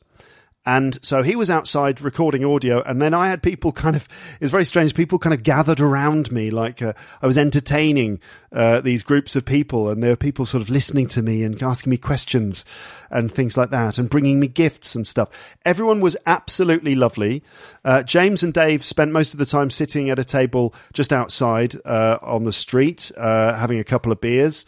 And 0.66 1.02
so 1.02 1.22
he 1.22 1.36
was 1.36 1.48
outside 1.48 2.02
recording 2.02 2.44
audio, 2.44 2.82
and 2.82 3.00
then 3.00 3.14
I 3.14 3.28
had 3.28 3.42
people 3.42 3.72
kind 3.72 3.96
of, 3.96 4.06
it's 4.42 4.50
very 4.50 4.66
strange, 4.66 4.94
people 4.94 5.18
kind 5.18 5.32
of 5.32 5.42
gathered 5.42 5.80
around 5.80 6.30
me, 6.30 6.50
like 6.50 6.82
uh, 6.82 6.92
I 7.22 7.26
was 7.26 7.38
entertaining 7.38 8.20
uh, 8.52 8.82
these 8.82 9.02
groups 9.02 9.36
of 9.36 9.46
people, 9.46 9.88
and 9.88 10.02
there 10.02 10.10
were 10.10 10.16
people 10.16 10.44
sort 10.44 10.62
of 10.62 10.68
listening 10.68 11.08
to 11.08 11.22
me 11.22 11.44
and 11.44 11.60
asking 11.62 11.90
me 11.90 11.96
questions 11.96 12.66
and 13.10 13.32
things 13.32 13.56
like 13.56 13.70
that, 13.70 13.96
and 13.96 14.10
bringing 14.10 14.38
me 14.38 14.48
gifts 14.48 14.94
and 14.94 15.06
stuff. 15.06 15.56
Everyone 15.64 16.00
was 16.00 16.16
absolutely 16.26 16.94
lovely. 16.94 17.42
Uh, 17.82 18.02
James 18.02 18.42
and 18.42 18.52
Dave 18.52 18.84
spent 18.84 19.12
most 19.12 19.32
of 19.32 19.38
the 19.38 19.46
time 19.46 19.70
sitting 19.70 20.10
at 20.10 20.18
a 20.18 20.24
table 20.24 20.74
just 20.92 21.10
outside 21.10 21.74
uh, 21.86 22.18
on 22.20 22.44
the 22.44 22.52
street, 22.52 23.10
uh, 23.16 23.54
having 23.54 23.78
a 23.78 23.84
couple 23.84 24.12
of 24.12 24.20
beers 24.20 24.66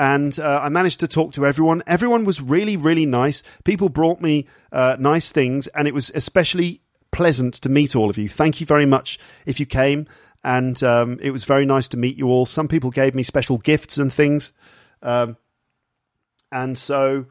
and 0.00 0.38
uh, 0.38 0.60
I 0.62 0.70
managed 0.70 1.00
to 1.00 1.08
talk 1.08 1.34
to 1.34 1.46
everyone. 1.46 1.82
Everyone 1.86 2.24
was 2.24 2.40
really, 2.40 2.74
really 2.74 3.04
nice. 3.04 3.42
People 3.64 3.90
brought 3.90 4.22
me 4.22 4.46
uh, 4.72 4.96
nice 4.98 5.30
things, 5.30 5.66
and 5.68 5.86
it 5.86 5.92
was 5.92 6.10
especially 6.14 6.80
pleasant 7.10 7.52
to 7.54 7.68
meet 7.68 7.94
all 7.94 8.08
of 8.08 8.16
you. 8.16 8.26
Thank 8.26 8.60
you 8.60 8.66
very 8.66 8.86
much 8.86 9.18
if 9.44 9.60
you 9.60 9.66
came, 9.66 10.08
and 10.42 10.82
um, 10.82 11.18
it 11.20 11.32
was 11.32 11.44
very 11.44 11.66
nice 11.66 11.86
to 11.88 11.98
meet 11.98 12.16
you 12.16 12.28
all. 12.28 12.46
Some 12.46 12.66
people 12.66 12.90
gave 12.90 13.14
me 13.14 13.22
special 13.22 13.58
gifts 13.58 13.98
and 13.98 14.10
things, 14.10 14.54
um, 15.02 15.36
and 16.50 16.78
so 16.78 17.26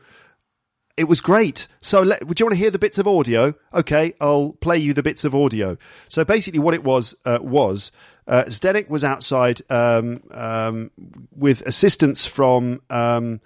it 1.00 1.08
was 1.08 1.22
great. 1.22 1.68
So, 1.82 2.02
let, 2.02 2.28
would 2.28 2.40
you 2.40 2.46
want 2.46 2.54
to 2.56 2.60
hear 2.60 2.72
the 2.72 2.78
bits 2.78 2.98
of 2.98 3.08
audio? 3.08 3.56
Okay, 3.74 4.14
I'll 4.20 4.52
play 4.54 4.78
you 4.78 4.94
the 4.94 5.02
bits 5.02 5.24
of 5.24 5.34
audio. 5.34 5.78
So, 6.10 6.26
basically, 6.26 6.60
what 6.60 6.74
it 6.74 6.84
was 6.84 7.16
uh, 7.26 7.40
was 7.42 7.92
uh, 8.28 8.44
Zdenek 8.44 8.90
was 8.90 9.04
outside 9.04 9.62
um, 9.72 10.22
um, 10.32 10.92
with 11.36 11.62
assistance 11.62 12.26
from 12.26 12.82
um, 12.90 13.40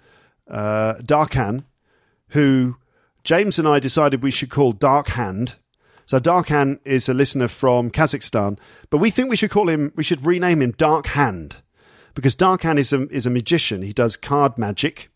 uh, 0.50 0.94
Darkhan, 0.94 1.64
who 2.28 2.76
James 3.22 3.58
and 3.58 3.68
I 3.68 3.78
decided 3.78 4.22
we 4.22 4.32
should 4.32 4.50
call 4.50 4.72
Dark 4.72 5.08
Hand. 5.08 5.56
So 6.06 6.20
Darkhan 6.20 6.80
is 6.84 7.08
a 7.08 7.14
listener 7.14 7.48
from 7.48 7.90
Kazakhstan, 7.90 8.58
but 8.90 8.98
we 8.98 9.10
think 9.10 9.30
we 9.30 9.36
should 9.36 9.50
call 9.50 9.70
him. 9.70 9.92
We 9.96 10.02
should 10.02 10.26
rename 10.26 10.60
him 10.60 10.72
Dark 10.72 11.06
Hand 11.06 11.62
because 12.12 12.36
Darkhan 12.36 12.78
is 12.78 12.92
a 12.92 13.08
is 13.08 13.24
a 13.24 13.30
magician. 13.30 13.80
He 13.80 13.94
does 13.94 14.18
card 14.18 14.58
magic 14.58 15.08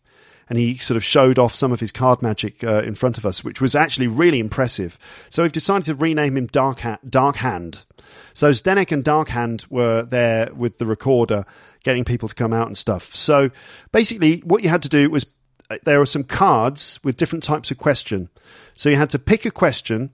and 0.49 0.57
he 0.57 0.75
sort 0.75 0.97
of 0.97 1.03
showed 1.03 1.37
off 1.37 1.53
some 1.53 1.71
of 1.71 1.79
his 1.79 1.91
card 1.91 2.21
magic 2.21 2.63
uh, 2.63 2.81
in 2.81 2.95
front 2.95 3.17
of 3.17 3.25
us, 3.25 3.43
which 3.43 3.61
was 3.61 3.75
actually 3.75 4.07
really 4.07 4.39
impressive. 4.39 4.97
So 5.29 5.43
we've 5.43 5.51
decided 5.51 5.85
to 5.85 5.95
rename 5.95 6.35
him 6.35 6.47
Dark, 6.47 6.79
ha- 6.79 6.97
Dark 7.07 7.37
Hand. 7.37 7.85
So 8.33 8.49
Zdenek 8.49 8.91
and 8.91 9.03
Dark 9.03 9.29
Hand 9.29 9.65
were 9.69 10.03
there 10.03 10.51
with 10.53 10.79
the 10.79 10.85
recorder, 10.85 11.45
getting 11.83 12.03
people 12.03 12.27
to 12.27 12.35
come 12.35 12.53
out 12.53 12.67
and 12.67 12.77
stuff. 12.77 13.15
So 13.15 13.51
basically, 13.91 14.39
what 14.39 14.63
you 14.63 14.69
had 14.69 14.83
to 14.83 14.89
do 14.89 15.09
was 15.09 15.25
uh, 15.69 15.77
there 15.83 15.99
were 15.99 16.05
some 16.05 16.23
cards 16.23 16.99
with 17.03 17.17
different 17.17 17.43
types 17.43 17.69
of 17.69 17.77
question. 17.77 18.29
So 18.73 18.89
you 18.89 18.95
had 18.95 19.11
to 19.11 19.19
pick 19.19 19.45
a 19.45 19.51
question, 19.51 20.11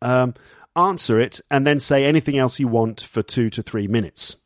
um, 0.00 0.34
answer 0.76 1.18
it, 1.18 1.40
and 1.50 1.66
then 1.66 1.80
say 1.80 2.04
anything 2.04 2.38
else 2.38 2.60
you 2.60 2.68
want 2.68 3.00
for 3.00 3.22
two 3.22 3.50
to 3.50 3.62
three 3.62 3.88
minutes. 3.88 4.36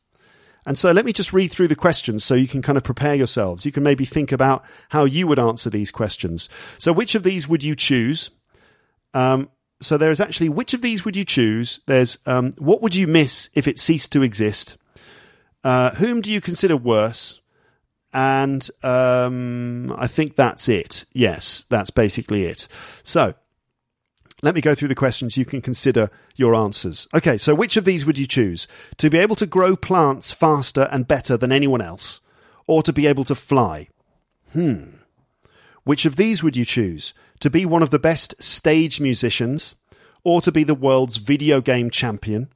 And 0.65 0.79
so 0.79 0.93
let 0.93 1.05
me 1.05 1.13
just 1.13 1.33
read 1.33 1.51
through 1.51 1.69
the 1.69 1.77
questions 1.77 2.25
so 2.25 2.35
you 2.35 2.47
can 2.47 2.63
kind 2.63 2.79
of 2.79 2.85
prepare 2.85 3.15
yourselves. 3.15 3.67
You 3.67 3.73
can 3.73 3.83
maybe 3.83 4.05
think 4.05 4.31
about 4.31 4.65
how 4.91 5.05
you 5.05 5.27
would 5.27 5.39
answer 5.39 5.71
these 5.71 5.91
questions. 5.91 6.49
So, 6.79 6.93
which 6.93 7.15
of 7.15 7.23
these 7.23 7.49
would 7.49 7.65
you 7.65 7.75
choose? 7.75 8.31
Um, 9.15 9.51
so, 9.81 9.99
there 9.99 10.11
is 10.11 10.21
actually 10.21 10.49
which 10.49 10.73
of 10.75 10.83
these 10.83 11.05
would 11.05 11.17
you 11.17 11.25
choose? 11.25 11.81
There's 11.87 12.19
um, 12.27 12.53
what 12.59 12.83
would 12.83 12.95
you 12.95 13.07
miss 13.07 13.51
if 13.55 13.67
it 13.67 13.79
ceased 13.79 14.13
to 14.13 14.23
exist? 14.23 14.79
Uh, 15.65 15.91
whom 15.95 16.21
do 16.21 16.31
you 16.31 16.41
consider 16.41 16.77
worse? 16.77 17.41
And 18.13 18.69
um, 18.83 19.95
I 19.97 20.07
think 20.07 20.37
that's 20.37 20.69
it. 20.69 21.07
Yes, 21.13 21.65
that's 21.71 21.91
basically 21.91 22.45
it. 22.45 22.69
So, 23.03 23.35
let 24.43 24.57
me 24.57 24.61
go 24.61 24.75
through 24.75 24.89
the 24.89 24.95
questions. 24.95 25.37
You 25.37 25.45
can 25.45 25.61
consider 25.61 26.11
your 26.35 26.55
answers. 26.55 27.07
Okay, 27.15 27.39
so 27.39 27.55
which 27.55 27.77
of 27.77 27.85
these 27.85 28.05
would 28.05 28.19
you 28.19 28.27
choose? 28.27 28.67
To 28.99 29.09
be 29.09 29.19
able 29.19 29.37
to 29.37 29.47
grow 29.47 29.77
plants 29.77 30.33
faster 30.33 30.89
and 30.91 31.07
better 31.07 31.37
than 31.37 31.53
anyone 31.53 31.81
else, 31.81 32.21
or 32.67 32.83
to 32.83 32.93
be 32.93 33.07
able 33.07 33.25
to 33.25 33.37
fly? 33.37 33.89
Hmm. 34.53 34.97
Which 35.85 36.05
of 36.05 36.17
these 36.17 36.43
would 36.43 36.57
you 36.57 36.65
choose? 36.65 37.15
To 37.41 37.51
be 37.51 37.65
one 37.65 37.83
of 37.83 37.91
the 37.91 37.99
best 37.99 38.41
stage 38.43 39.01
musicians, 39.01 39.77
or 40.25 40.41
to 40.41 40.53
be 40.53 40.65
the 40.65 40.75
world's 40.75 41.17
video 41.17 41.61
game 41.61 41.91
champion? 41.91 42.49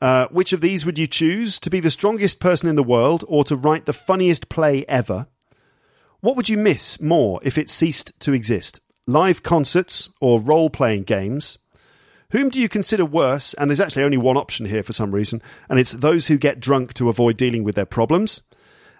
Uh, 0.00 0.26
which 0.30 0.52
of 0.52 0.60
these 0.60 0.84
would 0.84 0.98
you 0.98 1.06
choose? 1.06 1.58
To 1.60 1.70
be 1.70 1.80
the 1.80 1.90
strongest 1.90 2.40
person 2.40 2.68
in 2.68 2.76
the 2.76 2.82
world, 2.82 3.24
or 3.28 3.44
to 3.44 3.56
write 3.56 3.86
the 3.86 3.92
funniest 3.92 4.48
play 4.48 4.84
ever? 4.86 5.28
What 6.20 6.36
would 6.36 6.48
you 6.48 6.56
miss 6.56 7.00
more 7.00 7.40
if 7.42 7.56
it 7.56 7.70
ceased 7.70 8.18
to 8.20 8.32
exist? 8.32 8.80
Live 9.12 9.42
concerts, 9.42 10.10
or 10.20 10.40
role 10.40 10.70
playing 10.70 11.04
games? 11.04 11.58
Whom 12.30 12.48
do 12.48 12.60
you 12.60 12.68
consider 12.68 13.04
worse? 13.04 13.54
And 13.54 13.68
there's 13.68 13.80
actually 13.80 14.04
only 14.04 14.16
one 14.16 14.36
option 14.36 14.66
here 14.66 14.82
for 14.82 14.92
some 14.92 15.12
reason, 15.12 15.42
and 15.68 15.78
it's 15.78 15.92
those 15.92 16.28
who 16.28 16.38
get 16.38 16.60
drunk 16.60 16.94
to 16.94 17.08
avoid 17.08 17.36
dealing 17.36 17.64
with 17.64 17.74
their 17.74 17.86
problems. 17.86 18.42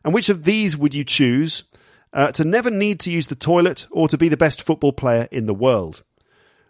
And 0.04 0.12
which 0.12 0.28
of 0.28 0.44
these 0.44 0.76
would 0.76 0.94
you 0.94 1.04
choose? 1.04 1.64
Uh, 2.12 2.32
to 2.32 2.44
never 2.44 2.70
need 2.70 2.98
to 3.00 3.10
use 3.10 3.28
the 3.28 3.36
toilet 3.36 3.86
or 3.90 4.08
to 4.08 4.18
be 4.18 4.28
the 4.28 4.36
best 4.36 4.62
football 4.62 4.92
player 4.92 5.28
in 5.30 5.46
the 5.46 5.54
world? 5.54 6.02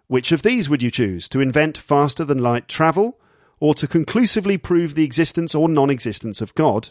Which 0.07 0.33
of 0.33 0.43
these 0.43 0.69
would 0.69 0.83
you 0.83 0.91
choose? 0.91 1.29
To 1.31 1.41
invent 1.41 1.79
faster 1.79 2.25
than 2.25 2.39
light 2.39 2.69
travel, 2.69 3.19
or 3.59 3.75
to 3.75 3.87
conclusively 3.87 4.59
prove 4.59 4.95
the 4.95 5.05
existence 5.05 5.55
or 5.55 5.69
non 5.69 5.89
existence 5.89 6.41
of 6.41 6.55
God? 6.55 6.91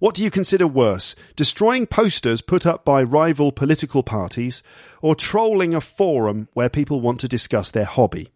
What 0.00 0.14
do 0.14 0.22
you 0.22 0.30
consider 0.30 0.68
worse, 0.68 1.16
destroying 1.34 1.84
posters 1.84 2.40
put 2.40 2.64
up 2.64 2.84
by 2.84 3.02
rival 3.02 3.50
political 3.50 4.04
parties, 4.04 4.62
or 5.02 5.16
trolling 5.16 5.74
a 5.74 5.80
forum 5.80 6.48
where 6.52 6.68
people 6.68 7.00
want 7.00 7.18
to 7.20 7.26
discuss 7.26 7.72
their 7.72 7.84
hobby? 7.84 8.28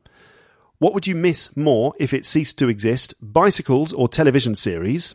What 0.79 0.93
would 0.93 1.07
you 1.07 1.15
miss 1.15 1.57
more 1.57 1.95
if 2.01 2.13
it 2.13 2.27
ceased 2.27 2.59
to 2.59 2.69
exist, 2.69 3.15
bicycles 3.23 3.93
or 3.93 4.09
television 4.09 4.57
series? 4.57 5.15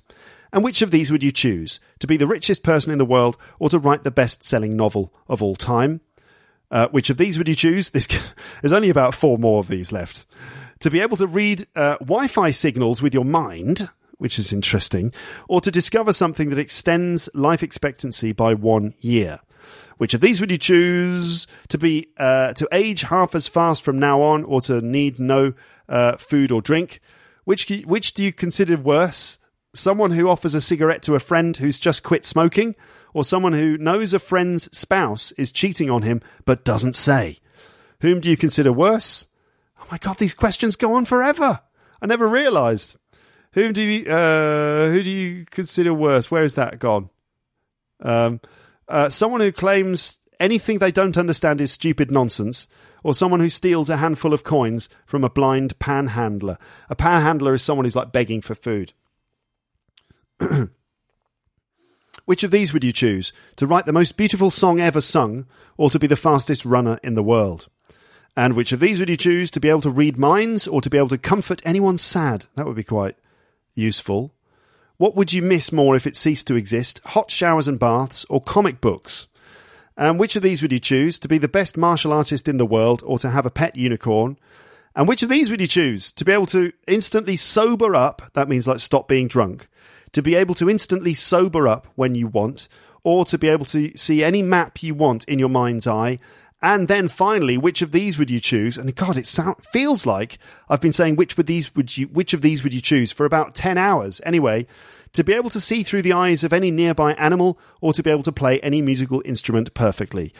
And 0.53 0.63
which 0.63 0.81
of 0.81 0.91
these 0.91 1.11
would 1.11 1.21
you 1.21 1.33
choose? 1.33 1.81
To 1.99 2.07
be 2.07 2.15
the 2.15 2.27
richest 2.27 2.63
person 2.63 2.93
in 2.93 2.97
the 2.97 3.03
world 3.03 3.37
or 3.59 3.67
to 3.69 3.77
write 3.77 4.03
the 4.03 4.09
best 4.11 4.41
selling 4.41 4.77
novel 4.77 5.13
of 5.27 5.43
all 5.43 5.57
time? 5.57 5.99
Uh, 6.71 6.87
which 6.91 7.09
of 7.09 7.17
these 7.17 7.37
would 7.37 7.49
you 7.49 7.55
choose? 7.55 7.89
This, 7.89 8.07
there's 8.61 8.71
only 8.71 8.89
about 8.89 9.13
four 9.13 9.37
more 9.37 9.59
of 9.59 9.67
these 9.67 9.91
left. 9.91 10.25
To 10.79 10.89
be 10.89 11.01
able 11.01 11.17
to 11.17 11.27
read 11.27 11.67
uh, 11.75 11.97
Wi 11.97 12.27
Fi 12.27 12.51
signals 12.51 13.01
with 13.01 13.13
your 13.13 13.25
mind, 13.25 13.89
which 14.17 14.39
is 14.39 14.51
interesting, 14.53 15.13
or 15.47 15.61
to 15.61 15.71
discover 15.71 16.13
something 16.13 16.49
that 16.49 16.59
extends 16.59 17.29
life 17.33 17.63
expectancy 17.63 18.31
by 18.31 18.53
one 18.53 18.93
year. 18.99 19.39
Which 19.97 20.13
of 20.13 20.21
these 20.21 20.39
would 20.39 20.51
you 20.51 20.57
choose 20.57 21.47
to 21.69 21.77
be 21.77 22.07
uh, 22.17 22.53
to 22.53 22.67
age 22.71 23.01
half 23.01 23.33
as 23.33 23.47
fast 23.47 23.81
from 23.81 23.99
now 23.99 24.21
on, 24.21 24.43
or 24.43 24.61
to 24.61 24.81
need 24.81 25.19
no 25.19 25.53
uh, 25.89 26.17
food 26.17 26.51
or 26.51 26.61
drink? 26.61 26.99
Which 27.45 27.69
which 27.85 28.13
do 28.13 28.23
you 28.23 28.31
consider 28.31 28.77
worse? 28.77 29.39
Someone 29.73 30.11
who 30.11 30.29
offers 30.29 30.55
a 30.55 30.61
cigarette 30.61 31.01
to 31.03 31.15
a 31.15 31.19
friend 31.19 31.55
who's 31.55 31.79
just 31.79 32.03
quit 32.03 32.25
smoking, 32.25 32.75
or 33.13 33.23
someone 33.23 33.53
who 33.53 33.77
knows 33.77 34.13
a 34.13 34.19
friend's 34.19 34.75
spouse 34.77 35.31
is 35.33 35.51
cheating 35.51 35.89
on 35.89 36.03
him 36.03 36.21
but 36.45 36.63
doesn't 36.63 36.95
say? 36.95 37.39
Whom 38.01 38.19
do 38.19 38.29
you 38.29 38.37
consider 38.37 38.71
worse? 38.71 39.27
Oh 39.79 39.87
my 39.91 39.97
god, 39.97 40.17
these 40.17 40.33
questions 40.33 40.75
go 40.75 40.93
on 40.95 41.05
forever. 41.05 41.61
I 42.01 42.05
never 42.05 42.27
realised. 42.27 42.97
Whom 43.53 43.73
do 43.73 43.81
you 43.81 44.09
uh, 44.11 44.89
who 44.89 45.01
do 45.03 45.09
you 45.09 45.45
consider 45.49 45.93
worse? 45.93 46.29
Where 46.29 46.43
is 46.43 46.55
that 46.55 46.79
gone? 46.79 47.09
Um, 48.01 48.39
uh, 48.87 49.09
someone 49.09 49.41
who 49.41 49.51
claims 49.51 50.19
anything 50.39 50.79
they 50.79 50.91
don't 50.91 51.17
understand 51.17 51.61
is 51.61 51.71
stupid 51.71 52.11
nonsense, 52.11 52.67
or 53.03 53.13
someone 53.13 53.39
who 53.39 53.49
steals 53.49 53.89
a 53.89 53.97
handful 53.97 54.33
of 54.33 54.43
coins 54.43 54.89
from 55.05 55.23
a 55.23 55.29
blind 55.29 55.77
panhandler. 55.79 56.57
A 56.89 56.95
panhandler 56.95 57.53
is 57.53 57.63
someone 57.63 57.85
who's 57.85 57.95
like 57.95 58.11
begging 58.11 58.41
for 58.41 58.55
food. 58.55 58.93
Which 62.25 62.43
of 62.43 62.51
these 62.51 62.73
would 62.73 62.83
you 62.83 62.91
choose? 62.91 63.31
To 63.55 63.65
write 63.65 63.85
the 63.85 63.93
most 63.93 64.17
beautiful 64.17 64.51
song 64.51 64.81
ever 64.81 65.01
sung, 65.01 65.45
or 65.77 65.89
to 65.89 65.99
be 65.99 66.07
the 66.07 66.17
fastest 66.17 66.65
runner 66.65 66.99
in 67.01 67.15
the 67.15 67.23
world? 67.23 67.69
And 68.35 68.53
which 68.53 68.71
of 68.71 68.79
these 68.79 68.99
would 68.99 69.09
you 69.09 69.17
choose? 69.17 69.49
To 69.51 69.59
be 69.59 69.69
able 69.69 69.81
to 69.81 69.89
read 69.89 70.17
minds, 70.17 70.67
or 70.67 70.81
to 70.81 70.89
be 70.89 70.97
able 70.97 71.07
to 71.09 71.17
comfort 71.17 71.61
anyone 71.65 71.97
sad? 71.97 72.45
That 72.55 72.67
would 72.67 72.75
be 72.75 72.83
quite 72.83 73.15
useful. 73.77 74.33
What 74.97 75.15
would 75.15 75.31
you 75.31 75.41
miss 75.41 75.71
more 75.71 75.95
if 75.95 76.07
it 76.07 76.17
ceased 76.17 76.47
to 76.47 76.55
exist? 76.55 77.01
Hot 77.05 77.29
showers 77.29 77.67
and 77.67 77.79
baths 77.79 78.25
or 78.29 78.41
comic 78.41 78.81
books? 78.81 79.27
And 79.95 80.19
which 80.19 80.35
of 80.35 80.43
these 80.43 80.61
would 80.61 80.71
you 80.71 80.79
choose? 80.79 81.19
To 81.19 81.27
be 81.27 81.37
the 81.37 81.47
best 81.47 81.77
martial 81.77 82.13
artist 82.13 82.47
in 82.47 82.57
the 82.57 82.65
world 82.65 83.03
or 83.05 83.19
to 83.19 83.29
have 83.29 83.45
a 83.45 83.51
pet 83.51 83.75
unicorn? 83.75 84.37
And 84.95 85.07
which 85.07 85.21
of 85.21 85.29
these 85.29 85.51
would 85.51 85.61
you 85.61 85.67
choose? 85.67 86.11
To 86.13 86.25
be 86.25 86.31
able 86.31 86.47
to 86.47 86.73
instantly 86.87 87.35
sober 87.35 87.95
up, 87.95 88.23
that 88.33 88.49
means 88.49 88.67
like 88.67 88.79
stop 88.79 89.07
being 89.07 89.27
drunk, 89.27 89.67
to 90.11 90.23
be 90.23 90.33
able 90.33 90.55
to 90.55 90.69
instantly 90.69 91.13
sober 91.13 91.67
up 91.67 91.87
when 91.95 92.15
you 92.15 92.27
want, 92.27 92.67
or 93.03 93.23
to 93.25 93.37
be 93.37 93.47
able 93.47 93.65
to 93.65 93.95
see 93.95 94.23
any 94.23 94.41
map 94.41 94.81
you 94.81 94.95
want 94.95 95.23
in 95.25 95.37
your 95.37 95.49
mind's 95.49 95.85
eye, 95.85 96.17
and 96.61 96.87
then 96.87 97.07
finally, 97.07 97.57
which 97.57 97.81
of 97.81 97.91
these 97.91 98.17
would 98.17 98.31
you 98.31 98.39
choose? 98.39 98.77
And 98.77 98.95
God, 98.95 99.17
it 99.17 99.27
sound, 99.27 99.57
feels 99.71 100.05
like 100.05 100.39
I've 100.69 100.81
been 100.81 100.93
saying 100.93 101.15
which 101.15 101.37
would 101.37 101.47
these 101.47 101.75
would 101.75 101.97
you 101.97 102.07
which 102.07 102.33
of 102.33 102.41
these 102.41 102.63
would 102.63 102.73
you 102.73 102.81
choose 102.81 103.11
for 103.11 103.25
about 103.25 103.55
ten 103.55 103.77
hours. 103.77 104.21
Anyway, 104.25 104.65
to 105.13 105.23
be 105.23 105.33
able 105.33 105.49
to 105.51 105.59
see 105.59 105.83
through 105.83 106.01
the 106.01 106.13
eyes 106.13 106.43
of 106.43 106.53
any 106.53 106.71
nearby 106.71 107.13
animal, 107.13 107.59
or 107.81 107.93
to 107.93 108.03
be 108.03 108.09
able 108.09 108.23
to 108.23 108.31
play 108.31 108.59
any 108.61 108.81
musical 108.81 109.21
instrument 109.25 109.73
perfectly. 109.73 110.33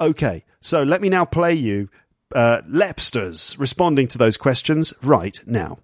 Okay, 0.00 0.44
so 0.60 0.82
let 0.82 1.00
me 1.00 1.08
now 1.08 1.24
play 1.24 1.54
you 1.54 1.88
uh, 2.34 2.62
Lepsters 2.68 3.58
responding 3.58 4.08
to 4.08 4.18
those 4.18 4.36
questions 4.36 4.94
right 5.02 5.40
now. 5.46 5.78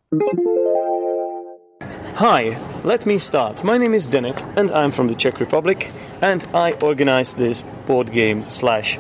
Hi, 2.15 2.59
let 2.83 3.05
me 3.05 3.19
start. 3.19 3.63
My 3.63 3.77
name 3.77 3.93
is 3.93 4.09
Zdenek, 4.09 4.57
and 4.57 4.71
I'm 4.71 4.91
from 4.91 5.09
the 5.09 5.15
Czech 5.15 5.39
Republic, 5.39 5.91
and 6.23 6.47
I 6.55 6.73
organize 6.75 7.35
this 7.35 7.63
board 7.87 8.11
game 8.11 8.49
slash 8.49 8.99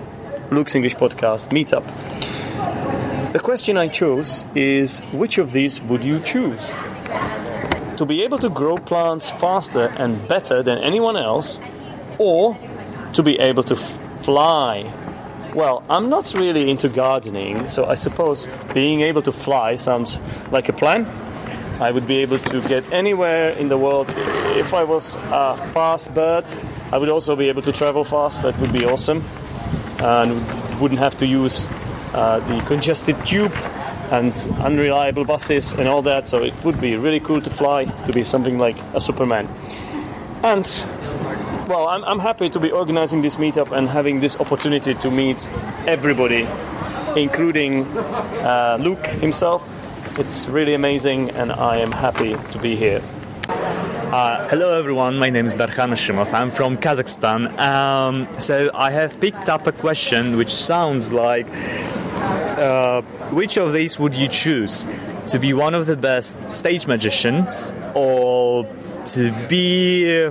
Luke's 0.50 0.76
English 0.76 0.94
Podcast 0.96 1.48
meetup. 1.50 1.82
The 3.32 3.40
question 3.40 3.76
I 3.76 3.88
chose 3.88 4.46
is 4.54 5.00
which 5.12 5.38
of 5.38 5.52
these 5.52 5.82
would 5.82 6.04
you 6.04 6.20
choose? 6.20 6.72
To 7.96 8.06
be 8.06 8.22
able 8.22 8.38
to 8.38 8.48
grow 8.48 8.78
plants 8.78 9.28
faster 9.28 9.92
and 9.96 10.26
better 10.28 10.62
than 10.62 10.78
anyone 10.78 11.16
else, 11.16 11.58
or 12.18 12.56
to 13.14 13.22
be 13.22 13.38
able 13.40 13.64
to 13.64 13.76
fly? 13.76 14.92
Well, 15.54 15.82
I'm 15.90 16.08
not 16.10 16.32
really 16.34 16.70
into 16.70 16.88
gardening, 16.88 17.66
so 17.68 17.86
I 17.86 17.94
suppose 17.94 18.46
being 18.72 19.00
able 19.00 19.22
to 19.22 19.32
fly 19.32 19.74
sounds 19.76 20.20
like 20.52 20.68
a 20.68 20.72
plan. 20.72 21.06
I 21.80 21.90
would 21.90 22.06
be 22.06 22.18
able 22.18 22.38
to 22.38 22.60
get 22.68 22.90
anywhere 22.92 23.50
in 23.50 23.68
the 23.68 23.76
world. 23.76 24.12
If 24.56 24.72
I 24.72 24.84
was 24.84 25.16
a 25.16 25.56
fast 25.74 26.14
bird, 26.14 26.44
I 26.92 26.98
would 26.98 27.08
also 27.08 27.34
be 27.34 27.48
able 27.48 27.62
to 27.62 27.72
travel 27.72 28.04
fast. 28.04 28.42
That 28.42 28.56
would 28.60 28.72
be 28.72 28.84
awesome 28.84 29.24
and 30.00 30.80
wouldn't 30.80 31.00
have 31.00 31.16
to 31.18 31.26
use 31.26 31.68
uh, 32.14 32.40
the 32.40 32.64
congested 32.66 33.16
tube 33.26 33.54
and 34.10 34.32
unreliable 34.60 35.24
buses 35.24 35.72
and 35.72 35.88
all 35.88 36.02
that. 36.02 36.28
So 36.28 36.42
it 36.42 36.54
would 36.64 36.80
be 36.80 36.96
really 36.96 37.20
cool 37.20 37.40
to 37.40 37.50
fly, 37.50 37.84
to 37.84 38.12
be 38.12 38.24
something 38.24 38.58
like 38.58 38.76
a 38.94 39.00
Superman. 39.00 39.48
And 40.42 40.66
well, 41.68 41.88
I'm, 41.88 42.04
I'm 42.04 42.20
happy 42.20 42.48
to 42.50 42.60
be 42.60 42.70
organizing 42.70 43.22
this 43.22 43.36
meetup 43.36 43.76
and 43.76 43.88
having 43.88 44.20
this 44.20 44.38
opportunity 44.38 44.94
to 44.94 45.10
meet 45.10 45.50
everybody, 45.86 46.46
including 47.16 47.84
uh, 47.86 48.78
Luke 48.80 49.04
himself. 49.06 49.62
It's 50.18 50.46
really 50.46 50.74
amazing, 50.74 51.30
and 51.30 51.50
I 51.52 51.78
am 51.78 51.90
happy 51.90 52.36
to 52.52 52.58
be 52.58 52.76
here. 52.76 53.02
Uh, 54.06 54.48
hello 54.48 54.78
everyone, 54.78 55.18
my 55.18 55.30
name 55.30 55.46
is 55.46 55.56
Darkhan 55.56 55.90
Shimov. 55.90 56.32
I'm 56.32 56.52
from 56.52 56.76
Kazakhstan. 56.76 57.58
Um, 57.58 58.28
so 58.38 58.70
I 58.72 58.92
have 58.92 59.20
picked 59.20 59.48
up 59.48 59.66
a 59.66 59.72
question 59.72 60.36
which 60.36 60.54
sounds 60.54 61.12
like 61.12 61.48
uh, 62.56 63.02
which 63.32 63.56
of 63.56 63.72
these 63.72 63.98
would 63.98 64.14
you 64.14 64.28
choose? 64.28 64.86
To 65.28 65.40
be 65.40 65.52
one 65.52 65.74
of 65.74 65.86
the 65.86 65.96
best 65.96 66.48
stage 66.48 66.86
magicians 66.86 67.74
or 67.96 68.64
to 69.06 69.32
be 69.48 70.30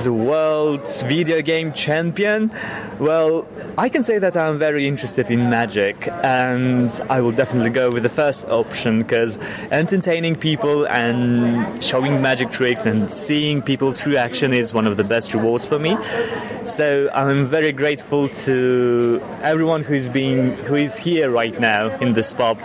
the 0.00 0.12
world's 0.12 1.02
video 1.02 1.42
game 1.42 1.72
champion? 1.72 2.50
Well, 2.98 3.46
I 3.76 3.88
can 3.88 4.02
say 4.02 4.18
that 4.18 4.36
I'm 4.36 4.58
very 4.58 4.88
interested 4.88 5.30
in 5.30 5.50
magic, 5.50 6.08
and 6.08 6.90
I 7.10 7.20
will 7.20 7.32
definitely 7.32 7.70
go 7.70 7.90
with 7.90 8.02
the 8.02 8.08
first 8.08 8.48
option 8.48 9.02
because 9.02 9.38
entertaining 9.70 10.36
people 10.36 10.86
and 10.86 11.82
showing 11.84 12.22
magic 12.22 12.50
tricks 12.50 12.86
and 12.86 13.10
seeing 13.10 13.60
people 13.60 13.92
through 13.92 14.16
action 14.16 14.52
is 14.52 14.72
one 14.72 14.86
of 14.86 14.96
the 14.96 15.04
best 15.04 15.34
rewards 15.34 15.66
for 15.66 15.78
me. 15.78 15.96
So 16.64 17.10
I'm 17.12 17.46
very 17.46 17.72
grateful 17.72 18.28
to 18.28 19.20
everyone 19.42 19.82
who's 19.82 20.08
being 20.08 20.54
who 20.64 20.76
is 20.76 20.96
here 20.96 21.30
right 21.30 21.58
now 21.60 21.88
in 21.98 22.14
this 22.14 22.32
pub. 22.32 22.58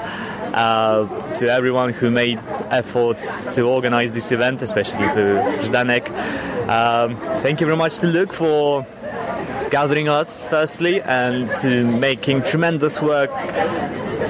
Uh, 0.54 1.06
to 1.36 1.52
everyone 1.52 1.94
who 1.94 2.10
made 2.10 2.40
efforts 2.72 3.56
to 3.56 3.64
organize 3.64 4.14
this 4.14 4.32
event, 4.32 4.62
especially 4.62 5.08
to 5.14 5.42
Zdenek. 5.60 6.10
Um, 6.68 7.16
thank 7.42 7.62
you 7.62 7.68
very 7.68 7.78
much 7.78 8.00
to 8.00 8.08
Luke 8.08 8.34
for 8.34 8.86
gathering 9.70 10.10
us, 10.10 10.44
firstly, 10.44 11.02
and 11.02 11.50
to 11.58 11.84
making 12.00 12.44
tremendous 12.44 13.02
work 13.02 13.32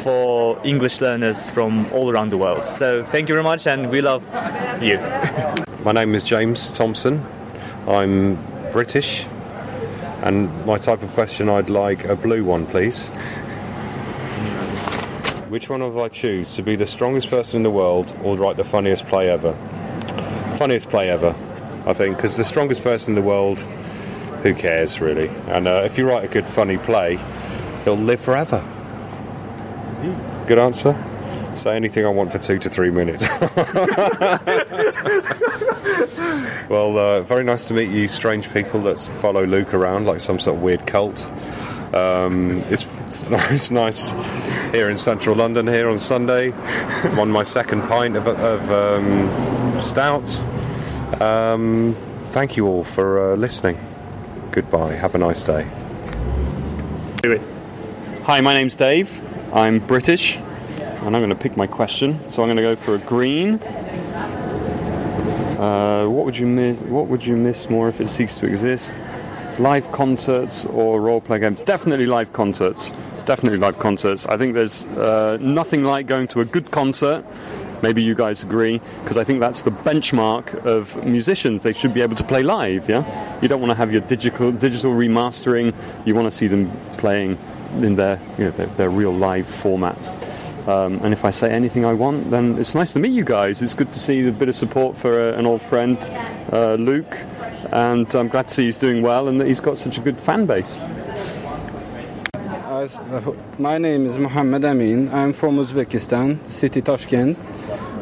for 0.03 0.59
English 0.63 1.01
learners 1.01 1.49
from 1.49 1.91
all 1.91 2.09
around 2.09 2.29
the 2.29 2.37
world. 2.37 2.65
So 2.65 3.03
thank 3.03 3.29
you 3.29 3.35
very 3.35 3.43
much, 3.43 3.67
and 3.67 3.89
we 3.89 4.01
love 4.01 4.23
you. 4.81 4.97
My 5.83 5.91
name 5.91 6.15
is 6.15 6.23
James 6.23 6.71
Thompson. 6.71 7.25
I'm 7.87 8.35
British, 8.71 9.25
and 10.23 10.65
my 10.65 10.77
type 10.77 11.01
of 11.01 11.11
question 11.13 11.47
I'd 11.47 11.69
like 11.69 12.03
a 12.05 12.15
blue 12.15 12.43
one, 12.43 12.65
please. 12.65 13.09
Which 15.49 15.69
one 15.69 15.81
of 15.81 15.97
I 15.97 16.09
choose 16.09 16.55
to 16.57 16.61
be 16.61 16.75
the 16.75 16.85
strongest 16.85 17.29
person 17.29 17.57
in 17.57 17.63
the 17.63 17.71
world 17.71 18.13
or 18.21 18.35
write 18.35 18.57
the 18.57 18.65
funniest 18.65 19.07
play 19.07 19.29
ever? 19.29 19.53
Funniest 20.57 20.89
play 20.89 21.09
ever, 21.09 21.29
I 21.85 21.93
think, 21.93 22.17
because 22.17 22.35
the 22.35 22.43
strongest 22.43 22.83
person 22.83 23.15
in 23.15 23.21
the 23.23 23.25
world, 23.25 23.59
who 24.43 24.53
cares 24.53 24.99
really? 24.99 25.29
And 25.47 25.65
uh, 25.65 25.83
if 25.85 25.97
you 25.97 26.05
write 26.05 26.25
a 26.25 26.27
good 26.27 26.45
funny 26.45 26.77
play, 26.77 27.17
it'll 27.83 27.95
live 27.95 28.19
forever. 28.19 28.61
Good 30.47 30.59
answer. 30.59 31.01
Say 31.55 31.77
anything 31.77 32.05
I 32.05 32.09
want 32.09 32.33
for 32.33 32.39
two 32.39 32.59
to 32.59 32.67
three 32.69 32.91
minutes. 32.91 33.25
well, 36.69 36.97
uh, 36.97 37.21
very 37.21 37.45
nice 37.45 37.69
to 37.69 37.73
meet 37.73 37.89
you, 37.89 38.09
strange 38.09 38.51
people 38.51 38.81
that 38.81 38.99
follow 39.21 39.45
Luke 39.45 39.73
around 39.73 40.07
like 40.07 40.19
some 40.19 40.39
sort 40.39 40.57
of 40.57 40.61
weird 40.61 40.85
cult. 40.85 41.25
Um, 41.93 42.61
it's, 42.69 42.85
it's 43.51 43.71
nice, 43.71 44.11
here 44.71 44.89
in 44.89 44.97
central 44.97 45.35
London 45.35 45.67
here 45.67 45.89
on 45.89 45.99
Sunday. 45.99 46.51
On 47.17 47.31
my 47.31 47.43
second 47.43 47.83
pint 47.83 48.15
of, 48.15 48.27
of 48.27 48.71
um, 48.71 49.81
stout. 49.81 50.27
Um, 51.21 51.95
thank 52.31 52.57
you 52.57 52.67
all 52.67 52.83
for 52.83 53.33
uh, 53.33 53.35
listening. 53.35 53.79
Goodbye. 54.51 54.93
Have 54.93 55.15
a 55.15 55.17
nice 55.17 55.43
day. 55.43 55.67
Do 57.21 57.31
it. 57.31 57.41
Hi, 58.23 58.41
my 58.41 58.53
name's 58.53 58.75
Dave. 58.75 59.21
I'm 59.55 59.79
British, 59.79 60.35
and 60.35 61.15
I'm 61.15 61.21
going 61.21 61.29
to 61.29 61.35
pick 61.35 61.55
my 61.55 61.67
question. 61.67 62.19
So 62.29 62.43
I'm 62.43 62.47
going 62.47 62.57
to 62.57 62.63
go 62.63 62.75
for 62.75 62.95
a 62.95 62.99
green. 62.99 63.61
Uh, 65.57 66.05
what 66.07 66.25
would 66.25 66.37
you 66.37 66.45
miss? 66.45 66.79
What 66.81 67.07
would 67.07 67.25
you 67.25 67.35
miss 67.35 67.69
more 67.69 67.87
if 67.87 68.01
it 68.01 68.09
ceased 68.09 68.39
to 68.39 68.45
exist? 68.45 68.93
Live 69.59 69.91
concerts 69.91 70.65
or 70.67 71.01
role-play 71.01 71.39
games? 71.39 71.59
Definitely 71.61 72.05
live 72.05 72.31
concerts. 72.31 72.91
Definitely 73.25 73.57
live 73.57 73.79
concerts. 73.79 74.27
I 74.27 74.37
think 74.37 74.53
there's 74.53 74.85
uh, 74.85 75.37
nothing 75.41 75.83
like 75.83 76.05
going 76.05 76.27
to 76.29 76.41
a 76.41 76.45
good 76.45 76.69
concert. 76.69 77.25
Maybe 77.81 78.03
you 78.03 78.15
guys 78.15 78.43
agree, 78.43 78.79
because 79.03 79.17
I 79.17 79.23
think 79.23 79.39
that's 79.39 79.63
the 79.63 79.71
benchmark 79.71 80.65
of 80.65 81.03
musicians. 81.05 81.61
They 81.61 81.73
should 81.73 81.93
be 81.93 82.01
able 82.01 82.15
to 82.15 82.23
play 82.23 82.43
live. 82.43 82.89
Yeah, 82.89 83.39
you 83.41 83.47
don't 83.47 83.59
want 83.59 83.71
to 83.71 83.75
have 83.75 83.91
your 83.91 84.01
digital 84.01 84.51
digital 84.51 84.91
remastering. 84.91 85.73
You 86.05 86.15
want 86.15 86.25
to 86.25 86.31
see 86.31 86.47
them 86.47 86.71
playing 86.97 87.37
in 87.75 87.95
their 87.95 88.19
you 88.37 88.45
know 88.45 88.51
their, 88.51 88.65
their 88.67 88.89
real 88.89 89.13
live 89.13 89.47
format. 89.47 89.95
Um, 90.67 90.99
and 91.03 91.13
if 91.13 91.23
I 91.23 91.29
say 91.31 91.49
anything 91.51 91.85
I 91.85 91.93
want, 91.93 92.29
then 92.29 92.57
it's 92.59 92.75
nice 92.75 92.91
to 92.93 92.99
meet 92.99 93.13
you 93.13 93.23
guys. 93.23 93.61
It's 93.61 93.73
good 93.73 93.91
to 93.93 93.99
see 93.99 94.27
a 94.27 94.31
bit 94.31 94.49
of 94.49 94.55
support 94.55 94.97
for 94.97 95.31
uh, 95.31 95.37
an 95.39 95.45
old 95.45 95.61
friend, 95.61 95.97
uh, 96.51 96.73
Luke, 96.75 97.15
and 97.71 98.13
I'm 98.13 98.27
glad 98.27 98.49
to 98.49 98.53
see 98.53 98.65
he's 98.65 98.77
doing 98.77 99.01
well 99.01 99.29
and 99.29 99.39
that 99.39 99.47
he's 99.47 99.61
got 99.61 99.77
such 99.77 99.97
a 99.97 100.01
good 100.01 100.17
fan 100.19 100.45
base. 100.45 100.81
Uh, 102.33 103.33
My 103.59 103.77
name 103.77 104.05
is 104.05 104.17
Mohammed 104.19 104.65
Amin. 104.65 105.09
I'm 105.13 105.33
from 105.33 105.57
Uzbekistan, 105.57 106.45
city 106.49 106.81
Tashkent. 106.81 107.37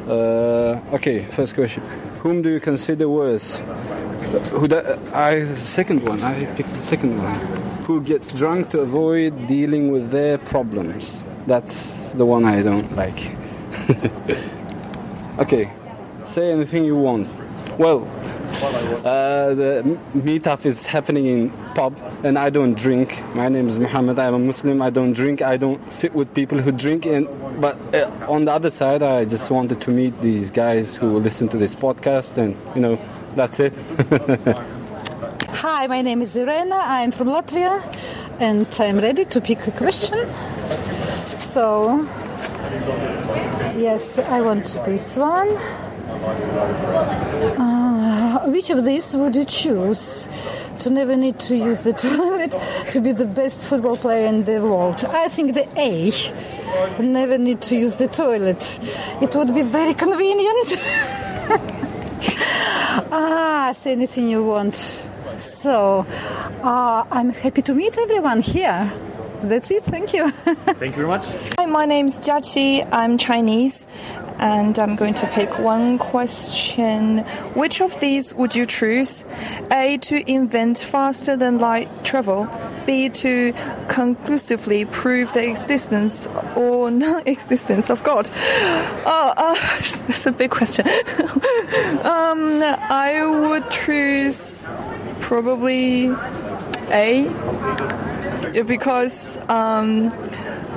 Uh, 0.08 0.80
okay, 0.96 1.24
first 1.26 1.56
question. 1.56 1.84
Whom 2.22 2.42
do 2.42 2.50
you 2.50 2.60
consider 2.60 3.08
worse? 3.08 3.62
Who 4.52 4.68
da- 4.68 4.98
I 5.14 5.44
second 5.46 6.08
one. 6.08 6.22
I 6.22 6.46
picked 6.56 6.72
the 6.72 6.82
second 6.82 7.18
one. 7.22 7.36
Who 7.86 8.02
gets 8.02 8.34
drunk 8.38 8.70
to 8.72 8.80
avoid 8.82 9.48
dealing 9.48 9.92
with 9.92 10.10
their 10.12 10.38
problems? 10.40 11.24
That's 11.46 12.10
the 12.12 12.26
one 12.26 12.46
I 12.46 12.64
don't 12.64 12.96
like. 12.96 13.32
okay, 15.40 15.72
say 16.26 16.52
anything 16.52 16.86
you 16.86 16.96
want. 16.96 17.28
Well, 17.78 18.08
uh, 19.06 19.54
the 19.54 19.98
meetup 20.16 20.66
is 20.66 20.86
happening 20.86 21.26
in 21.26 21.50
pub, 21.76 21.96
and 22.24 22.40
I 22.40 22.50
don't 22.50 22.74
drink. 22.74 23.22
My 23.36 23.50
name 23.50 23.68
is 23.68 23.78
Muhammad. 23.78 24.18
I'm 24.18 24.34
a 24.34 24.40
Muslim. 24.40 24.82
I 24.82 24.90
don't 24.90 25.14
drink. 25.14 25.42
I 25.42 25.58
don't 25.58 25.94
sit 25.94 26.16
with 26.16 26.34
people 26.34 26.58
who 26.58 26.72
drink. 26.72 27.06
And 27.06 27.28
but 27.62 27.76
uh, 27.94 28.10
on 28.28 28.46
the 28.46 28.52
other 28.52 28.70
side, 28.70 29.04
I 29.04 29.26
just 29.26 29.52
wanted 29.52 29.82
to 29.82 29.92
meet 29.92 30.20
these 30.22 30.52
guys 30.52 30.96
who 30.96 31.20
listen 31.20 31.48
to 31.50 31.58
this 31.58 31.76
podcast, 31.76 32.38
and 32.38 32.58
you 32.76 32.82
know, 32.82 33.00
that's 33.36 33.60
it. 33.60 33.74
Hi, 35.50 35.88
my 35.88 36.02
name 36.02 36.22
is 36.22 36.36
Irena. 36.36 36.76
I'm 36.76 37.12
from 37.12 37.28
Latvia 37.28 37.82
and 38.40 38.68
I'm 38.80 39.00
ready 39.00 39.26
to 39.26 39.42
pick 39.42 39.66
a 39.68 39.72
question. 39.72 40.28
So, 41.46 42.02
yes, 43.78 44.18
I 44.18 44.42
want 44.42 44.66
this 44.84 45.16
one. 45.16 45.48
Uh, 47.62 48.50
which 48.50 48.72
of 48.72 48.84
these 48.84 49.16
would 49.16 49.36
you 49.36 49.46
choose? 49.46 50.28
To 50.80 50.90
never 50.90 51.16
need 51.16 51.40
to 51.42 51.56
use 51.56 51.84
the 51.84 51.94
toilet, 52.08 52.52
to 52.92 53.00
be 53.00 53.12
the 53.12 53.26
best 53.26 53.62
football 53.68 53.96
player 53.96 54.26
in 54.26 54.44
the 54.44 54.60
world. 54.60 55.06
I 55.06 55.28
think 55.30 55.54
the 55.54 55.70
A. 55.80 56.12
Never 57.02 57.38
need 57.38 57.62
to 57.62 57.78
use 57.78 57.98
the 57.98 58.08
toilet. 58.08 58.80
It 59.22 59.36
would 59.36 59.54
be 59.54 59.62
very 59.62 59.94
convenient. 59.94 60.78
ah, 63.12 63.72
say 63.74 63.92
anything 63.92 64.30
you 64.30 64.44
want. 64.44 64.76
So, 65.38 66.08
uh, 66.64 67.06
I'm 67.12 67.30
happy 67.30 67.62
to 67.62 67.74
meet 67.76 67.98
everyone 68.00 68.42
here. 68.42 68.92
That's 69.46 69.70
it. 69.70 69.84
Thank 69.84 70.12
you. 70.14 70.32
Thank 70.32 70.96
you 70.98 71.04
very 71.04 71.08
much. 71.08 71.28
Hi, 71.60 71.68
my 71.68 71.86
name's 71.86 72.20
Jiaqi. 72.20 72.88
I'm 72.92 73.20
Chinese, 73.20 73.86
and 74.40 74.78
I'm 74.80 74.96
going 74.96 75.14
to 75.16 75.28
pick 75.28 75.60
one 75.60 76.00
question. 76.00 77.20
Which 77.54 77.80
of 77.80 78.00
these 78.00 78.34
would 78.34 78.56
you 78.56 78.66
choose? 78.66 79.24
A. 79.72 80.00
To 80.00 80.30
invent 80.30 80.80
faster 80.80 81.38
than 81.38 81.60
light 81.60 82.04
travel. 82.04 82.48
B. 82.88 83.08
To 83.10 83.54
conclusively 83.88 84.86
prove 84.86 85.32
the 85.34 85.48
existence 85.48 86.28
or 86.56 86.90
non-existence 87.06 87.92
of 87.92 88.04
God. 88.04 88.32
Oh, 89.06 89.34
uh, 89.38 89.54
that's 90.08 90.26
a 90.26 90.32
big 90.32 90.50
question. 90.50 90.88
um, 92.04 92.64
I 92.64 93.24
would 93.24 93.70
choose 93.70 94.66
probably 95.20 96.08
A 96.90 98.05
because 98.64 99.38
um, 99.50 100.12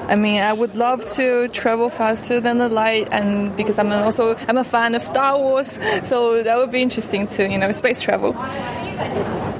I 0.08 0.16
mean 0.16 0.42
I 0.42 0.52
would 0.52 0.74
love 0.76 1.04
to 1.14 1.48
travel 1.48 1.90
faster 1.90 2.40
than 2.40 2.58
the 2.58 2.68
light, 2.68 3.08
and 3.12 3.56
because 3.56 3.78
I'm 3.78 3.92
also 3.92 4.36
I'm 4.48 4.56
a 4.56 4.64
fan 4.64 4.94
of 4.94 5.02
Star 5.02 5.38
Wars, 5.38 5.78
so 6.02 6.42
that 6.42 6.56
would 6.56 6.70
be 6.70 6.82
interesting 6.82 7.26
to 7.28 7.48
you 7.48 7.58
know 7.58 7.70
space 7.72 8.00
travel. 8.00 8.36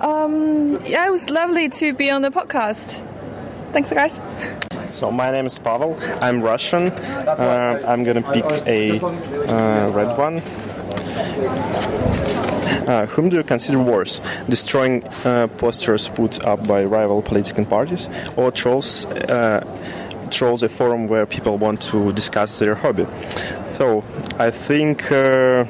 Um, 0.02 0.80
yeah, 0.84 1.06
it 1.06 1.10
was 1.10 1.30
lovely 1.30 1.68
to 1.68 1.92
be 1.92 2.10
on 2.10 2.22
the 2.22 2.30
podcast. 2.30 3.04
Thanks, 3.72 3.92
guys. 3.92 4.20
So 4.90 5.10
my 5.10 5.30
name 5.30 5.46
is 5.46 5.58
Pavel. 5.58 5.98
I'm 6.20 6.42
Russian. 6.42 6.88
Uh, 6.88 7.82
I'm 7.86 8.04
gonna 8.04 8.22
pick 8.22 8.44
a 8.66 8.98
uh, 8.98 9.90
red 9.90 10.16
one. 10.16 10.42
Uh, 12.88 13.04
whom 13.06 13.28
do 13.28 13.36
you 13.36 13.42
consider 13.42 13.78
worse, 13.78 14.20
destroying 14.48 15.04
uh, 15.24 15.46
posters 15.58 16.08
put 16.08 16.42
up 16.44 16.66
by 16.66 16.82
rival 16.82 17.20
political 17.20 17.64
parties, 17.66 18.08
or 18.34 18.50
trolls? 18.50 19.04
Uh, 19.04 19.62
trolls 20.30 20.62
a 20.62 20.68
forum 20.68 21.06
where 21.06 21.26
people 21.26 21.58
want 21.58 21.80
to 21.82 22.12
discuss 22.12 22.58
their 22.58 22.74
hobby. 22.74 23.06
So 23.74 24.02
I 24.38 24.50
think. 24.50 25.12
Uh, 25.12 25.66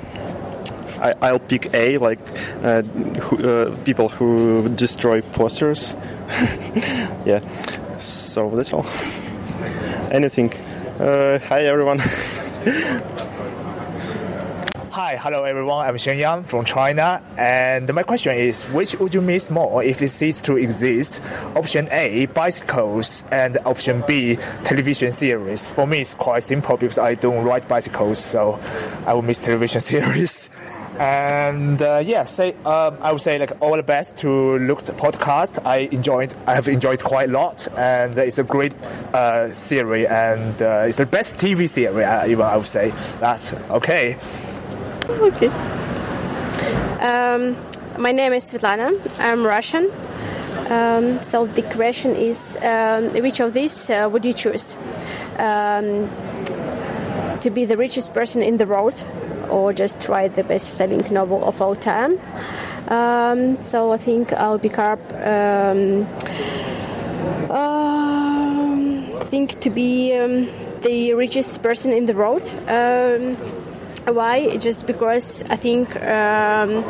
I, 1.01 1.15
I'll 1.23 1.39
pick 1.39 1.73
A, 1.75 1.97
like 1.99 2.19
uh, 2.65 2.83
who, 2.83 3.49
uh, 3.49 3.77
people 3.85 4.09
who 4.09 4.69
destroy 4.69 5.21
posters. 5.21 5.95
yeah, 7.25 7.41
so 8.01 8.51
that's 8.51 8.73
all. 8.73 8.85
Anything. 10.11 10.53
Hi, 10.99 11.67
everyone. 11.67 12.01
Hello 15.21 15.43
everyone. 15.45 15.85
I'm 15.87 15.99
Shen 15.99 16.17
Yang 16.19 16.45
from 16.45 16.65
China, 16.65 17.21
and 17.37 17.93
my 17.93 18.03
question 18.05 18.37
is: 18.37 18.63
Which 18.67 18.95
would 19.01 19.13
you 19.13 19.21
miss 19.21 19.51
more 19.51 19.83
if 19.83 20.01
it 20.01 20.11
ceased 20.11 20.45
to 20.47 20.57
exist? 20.57 21.21
Option 21.57 21.89
A, 21.91 22.27
bicycles, 22.27 23.25
and 23.33 23.59
option 23.67 24.05
B, 24.07 24.37
television 24.65 25.11
series. 25.11 25.67
For 25.69 25.87
me, 25.87 26.01
it's 26.03 26.15
quite 26.15 26.45
simple 26.45 26.77
because 26.77 26.99
I 26.99 27.15
don't 27.17 27.45
ride 27.45 27.67
bicycles, 27.67 28.19
so 28.23 28.61
I 29.07 29.13
will 29.15 29.23
miss 29.23 29.43
television 29.43 29.81
series. 29.93 30.51
And 31.01 31.81
uh, 31.83 32.03
yeah, 32.05 32.25
say 32.25 32.55
um, 32.65 32.99
I 33.01 33.13
would 33.13 33.21
say 33.21 33.39
like 33.39 33.53
all 33.61 33.77
the 33.77 33.83
best 33.83 34.19
to 34.19 34.59
Luke's 34.59 34.91
podcast. 34.91 35.65
I 35.67 35.89
enjoyed, 35.93 36.33
I 36.47 36.55
have 36.55 36.69
enjoyed 36.69 37.03
quite 37.03 37.29
a 37.29 37.33
lot, 37.33 37.67
and 37.77 38.17
it's 38.19 38.39
a 38.39 38.45
great 38.45 38.75
uh, 39.15 39.53
series, 39.53 40.07
and 40.07 40.61
uh, 40.63 40.85
it's 40.87 40.99
the 40.99 41.07
best 41.07 41.37
TV 41.39 41.69
series. 41.69 42.05
uh, 42.05 42.25
Even 42.29 42.45
I 42.47 42.57
would 42.57 42.67
say 42.67 42.91
that's 43.21 43.53
okay. 43.71 44.17
Okay. 45.19 45.49
Um, 47.01 47.57
my 47.97 48.13
name 48.13 48.35
is 48.35 48.45
Svetlana. 48.45 48.93
I'm 49.19 49.47
Russian. 49.47 49.91
Um, 50.69 51.23
so 51.23 51.47
the 51.47 51.63
question 51.63 52.15
is, 52.15 52.59
um, 52.63 53.09
which 53.23 53.41
of 53.41 53.55
these 53.55 53.89
uh, 53.89 54.09
would 54.13 54.27
you 54.27 54.35
choose? 54.35 54.77
Um, 55.39 56.11
to 57.41 57.51
be 57.51 57.65
the 57.65 57.79
richest 57.79 58.13
person 58.13 58.43
in 58.43 58.59
the 58.59 58.67
world, 58.67 59.03
or 59.49 59.73
just 59.73 60.09
write 60.09 60.35
the 60.35 60.45
best-selling 60.45 61.07
novel 61.11 61.43
of 61.43 61.63
all 61.63 61.75
time? 61.75 62.19
Um, 62.89 63.57
so 63.63 63.93
I 63.93 63.97
think 63.97 64.35
I'll 64.35 64.59
pick 64.59 64.79
up. 64.79 65.01
Um, 65.15 66.07
I 67.51 69.25
think 69.25 69.59
to 69.61 69.71
be 69.71 70.13
the 70.83 71.15
richest 71.15 71.63
person 71.63 71.93
in 71.95 72.05
the 72.05 72.13
world. 72.13 72.45
Why? 74.11 74.57
Just 74.57 74.87
because 74.87 75.45
I 75.51 75.57
think 75.57 75.95
um, 75.97 76.85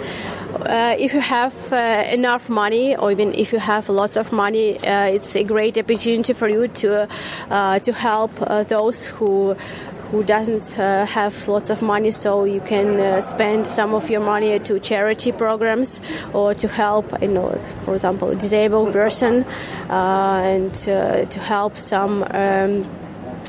uh, 0.67 0.95
if 0.99 1.13
you 1.15 1.21
have 1.21 1.73
uh, 1.73 2.05
enough 2.13 2.49
money, 2.49 2.97
or 2.97 3.11
even 3.11 3.35
if 3.35 3.53
you 3.53 3.59
have 3.59 3.89
lots 3.89 4.17
of 4.17 4.33
money, 4.33 4.79
uh, 4.79 5.07
it's 5.07 5.35
a 5.35 5.43
great 5.45 5.77
opportunity 5.77 6.33
for 6.33 6.49
you 6.49 6.69
to 6.69 7.09
uh, 7.51 7.79
to 7.81 7.93
help 7.93 8.31
uh, 8.41 8.63
those 8.63 9.09
who 9.09 9.57
who 10.11 10.25
doesn't 10.25 10.79
uh, 10.79 11.05
have 11.05 11.49
lots 11.49 11.71
of 11.71 11.83
money, 11.83 12.11
so 12.11 12.45
you 12.45 12.61
can 12.61 12.99
uh, 12.99 13.21
spend 13.21 13.67
some 13.67 13.95
of 13.95 14.09
your 14.09 14.21
money 14.21 14.59
to 14.59 14.81
charity 14.81 15.33
programs 15.33 16.01
or 16.33 16.55
to 16.55 16.67
help, 16.67 17.21
you 17.21 17.29
know, 17.29 17.51
for 17.85 17.95
example, 17.95 18.31
a 18.31 18.35
disabled 18.35 18.93
person, 18.93 19.45
uh, 19.91 20.41
and 20.43 20.89
uh, 20.89 21.25
to 21.27 21.41
help 21.41 21.77
some. 21.77 22.25
Um, 22.31 22.87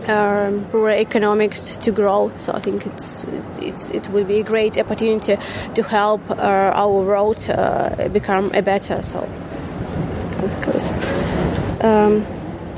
um, 0.07 0.69
rural 0.71 0.97
economics 0.97 1.77
to 1.77 1.91
grow. 1.91 2.31
So 2.37 2.53
I 2.53 2.59
think 2.59 2.85
it's, 2.85 3.25
it's 3.59 3.89
it 3.89 4.09
will 4.09 4.25
be 4.25 4.39
a 4.39 4.43
great 4.43 4.77
opportunity 4.77 5.37
to 5.75 5.83
help 5.83 6.21
uh, 6.29 6.35
our 6.75 7.03
road 7.03 7.49
uh, 7.49 8.07
become 8.09 8.51
a 8.53 8.61
better. 8.61 9.01
So 9.03 9.27
um, 11.81 12.25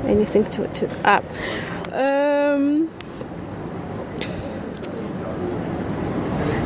anything 0.06 0.44
to 0.50 0.66
to 0.68 0.88
ah. 1.04 1.22
Um, 1.92 2.88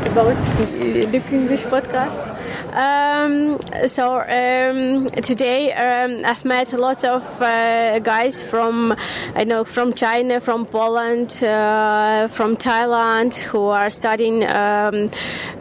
about 0.06 0.36
the 0.72 1.22
English 1.32 1.64
podcast. 1.64 2.35
Um, 2.76 3.58
so 3.86 4.20
um, 4.20 5.08
today 5.22 5.72
um, 5.72 6.20
I've 6.26 6.44
met 6.44 6.74
lots 6.74 7.04
of 7.04 7.22
uh, 7.40 7.98
guys 8.00 8.42
from 8.42 8.94
I 9.34 9.44
know 9.44 9.64
from 9.64 9.94
China, 9.94 10.40
from 10.40 10.66
Poland, 10.66 11.42
uh, 11.42 12.28
from 12.28 12.54
Thailand 12.56 13.34
who 13.34 13.68
are 13.68 13.88
studying 13.88 14.44
um, 14.44 15.08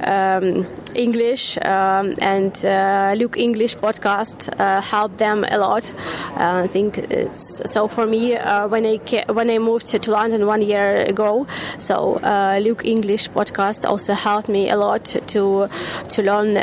um, 0.04 0.68
English 0.94 1.58
um, 1.60 2.14
and 2.22 2.54
uh, 2.66 3.14
Luke 3.16 3.38
English 3.38 3.78
podcast 3.78 4.50
uh, 4.60 4.82
helped 4.82 5.18
them 5.18 5.46
a 5.50 5.58
lot. 5.58 5.90
Uh, 6.36 6.64
I 6.66 6.68
think 6.68 6.98
it's 6.98 7.62
so 7.72 7.88
for 7.88 8.06
me 8.06 8.36
uh, 8.36 8.68
when 8.68 8.86
I 8.86 8.98
ca- 8.98 9.32
when 9.32 9.50
I 9.50 9.60
moved 9.60 9.88
to 9.88 10.12
London 10.12 10.48
one 10.48 10.62
year 10.62 10.98
ago. 10.98 11.48
So 11.78 12.16
uh, 12.16 12.60
Luke 12.62 12.84
English 12.84 13.30
podcast 13.30 13.88
also 13.88 14.14
helped 14.16 14.50
me 14.50 14.70
a 14.70 14.76
lot 14.76 15.06
to 15.06 15.70
to 16.10 16.22
learn 16.22 16.58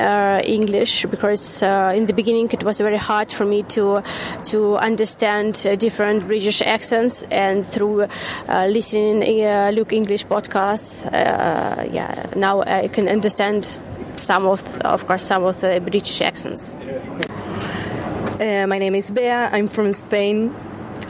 English 0.44 1.06
because 1.06 1.62
uh, 1.62 1.92
in 1.94 2.06
the 2.06 2.12
beginning 2.12 2.48
it 2.52 2.64
was 2.64 2.78
very 2.78 2.96
hard 2.96 3.32
for 3.32 3.44
me 3.44 3.62
to 3.64 4.02
to 4.44 4.76
understand 4.76 5.66
uh, 5.66 5.76
different 5.76 6.26
British 6.26 6.62
accents 6.62 7.24
and 7.30 7.66
through 7.66 8.02
uh, 8.02 8.66
listening 8.66 9.20
Luke 9.74 9.92
English 9.92 10.26
podcasts, 10.26 11.04
yeah, 11.92 12.26
now 12.36 12.62
I 12.62 12.88
can 12.88 13.08
understand 13.08 13.78
some 14.16 14.46
of, 14.46 14.78
of 14.78 15.06
course, 15.06 15.24
some 15.24 15.44
of 15.44 15.60
the 15.60 15.80
British 15.80 16.20
accents. 16.20 16.74
Uh, 18.40 18.66
my 18.66 18.78
name 18.78 18.94
is 18.94 19.10
Bea. 19.10 19.30
I'm 19.30 19.68
from 19.68 19.92
Spain. 19.92 20.54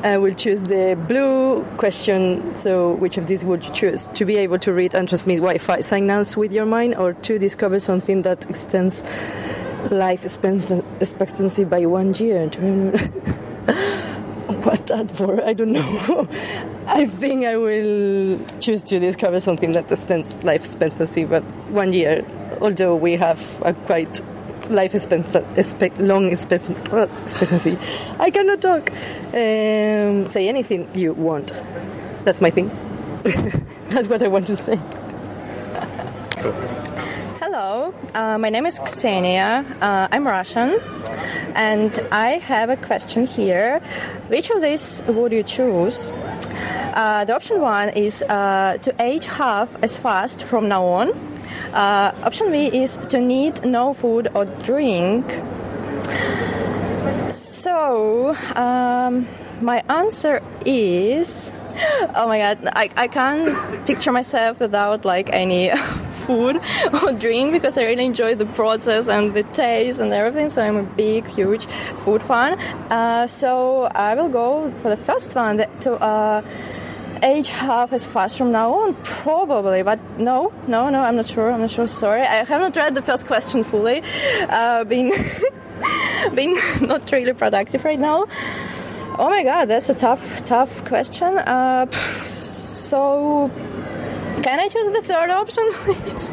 I 0.05 0.19
will 0.19 0.35
choose 0.35 0.65
the 0.65 0.99
blue 1.09 1.63
question. 1.77 2.57
So, 2.57 2.95
which 2.95 3.19
of 3.19 3.29
these 3.29 3.45
would 3.45 3.65
you 3.65 3.73
choose? 3.73 4.09
To 4.09 4.25
be 4.25 4.37
able 4.37 4.59
to 4.61 4.73
read 4.73 4.95
and 4.95 5.09
transmit 5.09 5.37
Wi 5.37 5.59
Fi 5.59 5.81
signals 5.81 6.37
with 6.37 6.53
your 6.53 6.67
mind, 6.67 6.97
or 6.97 7.13
to 7.13 7.39
discover 7.39 7.79
something 7.79 8.23
that 8.23 8.49
extends 8.51 9.05
life 9.91 10.25
expectancy 10.25 11.65
by 11.65 11.87
one 11.87 12.15
year? 12.15 12.49
what 14.63 14.87
that 14.89 15.11
for? 15.11 15.41
I 15.45 15.53
don't 15.53 15.73
know. 15.73 16.29
I 16.87 17.07
think 17.07 17.47
I 17.47 17.57
will 17.57 18.45
choose 18.59 18.83
to 18.85 18.99
discover 18.99 19.39
something 19.39 19.71
that 19.73 19.91
extends 19.91 20.43
life 20.43 20.63
expectancy 20.63 21.25
by 21.25 21.41
one 21.71 21.93
year, 21.93 22.25
although 22.61 22.97
we 22.97 23.13
have 23.13 23.63
a 23.65 23.73
quite 23.73 24.21
life 24.71 24.95
expectancy, 24.95 25.41
expect, 25.57 25.99
long 25.99 26.31
expectancy. 26.31 27.79
I 28.19 28.31
cannot 28.31 28.61
talk. 28.61 28.91
Um, 29.35 30.29
say 30.29 30.49
anything 30.49 30.89
you 30.95 31.13
want. 31.13 31.53
That's 32.25 32.41
my 32.41 32.51
thing. 32.51 32.71
That's 33.91 34.09
what 34.09 34.23
I 34.23 34.29
want 34.29 34.47
to 34.49 34.57
say. 34.57 34.79
Hello, 37.41 37.95
uh, 38.15 38.39
my 38.39 38.49
name 38.51 38.67
is 38.67 38.81
Ksenia. 38.81 39.65
Uh, 39.81 40.09
I'm 40.11 40.27
Russian, 40.27 40.81
and 41.55 41.99
I 42.11 42.39
have 42.39 42.71
a 42.71 42.77
question 42.77 43.27
here. 43.27 43.81
Which 44.29 44.51
of 44.51 44.63
these 44.63 45.03
would 45.07 45.33
you 45.33 45.43
choose? 45.43 46.11
Uh, 46.95 47.25
the 47.25 47.35
option 47.35 47.61
one 47.61 47.91
is 47.91 48.23
uh, 48.23 48.79
to 48.83 48.95
age 49.01 49.27
half 49.27 49.83
as 49.83 49.97
fast 49.97 50.43
from 50.43 50.69
now 50.69 50.85
on. 50.85 51.13
Uh, 51.73 52.13
option 52.23 52.51
B 52.51 52.67
is 52.67 52.97
to 53.09 53.21
need 53.21 53.65
no 53.65 53.95
food 53.95 54.29
or 54.35 54.45
drink. 54.45 55.25
So, 57.35 58.37
um, 58.57 59.27
my 59.61 59.83
answer 59.89 60.43
is. 60.65 61.53
Oh 62.15 62.29
my 62.29 62.39
god, 62.39 62.69
I, 62.77 62.91
I 62.97 63.09
can't 63.09 63.87
picture 63.87 64.13
myself 64.13 64.61
without 64.61 65.07
like 65.07 65.31
any 65.33 65.71
food 66.27 66.61
or 67.03 67.13
drink 67.13 67.53
because 67.53 67.77
I 67.79 67.85
really 67.85 68.05
enjoy 68.05 68.35
the 68.35 68.47
process 68.47 69.09
and 69.09 69.35
the 69.35 69.43
taste 69.43 70.01
and 70.01 70.13
everything. 70.13 70.49
So 70.49 70.63
I'm 70.63 70.77
a 70.77 70.83
big, 70.83 71.27
huge 71.27 71.67
food 72.05 72.23
fan. 72.23 72.59
Uh, 72.91 73.27
so 73.27 73.85
I 73.95 74.15
will 74.15 74.29
go 74.29 74.71
for 74.81 74.91
the 74.91 74.97
first 74.97 75.35
one 75.35 75.57
that, 75.57 75.81
to 75.83 75.95
uh, 75.95 76.43
age 77.23 77.49
half 77.49 77.93
as 77.93 78.05
fast 78.05 78.39
from 78.39 78.53
now 78.53 78.73
on, 78.75 78.95
probably. 79.03 79.83
But 79.83 80.01
no, 80.19 80.53
no, 80.67 80.91
no, 80.91 81.01
I'm 81.01 81.17
not 81.17 81.27
sure. 81.27 81.51
I'm 81.51 81.61
not 81.61 81.71
sure. 81.71 81.87
Sorry, 81.87 82.23
I 82.23 82.45
have 82.45 82.61
not 82.61 82.77
read 82.77 82.95
the 82.95 83.03
first 83.03 83.27
question 83.27 83.65
fully. 83.65 84.03
Uh, 84.49 84.85
being 84.85 85.13
being 86.35 86.55
not 86.81 87.11
really 87.13 87.33
productive 87.33 87.85
right 87.85 87.99
now. 87.99 88.27
Oh 89.19 89.29
my 89.29 89.43
god, 89.43 89.67
that's 89.67 89.89
a 89.89 89.95
tough, 89.95 90.45
tough 90.47 90.85
question. 90.85 91.39
Uh, 91.39 91.91
so, 91.91 93.51
can 94.43 94.59
I 94.59 94.69
choose 94.69 94.93
the 94.93 95.03
third 95.03 95.31
option, 95.31 95.71
please? 95.73 96.31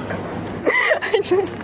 I 1.02 1.20
just. 1.22 1.58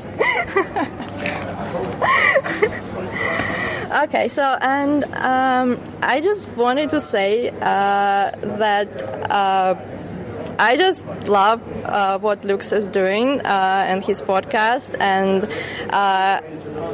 Okay, 4.04 4.28
so 4.28 4.58
and 4.62 5.04
um, 5.16 5.80
I 6.02 6.22
just 6.22 6.48
wanted 6.50 6.90
to 6.92 7.02
say 7.02 7.50
uh, 7.50 8.32
that 8.60 8.90
uh, 9.32 9.76
I 10.58 10.78
just 10.78 11.06
love 11.28 11.62
uh, 11.86 12.18
what 12.20 12.44
Luke's 12.46 12.72
is 12.72 12.88
doing 12.88 13.42
uh, 13.42 13.86
and 13.88 14.04
his 14.04 14.22
podcast, 14.22 14.96
and 15.00 15.44
uh, 15.92 16.42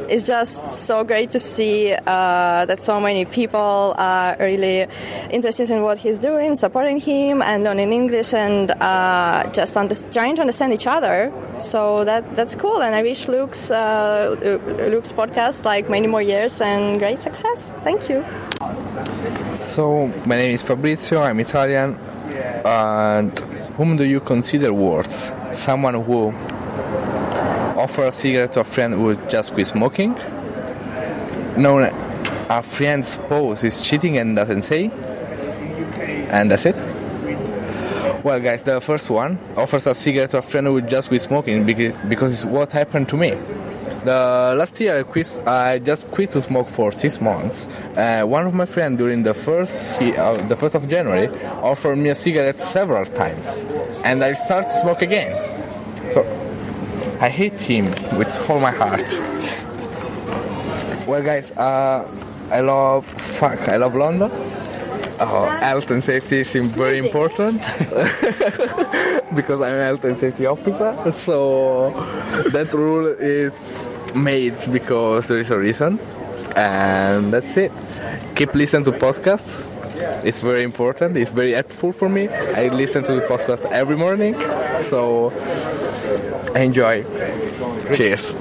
it's 0.10 0.26
just 0.26 0.72
so 0.72 1.04
great 1.04 1.32
to 1.32 1.40
see 1.40 1.94
uh, 1.94 2.66
that 2.66 2.82
so 2.82 3.00
many 3.00 3.26
people 3.26 3.94
are 3.98 4.36
really 4.40 4.88
interested 5.30 5.70
in 5.70 5.84
what 5.84 5.98
he's 6.00 6.20
doing, 6.20 6.56
supporting 6.56 7.00
him, 7.00 7.42
and 7.42 7.64
learning 7.64 7.94
English, 7.94 8.34
and 8.34 8.72
uh, 8.72 9.50
just 9.52 9.78
under- 9.78 9.96
trying 10.12 10.36
to 10.36 10.42
understand 10.42 10.74
each 10.74 10.88
other. 10.88 11.32
So 11.60 12.04
that 12.06 12.36
that's 12.36 12.56
cool, 12.56 12.82
and 12.82 12.96
I 12.96 13.04
wish 13.04 13.28
Luke's 13.28 13.70
uh, 13.70 14.36
Luke's 14.90 15.14
podcast 15.14 15.66
like 15.66 15.90
many 15.90 16.08
more 16.08 16.22
years 16.22 16.62
and 16.62 17.00
great 17.00 17.20
success. 17.20 17.74
Thank 17.84 18.10
you. 18.10 18.24
So, 19.52 20.08
my 20.26 20.38
name 20.38 20.52
is 20.52 20.62
Fabrizio, 20.62 21.22
I'm 21.22 21.40
Italian, 21.40 21.98
and 22.66 23.38
whom 23.78 23.98
do 23.98 24.06
you 24.06 24.20
consider 24.20 24.74
worse? 24.74 25.32
Someone 25.52 25.96
who 25.96 26.30
offers 27.78 28.08
a 28.08 28.12
cigarette 28.12 28.54
to 28.54 28.60
a 28.62 28.64
friend 28.64 28.94
who 28.94 29.16
just 29.28 29.54
quit 29.54 29.68
smoking? 29.68 30.16
No, 31.58 31.80
a 32.50 32.62
friend's 32.62 33.10
spouse 33.10 33.64
is 33.64 33.82
cheating 33.84 34.18
and 34.18 34.36
doesn't 34.36 34.64
say? 34.64 34.92
And 36.30 36.50
that's 36.52 36.66
it? 36.66 36.76
Well, 38.24 38.40
guys, 38.40 38.64
the 38.64 38.80
first 38.80 39.10
one 39.10 39.40
offers 39.58 39.88
a 39.88 39.96
cigarette 39.96 40.30
to 40.32 40.38
a 40.38 40.42
friend 40.42 40.68
who 40.68 40.82
just 40.82 41.08
quit 41.08 41.22
smoking 41.22 41.66
because, 41.66 41.94
because 42.06 42.34
it's 42.34 42.46
what 42.46 42.72
happened 42.72 43.10
to 43.10 43.18
me. 43.18 43.36
The 44.04 44.56
last 44.58 44.80
year 44.80 45.00
I, 45.00 45.04
quit, 45.04 45.42
I 45.46 45.78
just 45.80 46.10
quit 46.10 46.32
to 46.32 46.42
smoke 46.42 46.70
for 46.70 46.92
six 46.92 47.22
months. 47.22 47.68
Uh, 47.96 48.24
one 48.24 48.48
of 48.48 48.54
my 48.54 48.66
friends 48.66 48.98
during 48.98 49.22
the 49.22 49.34
first 49.34 49.92
he, 50.00 50.16
uh, 50.18 50.34
the 50.48 50.56
first 50.56 50.74
of 50.74 50.90
January 50.90 51.28
offered 51.62 51.98
me 51.98 52.10
a 52.10 52.16
cigarette 52.16 52.60
several 52.60 53.06
times, 53.06 53.66
and 54.04 54.24
I 54.24 54.34
started 54.34 54.70
to 54.70 54.82
smoke 54.82 55.02
again. 55.04 55.32
So 56.12 56.24
I 57.22 57.30
hate 57.30 57.62
him 57.62 57.92
with 58.18 58.50
all 58.50 58.60
my 58.60 58.72
heart. 58.72 59.06
Well, 61.08 61.24
guys, 61.24 61.52
uh, 61.58 62.08
I 62.52 62.62
love 62.62 63.06
fuck. 63.06 63.68
I 63.68 63.76
love 63.78 63.96
London. 63.96 64.32
Oh, 65.24 65.46
health 65.46 65.92
and 65.92 66.04
safety 66.04 66.44
seem 66.44 66.64
very 66.64 66.98
important 66.98 67.62
because 69.36 69.62
I'm 69.62 69.74
a 69.74 69.84
health 69.84 70.04
and 70.04 70.18
safety 70.18 70.48
officer. 70.48 71.12
So 71.12 71.92
that 72.52 72.74
rule 72.74 73.06
is 73.20 73.86
made 74.16 74.56
because 74.72 75.28
there 75.28 75.38
is 75.38 75.52
a 75.52 75.60
reason, 75.60 76.00
and 76.56 77.32
that's 77.32 77.56
it. 77.56 77.72
Keep 78.36 78.56
listening 78.56 78.86
to 78.86 78.92
podcasts. 78.94 79.68
It's 80.26 80.40
very 80.40 80.64
important. 80.64 81.16
It's 81.18 81.30
very 81.30 81.52
helpful 81.52 81.92
for 81.92 82.10
me. 82.10 82.28
I 82.28 82.70
listen 82.70 83.04
to 83.04 83.14
the 83.14 83.22
podcast 83.22 83.72
every 83.72 83.96
morning, 83.98 84.34
so 84.80 85.30
enjoy. 86.56 87.04
Cheers. 87.94 88.34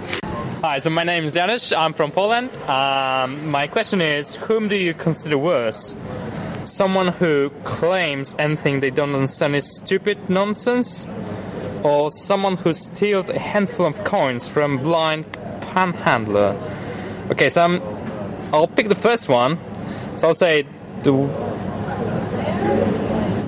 Hi, 0.63 0.79
so 0.79 0.91
my 0.91 1.05
name 1.05 1.25
is 1.25 1.35
Janusz. 1.35 1.73
I'm 1.77 1.93
from 1.93 2.11
Poland. 2.11 2.51
Um, 2.69 3.51
my 3.51 3.67
question 3.67 4.01
is, 4.01 4.35
whom 4.35 4.69
do 4.69 4.77
you 4.77 4.95
consider 4.95 5.37
worse? 5.39 5.95
Someone 6.65 7.09
who 7.09 7.51
claims 7.65 8.35
anything 8.39 8.81
they 8.81 8.91
don't 8.91 9.15
understand 9.15 9.57
is 9.57 9.77
stupid 9.77 10.31
nonsense, 10.31 11.07
or 11.83 12.11
someone 12.11 12.57
who 12.59 12.73
steals 12.75 13.29
a 13.31 13.39
handful 13.39 13.87
of 13.87 14.05
coins 14.05 14.49
from 14.49 14.79
blind 14.79 15.33
panhandler. 15.61 16.57
Okay, 17.31 17.49
so 17.49 17.63
I'm, 17.63 17.83
I'll 18.53 18.67
pick 18.67 18.89
the 18.89 18.95
first 18.95 19.29
one. 19.29 19.59
So 20.19 20.29
I'll 20.29 20.35
say 20.35 20.67
the 21.03 21.13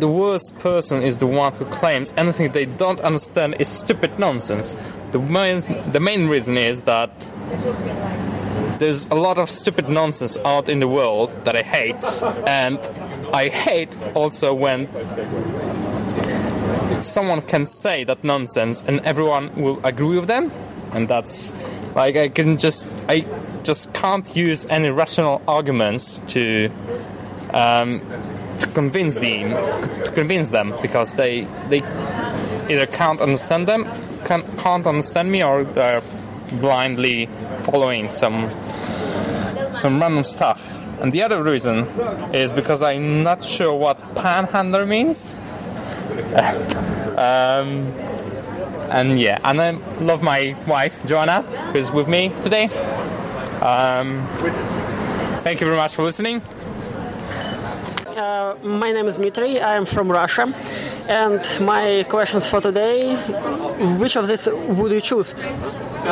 the 0.03 0.09
worst 0.09 0.59
person 0.59 1.01
is 1.03 1.19
the 1.19 1.29
one 1.29 1.53
who 1.53 1.65
claims 1.67 2.13
anything 2.17 2.51
they 2.51 2.65
don't 2.65 3.01
understand 3.03 3.55
is 3.61 3.69
stupid 3.69 4.19
nonsense. 4.19 4.75
The 5.13 5.21
main, 5.21 5.61
the 5.93 6.01
main 6.01 6.29
reason 6.29 6.59
is 6.59 6.83
that 6.83 7.13
there's 8.81 9.07
a 9.11 9.15
lot 9.15 9.39
of 9.39 9.49
stupid 9.49 9.89
nonsense 9.89 10.39
out 10.45 10.69
in 10.69 10.81
the 10.81 10.89
world 10.89 11.31
that 11.45 11.55
I 11.55 11.63
hate, 11.63 12.05
and 12.49 12.81
I 13.33 13.49
hate 13.49 13.97
also 14.15 14.55
when 14.55 14.89
someone 17.03 17.43
can 17.43 17.67
say 17.67 18.05
that 18.05 18.23
nonsense 18.23 18.85
and 18.87 19.01
everyone 19.01 19.55
will 19.55 19.81
agree 19.85 20.19
with 20.19 20.29
them, 20.29 20.53
and 20.93 21.09
that's 21.09 21.55
like 21.95 22.17
I 22.17 22.29
can 22.29 22.59
just 22.59 22.89
I 23.09 23.25
just 23.63 23.93
can't 23.93 24.37
use 24.37 24.67
any 24.67 24.91
rational 24.91 25.43
arguments 25.49 26.19
to 26.29 26.71
um, 27.53 28.01
to 28.61 28.67
convince 28.69 29.17
them 29.17 29.51
to 30.05 30.13
convince 30.13 30.51
them 30.51 30.75
because 30.83 31.15
they 31.15 31.45
they 31.69 31.83
either 32.69 32.87
can't 32.87 33.21
understand 33.21 33.67
them 33.67 33.85
can, 34.25 34.43
can't 34.57 34.87
understand 34.87 35.31
me 35.31 35.43
or 35.43 35.65
they're 35.65 36.03
blindly 36.61 37.29
following 37.63 38.11
some 38.11 38.49
some 39.73 40.01
random 40.01 40.25
stuff. 40.25 40.72
And 41.03 41.13
the 41.13 41.25
other 41.25 41.43
reason 41.43 41.79
is 42.33 42.55
because 42.55 42.81
I'm 42.81 43.25
not 43.25 43.43
sure 43.43 43.75
what 43.75 43.99
panhandler 44.15 44.87
means. 44.87 45.35
um, 47.19 47.91
and 48.89 49.19
yeah, 49.19 49.41
and 49.43 49.61
I 49.61 49.71
love 50.01 50.23
my 50.23 50.55
wife 50.69 51.05
Joanna, 51.05 51.43
who's 51.73 51.91
with 51.91 52.07
me 52.07 52.31
today. 52.45 52.67
Um, 53.61 54.25
thank 55.43 55.61
you 55.61 55.67
very 55.67 55.77
much 55.77 55.93
for 55.97 56.05
listening. 56.05 56.41
Uh, 58.07 58.55
my 58.63 58.93
name 58.93 59.07
is 59.07 59.17
Dmitry. 59.17 59.61
I 59.61 59.75
am 59.75 59.85
from 59.85 60.09
Russia. 60.09 60.55
And 61.09 61.41
my 61.61 62.05
questions 62.09 62.47
for 62.47 62.61
today 62.61 63.17
which 63.99 64.17
of 64.17 64.29
these 64.29 64.47
would 64.47 64.93
you 64.93 65.01
choose? 65.01 65.35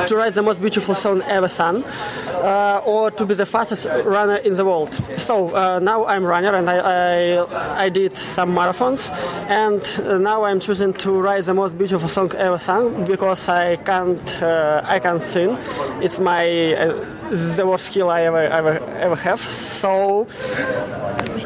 To 0.06 0.16
write 0.16 0.34
the 0.34 0.42
most 0.42 0.60
beautiful 0.60 0.94
song 0.94 1.22
ever 1.22 1.48
sung, 1.48 1.82
uh, 1.84 2.80
or 2.86 3.10
to 3.10 3.26
be 3.26 3.34
the 3.34 3.46
fastest 3.46 3.86
runner 4.04 4.36
in 4.36 4.54
the 4.56 4.64
world? 4.64 4.94
So 5.18 5.54
uh, 5.54 5.80
now 5.80 6.06
I'm 6.06 6.24
runner 6.24 6.54
and 6.54 6.70
I, 6.70 6.78
I, 6.78 7.84
I 7.84 7.88
did 7.88 8.16
some 8.16 8.54
marathons, 8.54 9.10
and 9.48 10.22
now 10.22 10.44
I'm 10.44 10.60
choosing 10.60 10.92
to 10.94 11.10
write 11.20 11.44
the 11.44 11.54
most 11.54 11.76
beautiful 11.76 12.08
song 12.08 12.32
ever 12.36 12.58
sung 12.58 13.04
because 13.04 13.48
I 13.48 13.76
can't 13.76 14.42
uh, 14.42 14.82
I 14.84 15.00
can't 15.00 15.22
sing. 15.22 15.56
It's 16.00 16.20
my 16.20 16.74
uh, 16.74 16.92
the 17.30 17.66
worst 17.66 17.86
skill 17.86 18.10
I 18.10 18.22
ever 18.22 18.42
ever 18.42 18.78
ever 18.98 19.16
have. 19.16 19.40
So 19.40 20.28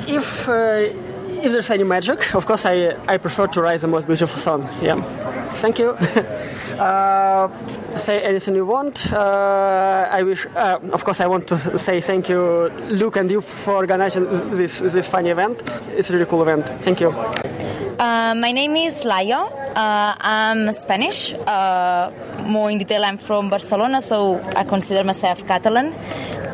if 0.06 0.48
uh, 0.48 0.88
if 1.44 1.52
there's 1.52 1.70
any 1.70 1.84
magic, 1.84 2.34
of 2.34 2.46
course, 2.46 2.64
I, 2.66 2.96
I 3.06 3.18
prefer 3.18 3.46
to 3.48 3.60
write 3.60 3.80
the 3.80 3.86
most 3.86 4.06
beautiful 4.06 4.38
song. 4.40 4.68
Yeah. 4.80 5.00
Thank 5.54 5.78
you. 5.78 5.88
uh, 6.78 7.48
say 7.96 8.22
anything 8.22 8.54
you 8.54 8.66
want. 8.66 9.12
Uh, 9.12 10.08
I 10.10 10.22
wish, 10.22 10.46
uh, 10.46 10.78
of 10.92 11.04
course, 11.04 11.20
I 11.20 11.26
want 11.26 11.46
to 11.48 11.78
say 11.78 12.00
thank 12.00 12.28
you, 12.28 12.68
Luke 12.88 13.16
and 13.16 13.30
you, 13.30 13.40
for 13.40 13.74
organizing 13.74 14.24
this 14.50 14.80
this 14.80 15.08
funny 15.08 15.30
event. 15.30 15.62
It's 15.96 16.10
a 16.10 16.14
really 16.14 16.26
cool 16.26 16.42
event. 16.42 16.64
Thank 16.82 17.00
you. 17.00 17.10
Uh, 17.10 18.34
my 18.34 18.50
name 18.52 18.76
is 18.76 19.04
Layo. 19.04 19.50
Uh, 19.76 20.14
I'm 20.20 20.72
Spanish. 20.72 21.32
Uh, 21.32 22.10
more 22.46 22.70
in 22.70 22.78
detail, 22.78 23.04
I'm 23.04 23.18
from 23.18 23.50
Barcelona, 23.50 24.00
so 24.00 24.40
I 24.56 24.64
consider 24.64 25.04
myself 25.04 25.46
Catalan. 25.46 25.94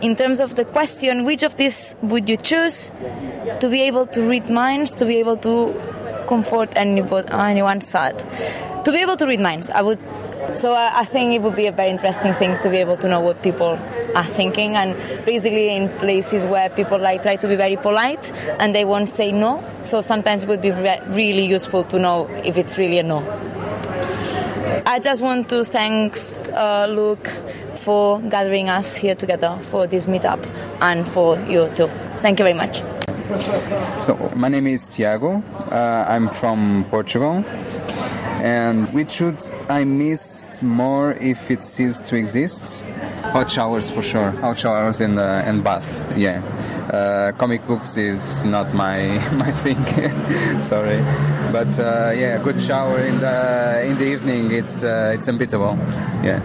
In 0.03 0.17
terms 0.17 0.41
of 0.41 0.55
the 0.55 0.65
question, 0.65 1.25
which 1.25 1.43
of 1.43 1.57
these 1.57 1.97
would 2.03 2.29
you 2.29 2.37
choose? 2.37 2.91
To 3.59 3.69
be 3.69 3.83
able 3.83 4.07
to 4.07 4.23
read 4.23 4.49
minds, 4.49 4.95
to 4.95 5.05
be 5.05 5.17
able 5.17 5.37
to 5.39 5.75
comfort 6.29 6.77
anyone's 6.77 7.89
sad. 7.89 8.19
To 8.85 8.93
be 8.93 8.99
able 8.99 9.17
to 9.17 9.27
read 9.27 9.41
minds, 9.41 9.69
I 9.69 9.83
would. 9.83 9.99
So 10.55 10.73
I, 10.73 11.01
I 11.01 11.05
think 11.05 11.35
it 11.35 11.43
would 11.43 11.57
be 11.57 11.67
a 11.67 11.73
very 11.73 11.91
interesting 11.91 12.33
thing 12.33 12.59
to 12.61 12.71
be 12.71 12.79
able 12.79 12.97
to 12.99 13.09
know 13.09 13.21
what 13.21 13.43
people 13.43 13.79
are 14.15 14.25
thinking, 14.25 14.75
and 14.77 14.97
basically 15.27 15.75
in 15.75 15.89
places 15.99 16.45
where 16.45 16.71
people 16.71 16.99
like 16.99 17.23
try 17.23 17.37
to 17.37 17.49
be 17.49 17.57
very 17.57 17.77
polite 17.77 18.33
and 18.59 18.75
they 18.75 18.85
won't 18.85 19.11
say 19.11 19.33
no. 19.33 19.63
So 19.83 20.01
sometimes 20.01 20.45
it 20.45 20.49
would 20.49 20.63
be 20.63 20.71
re- 20.71 21.01
really 21.09 21.45
useful 21.45 21.85
to 21.85 21.99
know 21.99 22.27
if 22.45 22.57
it's 22.57 22.79
really 22.79 22.99
a 22.99 23.03
no. 23.03 23.19
I 24.87 24.99
just 24.99 25.23
want 25.23 25.49
to 25.51 25.65
thank 25.65 26.17
uh, 26.53 26.87
Luke 26.87 27.29
for 27.77 28.21
gathering 28.21 28.69
us 28.69 28.97
here 28.97 29.15
together 29.15 29.59
for 29.71 29.87
this 29.87 30.07
meetup 30.07 30.45
and 30.81 31.07
for 31.07 31.39
you 31.41 31.69
too. 31.75 31.89
Thank 32.21 32.39
you 32.39 32.45
very 32.45 32.57
much. 32.57 32.83
So, 34.03 34.33
my 34.35 34.49
name 34.49 34.67
is 34.67 34.89
Tiago. 34.89 35.43
Uh, 35.71 36.05
I'm 36.09 36.29
from 36.29 36.85
Portugal. 36.89 37.45
And 38.43 38.93
which 38.93 39.13
should 39.13 39.39
I 39.69 39.85
miss 39.85 40.61
more 40.63 41.13
if 41.13 41.51
it 41.51 41.65
ceases 41.65 42.01
to 42.09 42.17
exist? 42.17 42.85
Hot 43.33 43.51
showers 43.51 43.89
for 43.89 44.03
sure. 44.03 44.31
Hot 44.33 44.59
showers 44.59 45.01
in 45.01 45.15
the 45.15 45.29
and 45.47 45.63
bath. 45.63 45.89
Yeah. 46.17 46.43
Uh, 46.91 47.33
comic 47.33 47.65
books 47.67 47.97
is 47.97 48.45
not 48.45 48.75
my 48.75 49.19
my 49.33 49.53
thing. 49.53 49.79
Sorry, 50.61 51.01
but 51.53 51.79
uh, 51.79 52.13
yeah, 52.17 52.43
good 52.43 52.61
shower 52.61 52.99
in 52.99 53.21
the 53.21 53.85
in 53.85 53.99
the 53.99 54.07
evening. 54.07 54.51
It's 54.51 54.83
uh, 54.83 55.13
it's 55.15 55.29
unbeatable. 55.29 55.77
Yeah 56.25 56.41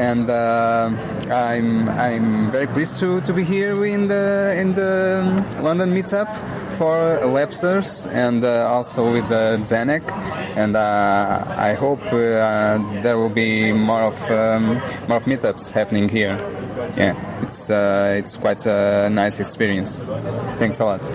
and 0.00 0.30
uh, 0.30 0.90
I'm 1.30 1.88
I'm 1.88 2.50
very 2.50 2.66
pleased 2.66 2.98
to, 2.98 3.20
to 3.20 3.32
be 3.32 3.44
here 3.44 3.84
in 3.84 4.08
the 4.08 4.54
in 4.58 4.74
the 4.74 5.44
London 5.62 5.94
meetup 5.94 6.28
for 6.76 7.20
Lepsters 7.22 8.10
and 8.10 8.42
uh, 8.42 8.66
also 8.68 9.12
with 9.12 9.28
the 9.28 9.58
Zdenek, 9.62 10.02
and 10.56 10.74
uh, 10.74 11.44
I 11.56 11.74
hope 11.74 12.02
uh, 12.06 12.78
there 13.02 13.16
will 13.16 13.28
be 13.28 13.72
more 13.72 14.02
of 14.02 14.30
um, 14.30 14.80
more 15.06 15.18
of 15.18 15.24
meetups 15.24 15.70
happening 15.70 16.08
here. 16.08 16.36
Yeah, 16.96 17.14
it's 17.42 17.70
uh, 17.70 18.16
it's 18.18 18.36
quite 18.36 18.66
a 18.66 19.08
nice 19.08 19.38
experience. 19.38 20.00
Thanks 20.58 20.80
a 20.80 20.84
lot. 20.84 21.06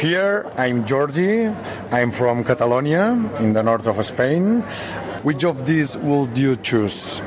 Here, 0.00 0.50
I'm 0.58 0.84
Georgie. 0.84 1.46
I'm 1.92 2.10
from 2.10 2.44
Catalonia, 2.44 3.12
in 3.38 3.52
the 3.54 3.62
north 3.62 3.86
of 3.86 4.04
Spain. 4.04 4.60
Which 5.22 5.44
of 5.44 5.64
these 5.64 5.96
would 5.96 6.36
you 6.36 6.56
choose? 6.56 7.22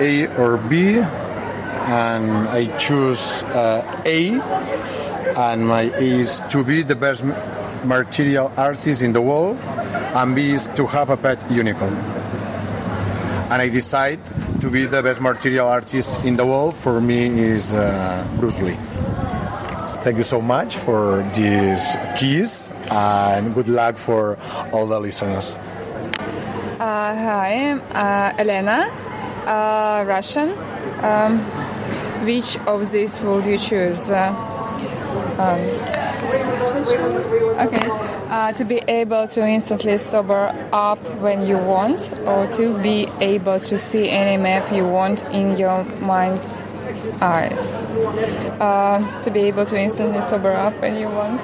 A 0.00 0.26
or 0.36 0.56
B, 0.56 0.98
and 0.98 2.48
I 2.48 2.66
choose 2.78 3.42
uh, 3.44 4.02
A, 4.04 4.40
and 5.36 5.66
my 5.66 5.82
A 5.82 6.20
is 6.20 6.42
to 6.50 6.64
be 6.64 6.82
the 6.82 6.94
best 6.94 7.24
martial 7.84 8.52
artist 8.56 9.02
in 9.02 9.12
the 9.12 9.20
world, 9.20 9.58
and 10.14 10.34
B 10.34 10.52
is 10.52 10.68
to 10.70 10.86
have 10.86 11.10
a 11.10 11.16
pet 11.16 11.38
unicorn. 11.50 11.94
And 13.50 13.60
I 13.62 13.68
decide 13.68 14.20
to 14.60 14.70
be 14.70 14.86
the 14.86 15.02
best 15.02 15.20
martial 15.20 15.68
artist 15.68 16.24
in 16.24 16.36
the 16.36 16.46
world. 16.46 16.74
For 16.74 17.00
me, 17.00 17.26
is 17.26 17.74
uh, 17.74 18.26
Bruce 18.40 18.60
Lee. 18.62 18.78
Thank 20.02 20.18
you 20.18 20.24
so 20.24 20.40
much 20.40 20.76
for 20.76 21.22
these 21.34 21.96
keys, 22.18 22.68
and 22.90 23.54
good 23.54 23.68
luck 23.68 23.96
for 23.96 24.38
all 24.72 24.86
the 24.86 24.98
listeners. 24.98 25.54
Uh, 26.74 27.14
hi, 27.14 27.70
I'm 27.70 27.80
uh, 27.92 28.32
Elena 28.36 28.90
uh, 29.46 30.04
Russian. 30.06 30.50
Um, 31.02 31.38
which 32.24 32.56
of 32.66 32.90
these 32.90 33.20
would 33.20 33.44
you 33.44 33.58
choose? 33.58 34.10
Uh, 34.10 34.32
um, 35.38 35.60
okay. 37.66 37.88
Uh, 38.30 38.52
to 38.52 38.64
be 38.64 38.82
able 38.88 39.28
to 39.28 39.46
instantly 39.46 39.98
sober 39.98 40.52
up 40.72 40.98
when 41.20 41.46
you 41.46 41.58
want, 41.58 42.10
or 42.26 42.46
to 42.48 42.76
be 42.82 43.08
able 43.20 43.60
to 43.60 43.78
see 43.78 44.08
any 44.08 44.36
map 44.42 44.72
you 44.72 44.86
want 44.86 45.22
in 45.30 45.56
your 45.56 45.84
mind's 46.00 46.62
eyes. 47.20 47.76
Uh, 48.60 48.98
to 49.22 49.30
be 49.30 49.40
able 49.40 49.64
to 49.66 49.78
instantly 49.78 50.20
sober 50.22 50.50
up 50.50 50.74
when 50.80 50.96
you 50.96 51.08
want. 51.08 51.40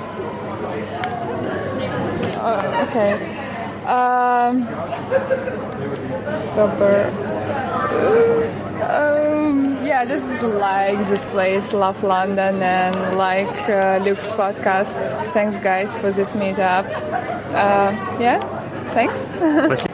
Uh, 2.43 2.87
okay. 2.89 3.13
Um, 3.87 4.67
sober 6.29 7.30
um, 7.91 9.85
yeah, 9.85 10.05
just 10.05 10.43
like 10.43 10.99
this 11.09 11.25
place, 11.27 11.73
love 11.73 12.03
London, 12.03 12.63
and 12.63 13.19
like 13.19 13.69
uh, 13.69 14.01
Luke's 14.05 14.29
podcast. 14.29 14.93
Thanks, 15.33 15.59
guys, 15.59 15.97
for 15.97 16.11
this 16.11 16.33
meetup. 16.35 16.87
Uh, 17.53 17.91
yeah, 18.21 18.41
thanks. 18.95 19.87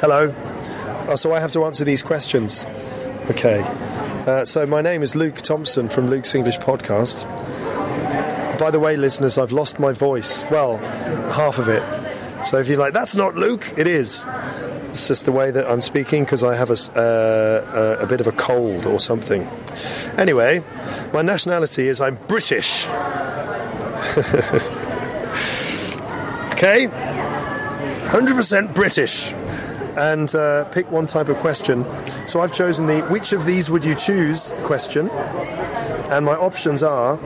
Hello. 0.00 0.34
Oh, 1.08 1.16
so 1.16 1.32
I 1.32 1.40
have 1.40 1.52
to 1.52 1.64
answer 1.64 1.84
these 1.84 2.02
questions. 2.02 2.64
Okay. 3.30 3.62
Uh, 4.26 4.44
so 4.44 4.66
my 4.66 4.80
name 4.80 5.02
is 5.02 5.14
Luke 5.16 5.36
Thompson 5.36 5.88
from 5.88 6.08
Luke's 6.08 6.34
English 6.34 6.58
Podcast. 6.58 7.26
by 8.58 8.70
the 8.70 8.78
way, 8.78 8.96
listeners, 8.96 9.38
I've 9.38 9.52
lost 9.52 9.80
my 9.80 9.92
voice. 9.92 10.44
Well, 10.50 10.78
half 11.32 11.58
of 11.58 11.68
it. 11.68 11.82
So 12.44 12.58
if 12.58 12.68
you're 12.68 12.78
like, 12.78 12.92
that's 12.92 13.14
not 13.16 13.34
Luke, 13.36 13.72
it 13.76 13.86
is. 13.86 14.24
It's 14.92 15.08
just 15.08 15.24
the 15.24 15.32
way 15.32 15.50
that 15.50 15.66
I'm 15.70 15.80
speaking 15.80 16.24
because 16.24 16.44
I 16.44 16.54
have 16.54 16.68
a, 16.68 16.76
uh, 16.94 17.98
a, 17.98 18.04
a 18.04 18.06
bit 18.06 18.20
of 18.20 18.26
a 18.26 18.32
cold 18.32 18.84
or 18.84 19.00
something. 19.00 19.48
Anyway, 20.18 20.62
my 21.14 21.22
nationality 21.22 21.88
is 21.88 22.02
I'm 22.02 22.16
British. 22.28 22.84
okay? 26.52 26.88
100% 26.88 28.74
British. 28.74 29.32
And 29.96 30.34
uh, 30.34 30.64
pick 30.66 30.90
one 30.90 31.06
type 31.06 31.30
of 31.30 31.38
question. 31.38 31.86
So 32.26 32.42
I've 32.42 32.52
chosen 32.52 32.86
the 32.86 33.00
which 33.04 33.32
of 33.32 33.46
these 33.46 33.70
would 33.70 33.86
you 33.86 33.94
choose 33.94 34.52
question. 34.64 35.08
And 35.08 36.26
my 36.26 36.34
options 36.34 36.82
are 36.82 37.16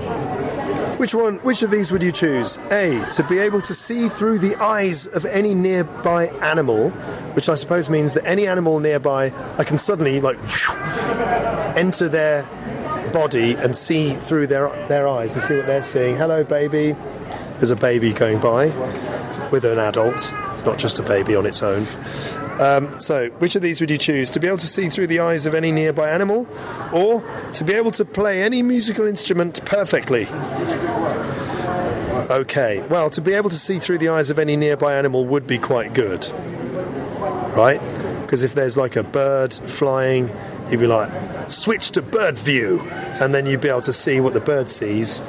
which 0.98 1.14
one? 1.14 1.36
Which 1.38 1.62
of 1.62 1.70
these 1.70 1.92
would 1.92 2.02
you 2.02 2.12
choose? 2.12 2.58
A. 2.70 3.04
To 3.16 3.24
be 3.24 3.38
able 3.38 3.60
to 3.60 3.74
see 3.74 4.08
through 4.08 4.38
the 4.38 4.54
eyes 4.56 5.06
of 5.08 5.26
any 5.26 5.52
nearby 5.52 6.28
animal, 6.40 6.90
which 7.36 7.50
I 7.50 7.54
suppose 7.54 7.90
means 7.90 8.14
that 8.14 8.24
any 8.24 8.46
animal 8.46 8.80
nearby, 8.80 9.30
I 9.58 9.64
can 9.64 9.76
suddenly 9.76 10.22
like 10.22 10.38
enter 11.76 12.08
their 12.08 12.44
body 13.12 13.52
and 13.54 13.76
see 13.76 14.14
through 14.14 14.46
their 14.46 14.68
their 14.88 15.06
eyes 15.06 15.34
and 15.34 15.44
see 15.44 15.56
what 15.56 15.66
they're 15.66 15.82
seeing. 15.82 16.16
Hello, 16.16 16.44
baby. 16.44 16.96
There's 17.58 17.70
a 17.70 17.76
baby 17.76 18.14
going 18.14 18.40
by 18.40 18.66
with 19.50 19.66
an 19.66 19.78
adult, 19.78 20.32
not 20.64 20.78
just 20.78 20.98
a 20.98 21.02
baby 21.02 21.36
on 21.36 21.44
its 21.44 21.62
own. 21.62 21.86
Um, 22.58 22.98
so, 23.00 23.28
which 23.38 23.54
of 23.54 23.60
these 23.60 23.82
would 23.82 23.90
you 23.90 23.98
choose? 23.98 24.30
To 24.30 24.40
be 24.40 24.46
able 24.46 24.56
to 24.56 24.66
see 24.66 24.88
through 24.88 25.08
the 25.08 25.20
eyes 25.20 25.44
of 25.44 25.54
any 25.54 25.72
nearby 25.72 26.08
animal, 26.08 26.48
or 26.90 27.22
to 27.52 27.64
be 27.64 27.74
able 27.74 27.90
to 27.92 28.04
play 28.06 28.42
any 28.42 28.62
musical 28.62 29.06
instrument 29.06 29.62
perfectly? 29.66 30.26
Okay, 32.30 32.82
well, 32.88 33.10
to 33.10 33.20
be 33.20 33.34
able 33.34 33.50
to 33.50 33.58
see 33.58 33.78
through 33.78 33.98
the 33.98 34.08
eyes 34.08 34.30
of 34.30 34.38
any 34.38 34.56
nearby 34.56 34.94
animal 34.94 35.26
would 35.26 35.46
be 35.46 35.58
quite 35.58 35.92
good, 35.92 36.26
right? 37.56 37.80
Because 38.22 38.42
if 38.42 38.54
there's 38.54 38.76
like 38.76 38.96
a 38.96 39.02
bird 39.02 39.52
flying, 39.52 40.30
you'd 40.70 40.80
be 40.80 40.86
like, 40.86 41.10
switch 41.50 41.90
to 41.92 42.02
bird 42.02 42.36
view, 42.36 42.80
and 43.20 43.34
then 43.34 43.46
you'd 43.46 43.60
be 43.60 43.68
able 43.68 43.80
to 43.82 43.92
see 43.92 44.20
what 44.20 44.34
the 44.34 44.40
bird 44.40 44.68
sees. 44.68 45.22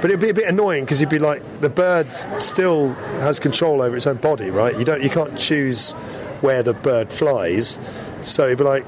But 0.00 0.06
it'd 0.06 0.20
be 0.20 0.30
a 0.30 0.34
bit 0.34 0.48
annoying 0.48 0.84
because 0.84 1.00
you'd 1.00 1.10
be 1.10 1.18
like, 1.18 1.42
the 1.60 1.68
bird 1.68 2.12
still 2.12 2.92
has 3.20 3.40
control 3.40 3.82
over 3.82 3.96
its 3.96 4.06
own 4.06 4.16
body, 4.18 4.50
right? 4.50 4.78
You 4.78 4.84
don't, 4.84 5.02
you 5.02 5.10
can't 5.10 5.36
choose 5.36 5.92
where 6.40 6.62
the 6.62 6.74
bird 6.74 7.12
flies, 7.12 7.80
so 8.22 8.46
you'd 8.46 8.58
be 8.58 8.64
like, 8.64 8.86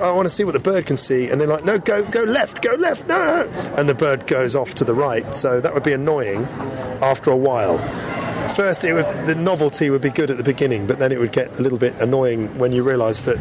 I 0.00 0.12
want 0.12 0.26
to 0.26 0.30
see 0.30 0.44
what 0.44 0.52
the 0.52 0.60
bird 0.60 0.86
can 0.86 0.96
see, 0.96 1.28
and 1.28 1.40
they're 1.40 1.48
like, 1.48 1.64
no, 1.64 1.78
go, 1.78 2.04
go 2.04 2.22
left, 2.22 2.62
go 2.62 2.74
left, 2.74 3.08
no, 3.08 3.24
no, 3.24 3.74
and 3.76 3.88
the 3.88 3.94
bird 3.94 4.26
goes 4.26 4.54
off 4.54 4.74
to 4.74 4.84
the 4.84 4.94
right. 4.94 5.34
So 5.34 5.60
that 5.60 5.74
would 5.74 5.82
be 5.82 5.92
annoying 5.92 6.44
after 7.02 7.30
a 7.30 7.36
while. 7.36 7.78
First, 8.56 8.84
it 8.84 8.94
would, 8.94 9.26
the 9.26 9.34
novelty 9.34 9.90
would 9.90 10.00
be 10.00 10.08
good 10.08 10.30
at 10.30 10.38
the 10.38 10.42
beginning, 10.42 10.86
but 10.86 10.98
then 10.98 11.12
it 11.12 11.18
would 11.18 11.30
get 11.30 11.58
a 11.58 11.62
little 11.62 11.76
bit 11.76 11.94
annoying 12.00 12.58
when 12.58 12.72
you 12.72 12.82
realise 12.82 13.20
that 13.22 13.36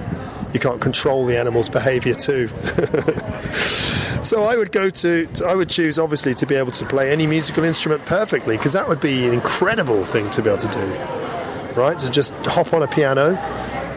you 0.54 0.60
can't 0.60 0.82
control 0.82 1.26
the 1.26 1.38
animal's 1.38 1.70
behaviour 1.70 2.16
too. 2.16 2.50
so 4.22 4.44
I 4.44 4.58
would 4.58 4.74
go 4.74 4.90
to, 4.90 5.30
I 5.48 5.56
would 5.56 5.70
choose 5.70 5.98
obviously 5.98 6.36
to 6.36 6.46
be 6.46 6.56
able 6.56 6.74
to 6.74 6.86
play 6.86 7.14
any 7.14 7.28
musical 7.28 7.64
instrument 7.64 8.06
perfectly, 8.06 8.58
because 8.58 8.74
that 8.74 8.90
would 8.90 9.00
be 9.00 9.26
an 9.26 9.34
incredible 9.34 10.04
thing 10.04 10.30
to 10.32 10.42
be 10.42 10.50
able 10.50 10.60
to 10.60 10.68
do, 10.68 11.80
right? 11.80 11.98
To 11.98 12.12
just 12.12 12.34
hop 12.46 12.74
on 12.74 12.84
a 12.84 12.88
piano 12.88 13.38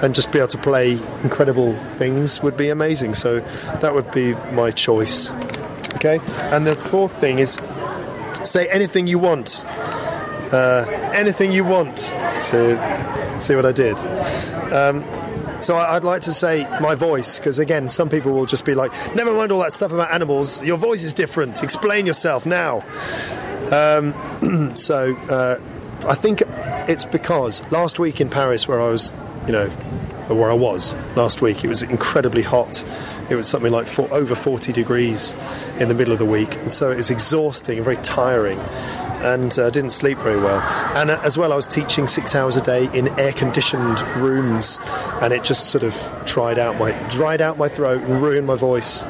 and 0.01 0.15
just 0.15 0.31
be 0.31 0.39
able 0.39 0.47
to 0.47 0.59
play 0.59 0.93
incredible 1.25 1.75
things 1.97 2.41
would 2.45 2.57
be 2.57 2.69
amazing. 2.69 3.15
So 3.15 3.41
that 3.81 3.93
would 3.93 4.09
be 4.13 4.35
my 4.53 4.71
choice. 4.71 5.33
Okay, 5.97 6.21
and 6.53 6.65
the 6.65 6.77
fourth 6.77 7.19
thing 7.19 7.41
is 7.41 7.61
say 8.45 8.69
anything 8.69 9.09
you 9.09 9.19
want. 9.19 9.65
Uh, 10.53 10.87
anything 11.15 11.53
you 11.53 11.65
want. 11.65 11.99
So, 12.43 12.77
see 13.39 13.55
what 13.55 13.67
I 13.67 13.73
did. 13.73 13.97
Um, 14.73 15.05
so 15.61 15.77
I'd 15.77 16.05
like 16.05 16.23
to 16.23 16.33
say 16.33 16.69
my 16.81 16.95
voice, 16.95 17.39
because 17.39 17.59
again, 17.59 17.89
some 17.89 18.09
people 18.09 18.33
will 18.33 18.47
just 18.47 18.65
be 18.65 18.75
like, 18.75 18.93
"Never 19.15 19.35
mind 19.35 19.51
all 19.51 19.61
that 19.61 19.73
stuff 19.73 19.93
about 19.93 20.13
animals. 20.13 20.63
Your 20.63 20.79
voice 20.79 21.03
is 21.03 21.15
different. 21.15 21.63
Explain 21.63 22.07
yourself 22.07 22.47
now." 22.47 22.85
Um, 23.73 24.15
so 24.77 25.17
uh, 25.29 25.57
I 26.07 26.15
think 26.15 26.43
it's 26.89 27.05
because 27.05 27.69
last 27.73 27.99
week 27.99 28.21
in 28.21 28.29
Paris, 28.29 28.69
where 28.69 28.81
I 28.81 28.89
was, 28.89 29.13
you 29.47 29.53
know, 29.53 29.67
where 30.29 30.51
I 30.51 30.55
was 30.55 30.95
last 31.17 31.43
week, 31.43 31.65
it 31.65 31.69
was 31.69 31.83
incredibly 31.83 32.43
hot. 32.43 32.85
It 33.29 33.35
was 33.35 33.49
something 33.49 33.73
like 33.73 33.87
four, 33.89 34.09
over 34.13 34.35
40 34.35 34.73
degrees 34.73 35.35
in 35.79 35.89
the 35.89 35.95
middle 35.95 36.13
of 36.13 36.21
the 36.21 36.25
week, 36.25 36.55
and 36.57 36.73
so 36.73 36.91
it 36.91 36.97
was 36.99 37.11
exhausting 37.11 37.79
and 37.79 37.85
very 37.85 37.97
tiring. 37.97 38.59
And 39.21 39.59
uh, 39.59 39.71
didn't 39.71 39.91
sleep 39.91 40.19
very 40.19 40.39
well. 40.39 40.61
And 40.97 41.11
uh, 41.11 41.21
as 41.25 41.37
well, 41.37 41.53
I 41.53 41.57
was 41.57 41.67
teaching 41.67 42.07
six 42.07 42.35
hours 42.35 42.57
a 42.57 42.63
day 42.63 42.89
in 42.95 43.09
air-conditioned 43.19 44.01
rooms, 44.17 44.81
and 45.21 45.33
it 45.33 45.43
just 45.43 45.71
sort 45.71 45.83
of 45.83 46.23
dried 46.25 46.59
out 46.59 46.79
my 46.79 46.93
dried 47.09 47.41
out 47.41 47.59
my 47.59 47.69
throat 47.69 48.03
and 48.03 48.23
ruined 48.23 48.47
my 48.47 48.57
voice. 48.57 49.03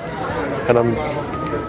And 0.69 0.79
I'm 0.79 0.97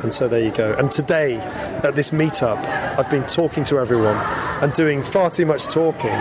and 0.03 0.13
so 0.13 0.27
there 0.27 0.39
you 0.39 0.51
go. 0.51 0.75
And 0.77 0.91
today, 0.91 1.37
at 1.37 1.95
this 1.95 2.11
meetup, 2.11 2.57
I've 2.97 3.09
been 3.09 3.25
talking 3.27 3.63
to 3.65 3.79
everyone 3.79 4.15
and 4.61 4.71
doing 4.73 5.03
far 5.03 5.29
too 5.29 5.45
much 5.45 5.67
talking, 5.67 6.11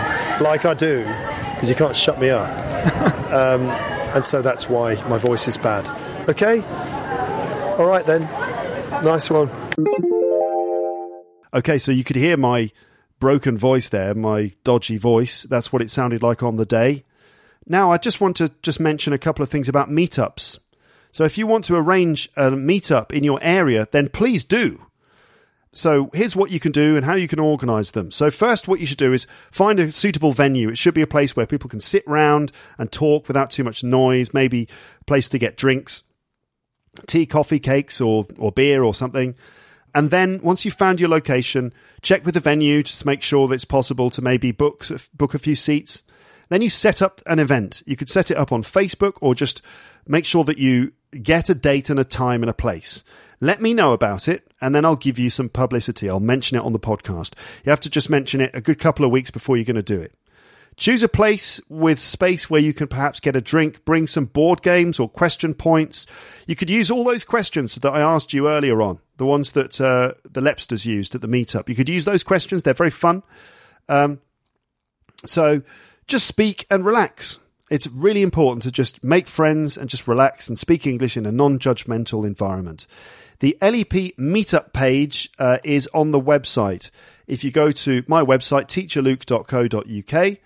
like 0.41 0.65
I 0.65 0.73
do, 0.73 1.03
because 1.53 1.69
you 1.69 1.75
can't 1.75 1.95
shut 1.95 2.19
me 2.19 2.29
up. 2.29 2.49
um, 3.31 3.63
and 4.13 4.25
so 4.25 4.41
that's 4.41 4.69
why 4.69 4.95
my 5.07 5.17
voice 5.17 5.47
is 5.47 5.57
bad. 5.57 5.89
Okay? 6.27 6.61
All 7.77 7.87
right 7.87 8.05
then. 8.05 8.21
Nice 9.03 9.29
one. 9.29 9.49
Okay, 11.53 11.77
so 11.77 11.91
you 11.91 12.03
could 12.03 12.15
hear 12.15 12.37
my 12.37 12.71
broken 13.19 13.57
voice 13.57 13.89
there, 13.89 14.13
my 14.13 14.51
dodgy 14.63 14.97
voice. 14.97 15.43
That's 15.43 15.73
what 15.73 15.81
it 15.81 15.91
sounded 15.91 16.21
like 16.21 16.43
on 16.43 16.57
the 16.57 16.65
day. 16.65 17.05
Now, 17.67 17.91
I 17.91 17.97
just 17.97 18.21
want 18.21 18.35
to 18.37 18.51
just 18.61 18.79
mention 18.79 19.13
a 19.13 19.17
couple 19.17 19.43
of 19.43 19.49
things 19.49 19.69
about 19.69 19.89
meetups. 19.89 20.59
So, 21.11 21.23
if 21.23 21.37
you 21.37 21.47
want 21.47 21.65
to 21.65 21.75
arrange 21.75 22.29
a 22.35 22.51
meetup 22.51 23.11
in 23.11 23.23
your 23.23 23.39
area, 23.41 23.87
then 23.91 24.09
please 24.09 24.43
do. 24.43 24.85
So, 25.71 26.09
here's 26.13 26.35
what 26.35 26.51
you 26.51 26.59
can 26.59 26.71
do 26.71 26.95
and 26.95 27.05
how 27.05 27.15
you 27.15 27.27
can 27.27 27.39
organize 27.39 27.91
them. 27.91 28.11
So, 28.11 28.29
first, 28.29 28.67
what 28.67 28.79
you 28.79 28.85
should 28.85 28.97
do 28.97 29.13
is 29.13 29.27
find 29.51 29.79
a 29.79 29.91
suitable 29.91 30.33
venue. 30.33 30.69
It 30.69 30.77
should 30.77 30.93
be 30.93 31.01
a 31.01 31.07
place 31.07 31.35
where 31.35 31.47
people 31.47 31.69
can 31.69 31.81
sit 31.81 32.03
round 32.07 32.51
and 32.77 32.91
talk 32.91 33.27
without 33.27 33.49
too 33.49 33.63
much 33.63 33.83
noise, 33.83 34.33
maybe 34.33 34.67
a 35.01 35.03
place 35.05 35.29
to 35.29 35.39
get 35.39 35.57
drinks, 35.57 36.03
tea, 37.07 37.25
coffee, 37.25 37.59
cakes, 37.59 37.99
or, 37.99 38.27
or 38.37 38.51
beer 38.51 38.83
or 38.83 38.93
something. 38.93 39.35
And 39.95 40.11
then 40.11 40.39
once 40.43 40.65
you've 40.65 40.73
found 40.73 40.99
your 40.99 41.09
location, 41.09 41.73
check 42.01 42.25
with 42.25 42.35
the 42.35 42.39
venue 42.39 42.83
to 42.83 43.07
make 43.07 43.21
sure 43.21 43.47
that 43.47 43.55
it's 43.55 43.65
possible 43.65 44.09
to 44.11 44.21
maybe 44.21 44.51
book 44.51 44.85
book 45.13 45.33
a 45.33 45.39
few 45.39 45.55
seats. 45.55 46.03
Then 46.49 46.61
you 46.61 46.69
set 46.69 47.01
up 47.01 47.21
an 47.25 47.39
event. 47.39 47.83
You 47.85 47.95
could 47.95 48.09
set 48.09 48.31
it 48.31 48.37
up 48.37 48.51
on 48.51 48.63
Facebook 48.63 49.17
or 49.21 49.35
just 49.35 49.61
make 50.07 50.25
sure 50.25 50.43
that 50.45 50.57
you 50.57 50.93
get 51.21 51.49
a 51.49 51.55
date 51.55 51.89
and 51.89 51.99
a 51.99 52.03
time 52.03 52.43
and 52.43 52.49
a 52.49 52.53
place. 52.53 53.03
Let 53.39 53.61
me 53.61 53.73
know 53.73 53.93
about 53.93 54.27
it, 54.27 54.51
and 54.59 54.75
then 54.75 54.83
I'll 54.83 54.95
give 54.95 55.17
you 55.17 55.29
some 55.29 55.49
publicity. 55.49 56.09
I'll 56.09 56.19
mention 56.19 56.57
it 56.57 56.63
on 56.63 56.73
the 56.73 56.79
podcast. 56.79 57.33
You 57.63 57.69
have 57.69 57.79
to 57.81 57.89
just 57.89 58.09
mention 58.09 58.41
it 58.41 58.51
a 58.53 58.61
good 58.61 58.79
couple 58.79 59.05
of 59.05 59.11
weeks 59.11 59.31
before 59.31 59.55
you're 59.55 59.65
going 59.65 59.75
to 59.75 59.81
do 59.83 60.01
it. 60.01 60.13
Choose 60.75 61.03
a 61.03 61.09
place 61.09 61.59
with 61.67 61.99
space 61.99 62.49
where 62.49 62.61
you 62.61 62.73
can 62.73 62.87
perhaps 62.87 63.19
get 63.19 63.35
a 63.35 63.41
drink, 63.41 63.83
bring 63.85 64.07
some 64.07 64.25
board 64.25 64.61
games 64.61 64.99
or 64.99 65.09
question 65.09 65.53
points. 65.53 66.05
You 66.47 66.55
could 66.55 66.69
use 66.69 66.89
all 66.89 67.03
those 67.03 67.25
questions 67.25 67.75
that 67.75 67.93
I 67.93 67.99
asked 67.99 68.33
you 68.33 68.47
earlier 68.47 68.81
on, 68.81 68.99
the 69.19 69.25
ones 69.25 69.51
that 69.51 69.79
uh, 69.79 70.13
the 70.23 70.41
Lepsters 70.41 70.85
used 70.85 71.13
at 71.13 71.21
the 71.21 71.27
meetup. 71.27 71.69
You 71.69 71.75
could 71.75 71.89
use 71.89 72.05
those 72.05 72.23
questions, 72.23 72.63
they're 72.63 72.73
very 72.73 72.89
fun. 72.89 73.21
Um, 73.87 74.21
so 75.25 75.61
just 76.07 76.25
speak 76.25 76.65
and 76.71 76.83
relax. 76.83 77.37
It's 77.69 77.85
really 77.85 78.23
important 78.23 78.63
to 78.63 78.71
just 78.71 79.03
make 79.03 79.27
friends 79.27 79.77
and 79.77 79.89
just 79.89 80.07
relax 80.07 80.47
and 80.47 80.57
speak 80.57 80.87
English 80.87 81.15
in 81.17 81.27
a 81.27 81.31
non 81.31 81.59
judgmental 81.59 82.25
environment. 82.25 82.87
The 83.39 83.57
LEP 83.61 84.15
meetup 84.17 84.73
page 84.73 85.29
uh, 85.37 85.59
is 85.63 85.87
on 85.93 86.11
the 86.11 86.19
website. 86.19 86.89
If 87.27 87.43
you 87.43 87.51
go 87.51 87.71
to 87.71 88.03
my 88.07 88.23
website, 88.23 88.67
teacherluke.co.uk, 88.67 90.37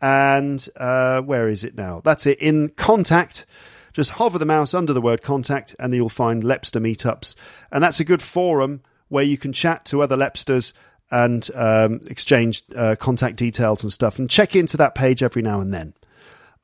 and 0.00 0.68
uh, 0.76 1.20
where 1.22 1.48
is 1.48 1.62
it 1.62 1.76
now? 1.76 2.00
That's 2.02 2.26
it. 2.26 2.38
In 2.38 2.70
contact, 2.70 3.44
just 3.92 4.10
hover 4.10 4.38
the 4.38 4.46
mouse 4.46 4.74
under 4.74 4.92
the 4.92 5.00
word 5.00 5.22
contact, 5.22 5.74
and 5.78 5.92
you'll 5.92 6.08
find 6.08 6.42
Lepster 6.42 6.80
meetups. 6.80 7.34
And 7.70 7.82
that's 7.82 8.00
a 8.00 8.04
good 8.04 8.22
forum 8.22 8.82
where 9.08 9.24
you 9.24 9.36
can 9.36 9.52
chat 9.52 9.84
to 9.86 10.02
other 10.02 10.16
Lepsters 10.16 10.72
and 11.10 11.48
um, 11.54 12.00
exchange 12.06 12.62
uh, 12.74 12.96
contact 12.98 13.36
details 13.36 13.82
and 13.82 13.92
stuff, 13.92 14.18
and 14.18 14.30
check 14.30 14.56
into 14.56 14.76
that 14.78 14.94
page 14.94 15.22
every 15.22 15.42
now 15.42 15.60
and 15.60 15.72
then. 15.72 15.94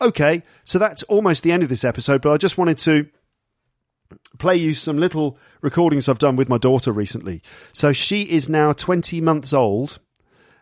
Okay, 0.00 0.42
so 0.64 0.78
that's 0.78 1.02
almost 1.04 1.42
the 1.42 1.52
end 1.52 1.62
of 1.62 1.68
this 1.68 1.84
episode, 1.84 2.22
but 2.22 2.32
I 2.32 2.36
just 2.36 2.56
wanted 2.56 2.78
to 2.78 3.08
play 4.38 4.56
you 4.56 4.74
some 4.74 4.96
little 4.96 5.38
recordings 5.60 6.08
I've 6.08 6.18
done 6.18 6.36
with 6.36 6.48
my 6.48 6.58
daughter 6.58 6.92
recently. 6.92 7.42
So 7.72 7.92
she 7.92 8.22
is 8.22 8.48
now 8.48 8.72
20 8.72 9.20
months 9.20 9.52
old 9.52 9.98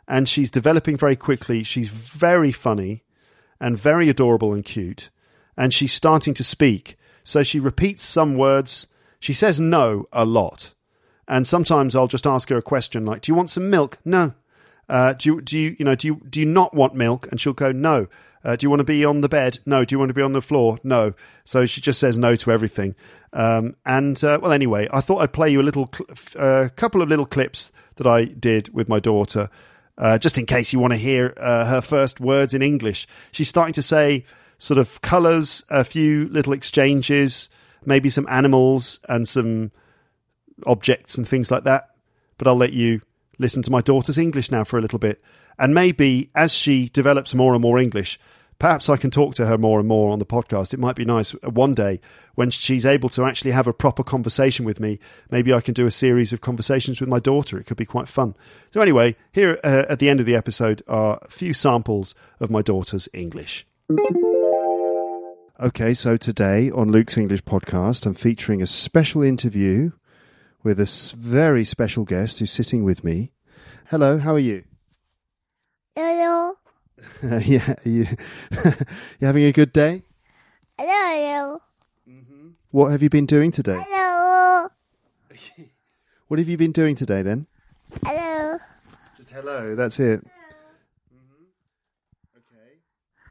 and 0.08 0.28
she's 0.28 0.50
developing 0.50 0.96
very 0.96 1.16
quickly. 1.16 1.62
She's 1.62 1.88
very 1.88 2.52
funny 2.52 3.04
and 3.60 3.78
very 3.78 4.08
adorable 4.08 4.52
and 4.52 4.64
cute, 4.64 5.10
and 5.56 5.72
she's 5.72 5.92
starting 5.92 6.34
to 6.34 6.44
speak. 6.44 6.96
So 7.24 7.42
she 7.42 7.58
repeats 7.58 8.02
some 8.02 8.36
words. 8.36 8.86
She 9.18 9.32
says 9.32 9.60
no 9.60 10.06
a 10.12 10.24
lot. 10.24 10.72
And 11.28 11.46
sometimes 11.46 11.96
I'll 11.96 12.06
just 12.06 12.26
ask 12.26 12.48
her 12.50 12.58
a 12.58 12.62
question 12.62 13.04
like, 13.04 13.22
"Do 13.22 13.32
you 13.32 13.36
want 13.36 13.50
some 13.50 13.68
milk?" 13.68 13.98
No. 14.04 14.34
Uh, 14.88 15.14
do 15.14 15.28
you 15.28 15.40
do 15.40 15.58
you 15.58 15.76
you 15.78 15.84
know 15.84 15.96
do 15.96 16.06
you 16.06 16.22
do 16.28 16.38
you 16.38 16.46
not 16.46 16.74
want 16.74 16.94
milk? 16.94 17.26
And 17.30 17.40
she'll 17.40 17.52
go, 17.52 17.72
"No." 17.72 18.06
Uh, 18.44 18.54
do 18.54 18.64
you 18.64 18.70
want 18.70 18.78
to 18.78 18.84
be 18.84 19.04
on 19.04 19.22
the 19.22 19.28
bed? 19.28 19.58
No. 19.66 19.84
Do 19.84 19.92
you 19.92 19.98
want 19.98 20.10
to 20.10 20.14
be 20.14 20.22
on 20.22 20.32
the 20.32 20.40
floor? 20.40 20.78
No. 20.84 21.14
So 21.44 21.66
she 21.66 21.80
just 21.80 21.98
says 21.98 22.16
no 22.16 22.36
to 22.36 22.52
everything. 22.52 22.94
Um, 23.32 23.74
and 23.84 24.22
uh, 24.22 24.38
well, 24.40 24.52
anyway, 24.52 24.88
I 24.92 25.00
thought 25.00 25.18
I'd 25.18 25.32
play 25.32 25.50
you 25.50 25.60
a 25.60 25.64
little, 25.64 25.90
cl- 25.92 26.08
uh, 26.38 26.68
couple 26.76 27.02
of 27.02 27.08
little 27.08 27.26
clips 27.26 27.72
that 27.96 28.06
I 28.06 28.26
did 28.26 28.72
with 28.72 28.88
my 28.88 29.00
daughter, 29.00 29.50
uh, 29.98 30.18
just 30.18 30.38
in 30.38 30.46
case 30.46 30.72
you 30.72 30.78
want 30.78 30.92
to 30.92 30.96
hear 30.96 31.34
uh, 31.38 31.64
her 31.66 31.80
first 31.80 32.20
words 32.20 32.54
in 32.54 32.62
English. 32.62 33.08
She's 33.32 33.48
starting 33.48 33.74
to 33.74 33.82
say 33.82 34.24
sort 34.58 34.78
of 34.78 35.00
colours, 35.02 35.64
a 35.68 35.84
few 35.84 36.28
little 36.28 36.52
exchanges, 36.52 37.48
maybe 37.84 38.08
some 38.08 38.26
animals 38.28 39.00
and 39.08 39.28
some 39.28 39.70
objects 40.66 41.16
and 41.16 41.26
things 41.26 41.50
like 41.50 41.64
that. 41.64 41.90
But 42.38 42.48
I'll 42.48 42.56
let 42.56 42.72
you 42.72 43.00
listen 43.38 43.62
to 43.62 43.70
my 43.70 43.80
daughter's 43.80 44.18
English 44.18 44.50
now 44.50 44.64
for 44.64 44.78
a 44.78 44.82
little 44.82 44.98
bit. 44.98 45.22
And 45.58 45.74
maybe 45.74 46.30
as 46.34 46.52
she 46.52 46.88
develops 46.88 47.34
more 47.34 47.54
and 47.54 47.62
more 47.62 47.78
English, 47.78 48.18
perhaps 48.58 48.88
I 48.88 48.96
can 48.96 49.10
talk 49.10 49.34
to 49.36 49.46
her 49.46 49.56
more 49.56 49.78
and 49.78 49.88
more 49.88 50.10
on 50.10 50.18
the 50.18 50.26
podcast. 50.26 50.74
It 50.74 50.80
might 50.80 50.96
be 50.96 51.04
nice 51.04 51.30
one 51.42 51.74
day 51.74 52.00
when 52.34 52.50
she's 52.50 52.84
able 52.84 53.08
to 53.10 53.24
actually 53.24 53.52
have 53.52 53.66
a 53.66 53.72
proper 53.72 54.02
conversation 54.02 54.64
with 54.64 54.80
me. 54.80 54.98
Maybe 55.30 55.52
I 55.52 55.60
can 55.60 55.74
do 55.74 55.86
a 55.86 55.90
series 55.90 56.32
of 56.32 56.40
conversations 56.40 57.00
with 57.00 57.08
my 57.08 57.20
daughter. 57.20 57.58
It 57.58 57.64
could 57.64 57.76
be 57.76 57.86
quite 57.86 58.08
fun. 58.08 58.34
So, 58.72 58.80
anyway, 58.80 59.16
here 59.32 59.58
uh, 59.64 59.84
at 59.88 59.98
the 59.98 60.10
end 60.10 60.20
of 60.20 60.26
the 60.26 60.36
episode 60.36 60.82
are 60.86 61.18
a 61.22 61.28
few 61.28 61.54
samples 61.54 62.14
of 62.40 62.50
my 62.50 62.62
daughter's 62.62 63.08
English. 63.14 63.66
Okay, 65.58 65.94
so 65.94 66.18
today 66.18 66.70
on 66.70 66.92
Luke's 66.92 67.16
English 67.16 67.42
podcast, 67.44 68.04
I'm 68.04 68.12
featuring 68.12 68.60
a 68.60 68.66
special 68.66 69.22
interview 69.22 69.92
with 70.62 70.78
a 70.78 71.14
very 71.16 71.64
special 71.64 72.04
guest 72.04 72.38
who's 72.38 72.50
sitting 72.52 72.84
with 72.84 73.02
me. 73.02 73.32
Hello, 73.88 74.18
how 74.18 74.34
are 74.34 74.38
you? 74.38 74.64
Hello. 75.94 76.56
yeah, 77.22 77.70
are 77.72 77.88
you, 77.88 78.06
you 79.18 79.26
having 79.26 79.44
a 79.44 79.52
good 79.52 79.72
day? 79.72 80.02
Hello. 80.78 81.62
Mhm. 82.06 82.52
What 82.70 82.90
have 82.90 83.02
you 83.02 83.08
been 83.08 83.26
doing 83.26 83.50
today? 83.50 83.80
Hello. 83.82 84.68
What 86.28 86.40
have 86.40 86.48
you 86.48 86.56
been 86.56 86.72
doing 86.72 86.96
today 86.96 87.22
then? 87.22 87.46
Hello. 88.04 88.58
Just 89.16 89.30
hello, 89.30 89.76
that's 89.76 90.00
it. 90.00 90.24
Mm-hmm. 91.14 91.44
Okay. 92.36 92.80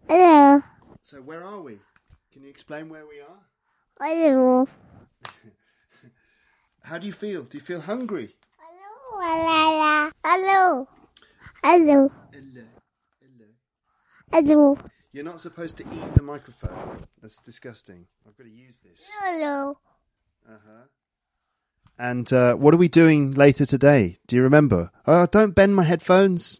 Hello. 0.07 0.61
So, 1.03 1.17
where 1.21 1.43
are 1.43 1.59
we? 1.59 1.79
Can 2.35 2.43
you 2.43 2.49
explain 2.49 2.89
where 2.89 3.05
we 3.07 3.21
are? 3.21 3.39
Hello. 3.97 4.67
How 6.83 6.97
do 6.97 7.07
you 7.07 7.13
feel? 7.13 7.43
Do 7.43 7.57
you 7.57 7.63
feel 7.63 7.79
hungry? 7.79 8.35
Hello. 8.59 10.09
Hello. 10.21 10.87
Hello. 11.63 12.11
Hello. 12.33 12.65
Hello. 14.33 14.77
You're 15.13 15.23
not 15.23 15.39
supposed 15.39 15.77
to 15.77 15.83
eat 15.83 16.13
the 16.13 16.23
microphone. 16.23 17.07
That's 17.21 17.37
disgusting. 17.37 18.05
I've 18.27 18.35
got 18.35 18.43
to 18.43 18.49
use 18.49 18.81
this. 18.81 19.09
Hello. 19.21 19.77
Uh-huh. 20.45 20.87
And 21.97 22.33
uh, 22.33 22.55
what 22.55 22.73
are 22.73 22.77
we 22.77 22.89
doing 22.89 23.31
later 23.31 23.65
today? 23.65 24.17
Do 24.27 24.35
you 24.35 24.41
remember? 24.41 24.91
Oh, 25.07 25.25
don't 25.25 25.55
bend 25.55 25.73
my 25.73 25.83
headphones. 25.83 26.59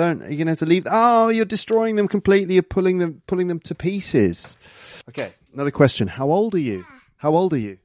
Don't. 0.00 0.20
You're 0.22 0.38
gonna 0.38 0.52
have 0.52 0.58
to 0.60 0.66
leave. 0.66 0.86
Oh, 0.90 1.28
you're 1.28 1.44
destroying 1.44 1.96
them 1.96 2.08
completely. 2.08 2.54
You're 2.54 2.62
pulling 2.62 3.00
them, 3.00 3.20
pulling 3.26 3.48
them 3.48 3.60
to 3.60 3.74
pieces. 3.74 4.58
Okay. 5.10 5.34
Another 5.52 5.70
question. 5.70 6.08
How 6.08 6.30
old 6.30 6.54
are 6.54 6.58
you? 6.58 6.86
How 7.18 7.34
old 7.34 7.52
are 7.52 7.58
you? 7.58 7.76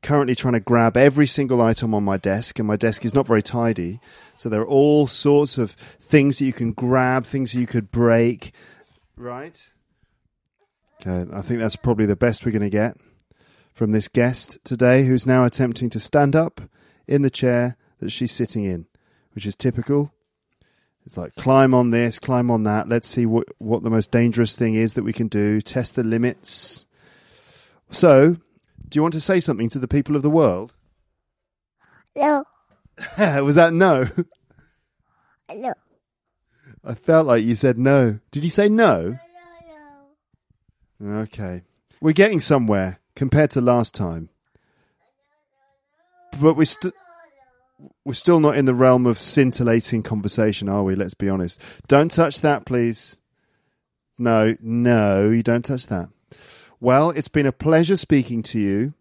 Currently 0.00 0.34
trying 0.34 0.54
to 0.54 0.60
grab 0.60 0.96
every 0.96 1.26
single 1.26 1.60
item 1.60 1.92
on 1.92 2.02
my 2.02 2.16
desk, 2.16 2.58
and 2.58 2.66
my 2.66 2.76
desk 2.76 3.04
is 3.04 3.12
not 3.12 3.26
very 3.26 3.42
tidy. 3.42 4.00
So 4.38 4.48
there 4.48 4.62
are 4.62 4.66
all 4.66 5.06
sorts 5.06 5.58
of 5.58 5.72
things 5.72 6.38
that 6.38 6.46
you 6.46 6.54
can 6.54 6.72
grab, 6.72 7.26
things 7.26 7.52
that 7.52 7.60
you 7.60 7.66
could 7.66 7.90
break. 7.90 8.54
Right. 9.16 9.70
Okay. 11.06 11.30
I 11.30 11.42
think 11.42 11.60
that's 11.60 11.76
probably 11.76 12.06
the 12.06 12.16
best 12.16 12.46
we're 12.46 12.52
going 12.52 12.62
to 12.62 12.70
get 12.70 12.96
from 13.74 13.90
this 13.90 14.08
guest 14.08 14.58
today, 14.64 15.04
who's 15.04 15.26
now 15.26 15.44
attempting 15.44 15.90
to 15.90 16.00
stand 16.00 16.34
up 16.34 16.62
in 17.06 17.20
the 17.20 17.28
chair 17.28 17.76
that 18.00 18.10
she's 18.10 18.32
sitting 18.32 18.64
in, 18.64 18.86
which 19.34 19.44
is 19.44 19.54
typical. 19.54 20.14
It's 21.04 21.16
like 21.16 21.34
climb 21.34 21.74
on 21.74 21.90
this, 21.90 22.18
climb 22.18 22.50
on 22.50 22.64
that. 22.64 22.88
Let's 22.88 23.08
see 23.08 23.26
what, 23.26 23.48
what 23.58 23.82
the 23.82 23.90
most 23.90 24.10
dangerous 24.10 24.56
thing 24.56 24.74
is 24.74 24.94
that 24.94 25.02
we 25.02 25.12
can 25.12 25.28
do. 25.28 25.60
Test 25.60 25.96
the 25.96 26.04
limits. 26.04 26.86
So, 27.90 28.36
do 28.88 28.96
you 28.96 29.02
want 29.02 29.14
to 29.14 29.20
say 29.20 29.40
something 29.40 29.68
to 29.70 29.78
the 29.78 29.88
people 29.88 30.16
of 30.16 30.22
the 30.22 30.30
world? 30.30 30.74
Hello. 32.14 32.44
Was 33.42 33.56
that 33.56 33.72
no? 33.72 34.08
No. 35.52 35.74
I 36.84 36.94
felt 36.94 37.26
like 37.26 37.44
you 37.44 37.54
said 37.54 37.78
no. 37.78 38.18
Did 38.30 38.44
you 38.44 38.50
say 38.50 38.68
no? 38.68 39.18
No. 41.00 41.08
No. 41.08 41.18
Okay. 41.20 41.62
We're 42.00 42.12
getting 42.12 42.40
somewhere 42.40 43.00
compared 43.14 43.50
to 43.52 43.60
last 43.60 43.94
time. 43.94 44.30
But 46.40 46.54
we're 46.54 46.64
still 46.64 46.92
we're 48.04 48.14
still 48.14 48.40
not 48.40 48.56
in 48.56 48.64
the 48.64 48.74
realm 48.74 49.06
of 49.06 49.18
scintillating 49.18 50.02
conversation, 50.02 50.68
are 50.68 50.82
we? 50.82 50.94
Let's 50.94 51.14
be 51.14 51.28
honest. 51.28 51.60
Don't 51.88 52.10
touch 52.10 52.40
that, 52.40 52.64
please. 52.66 53.18
No, 54.18 54.56
no, 54.60 55.30
you 55.30 55.42
don't 55.42 55.64
touch 55.64 55.86
that. 55.88 56.08
Well, 56.80 57.10
it's 57.10 57.28
been 57.28 57.46
a 57.46 57.52
pleasure 57.52 57.96
speaking 57.96 58.42
to 58.44 58.58
you. 58.58 58.94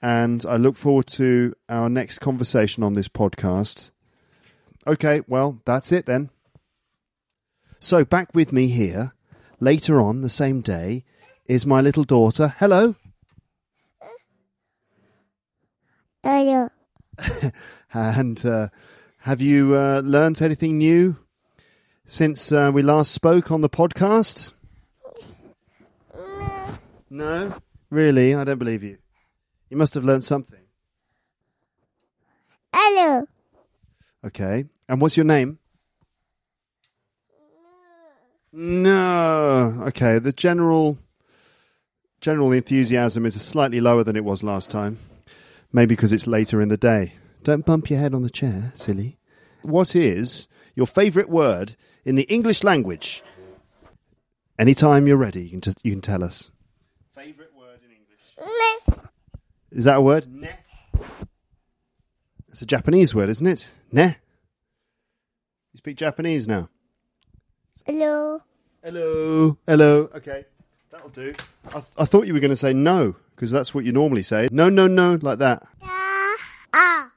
And 0.00 0.44
I 0.48 0.56
look 0.56 0.76
forward 0.76 1.08
to 1.08 1.54
our 1.68 1.88
next 1.88 2.20
conversation 2.20 2.82
on 2.82 2.92
this 2.92 3.08
podcast. 3.08 3.90
Okay, 4.86 5.22
well, 5.26 5.60
that's 5.64 5.90
it 5.90 6.06
then. 6.06 6.30
So, 7.80 8.04
back 8.04 8.34
with 8.34 8.52
me 8.52 8.68
here 8.68 9.12
later 9.60 10.00
on 10.00 10.22
the 10.22 10.28
same 10.28 10.60
day 10.60 11.04
is 11.46 11.66
my 11.66 11.80
little 11.80 12.04
daughter. 12.04 12.54
Hello. 12.58 12.94
Hello. 16.22 16.68
and 17.92 18.44
uh, 18.44 18.68
have 19.18 19.40
you 19.40 19.74
uh, 19.74 20.00
learnt 20.04 20.42
anything 20.42 20.78
new 20.78 21.16
since 22.06 22.52
uh, 22.52 22.70
we 22.72 22.82
last 22.82 23.12
spoke 23.12 23.50
on 23.50 23.60
the 23.60 23.68
podcast? 23.68 24.52
No? 27.10 27.54
Really? 27.90 28.34
I 28.34 28.44
don't 28.44 28.58
believe 28.58 28.82
you. 28.82 28.98
You 29.70 29.76
must 29.76 29.94
have 29.94 30.04
learnt 30.04 30.24
something. 30.24 30.60
Hello. 32.72 33.26
Okay. 34.24 34.66
And 34.88 35.00
what's 35.00 35.16
your 35.16 35.24
name? 35.24 35.58
No. 38.52 39.84
Okay. 39.88 40.18
The 40.18 40.32
general 40.32 40.98
general 42.20 42.52
enthusiasm 42.52 43.24
is 43.24 43.40
slightly 43.40 43.80
lower 43.80 44.04
than 44.04 44.16
it 44.16 44.24
was 44.24 44.42
last 44.42 44.70
time. 44.70 44.98
Maybe 45.72 45.94
because 45.94 46.12
it's 46.12 46.26
later 46.26 46.60
in 46.60 46.68
the 46.68 46.76
day. 46.76 47.14
Don't 47.42 47.66
bump 47.66 47.90
your 47.90 47.98
head 47.98 48.14
on 48.14 48.22
the 48.22 48.30
chair, 48.30 48.72
silly. 48.74 49.18
What 49.62 49.94
is 49.94 50.48
your 50.74 50.86
favourite 50.86 51.28
word 51.28 51.76
in 52.04 52.14
the 52.14 52.22
English 52.24 52.64
language? 52.64 53.22
Anytime 54.58 55.06
you're 55.06 55.16
ready, 55.16 55.42
you 55.42 55.50
can, 55.50 55.60
t- 55.60 55.74
you 55.82 55.92
can 55.92 56.00
tell 56.00 56.24
us. 56.24 56.50
Favourite 57.14 57.54
word 57.54 57.80
in 57.84 57.90
English? 57.90 58.82
Ne. 58.90 58.94
Is 59.70 59.84
that 59.84 59.98
a 59.98 60.00
word? 60.00 60.26
Ne. 60.32 60.50
It's 62.48 62.62
a 62.62 62.66
Japanese 62.66 63.14
word, 63.14 63.28
isn't 63.28 63.46
it? 63.46 63.70
Ne. 63.92 64.16
You 65.72 65.76
speak 65.76 65.96
Japanese 65.96 66.48
now. 66.48 66.70
Hello. 67.86 68.42
Hello. 68.82 69.58
Hello. 69.66 70.10
Okay, 70.14 70.44
that'll 70.90 71.10
do. 71.10 71.34
I, 71.68 71.72
th- 71.72 71.84
I 71.98 72.04
thought 72.04 72.26
you 72.26 72.32
were 72.32 72.40
going 72.40 72.50
to 72.50 72.56
say 72.56 72.72
no 72.72 73.16
because 73.38 73.52
that's 73.52 73.72
what 73.72 73.84
you 73.84 73.92
normally 73.92 74.24
say. 74.24 74.48
No, 74.50 74.68
no, 74.68 74.88
no, 74.88 75.16
like 75.22 75.38
that. 75.38 75.64
Ah. 76.74 77.10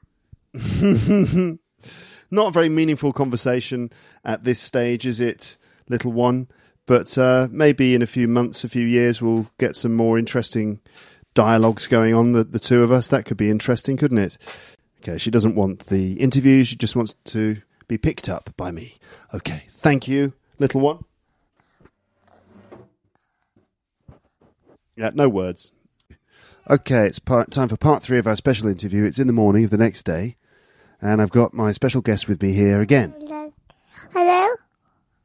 Not 2.30 2.48
a 2.48 2.50
very 2.52 2.68
meaningful 2.68 3.12
conversation 3.12 3.90
at 4.24 4.44
this 4.44 4.60
stage, 4.60 5.04
is 5.04 5.20
it, 5.20 5.58
little 5.88 6.12
one? 6.12 6.48
But 6.86 7.18
uh, 7.18 7.48
maybe 7.50 7.94
in 7.94 8.02
a 8.02 8.06
few 8.06 8.28
months, 8.28 8.64
a 8.64 8.68
few 8.68 8.86
years, 8.86 9.20
we'll 9.20 9.50
get 9.58 9.76
some 9.76 9.94
more 9.94 10.18
interesting 10.18 10.80
dialogues 11.34 11.86
going 11.86 12.14
on, 12.14 12.32
the, 12.32 12.44
the 12.44 12.58
two 12.58 12.82
of 12.82 12.90
us. 12.92 13.08
That 13.08 13.24
could 13.26 13.36
be 13.36 13.50
interesting, 13.50 13.96
couldn't 13.96 14.18
it? 14.18 14.38
Okay, 15.00 15.18
she 15.18 15.30
doesn't 15.30 15.56
want 15.56 15.86
the 15.86 16.14
interview, 16.14 16.64
she 16.64 16.76
just 16.76 16.96
wants 16.96 17.14
to 17.24 17.60
be 17.88 17.98
picked 17.98 18.28
up 18.28 18.50
by 18.56 18.70
me. 18.70 18.94
Okay, 19.34 19.64
thank 19.70 20.06
you, 20.06 20.32
little 20.58 20.80
one. 20.80 21.04
Yeah, 24.96 25.10
no 25.12 25.28
words. 25.28 25.72
Okay, 26.70 27.06
it's 27.06 27.18
part, 27.18 27.50
time 27.50 27.68
for 27.68 27.76
part 27.76 28.04
three 28.04 28.18
of 28.18 28.26
our 28.28 28.36
special 28.36 28.68
interview. 28.68 29.04
It's 29.04 29.18
in 29.18 29.26
the 29.26 29.32
morning 29.32 29.64
of 29.64 29.70
the 29.70 29.76
next 29.76 30.04
day, 30.04 30.36
and 31.00 31.20
I've 31.20 31.30
got 31.32 31.52
my 31.52 31.72
special 31.72 32.00
guest 32.00 32.28
with 32.28 32.40
me 32.40 32.52
here 32.52 32.80
again. 32.80 33.12
Hello. 34.12 34.54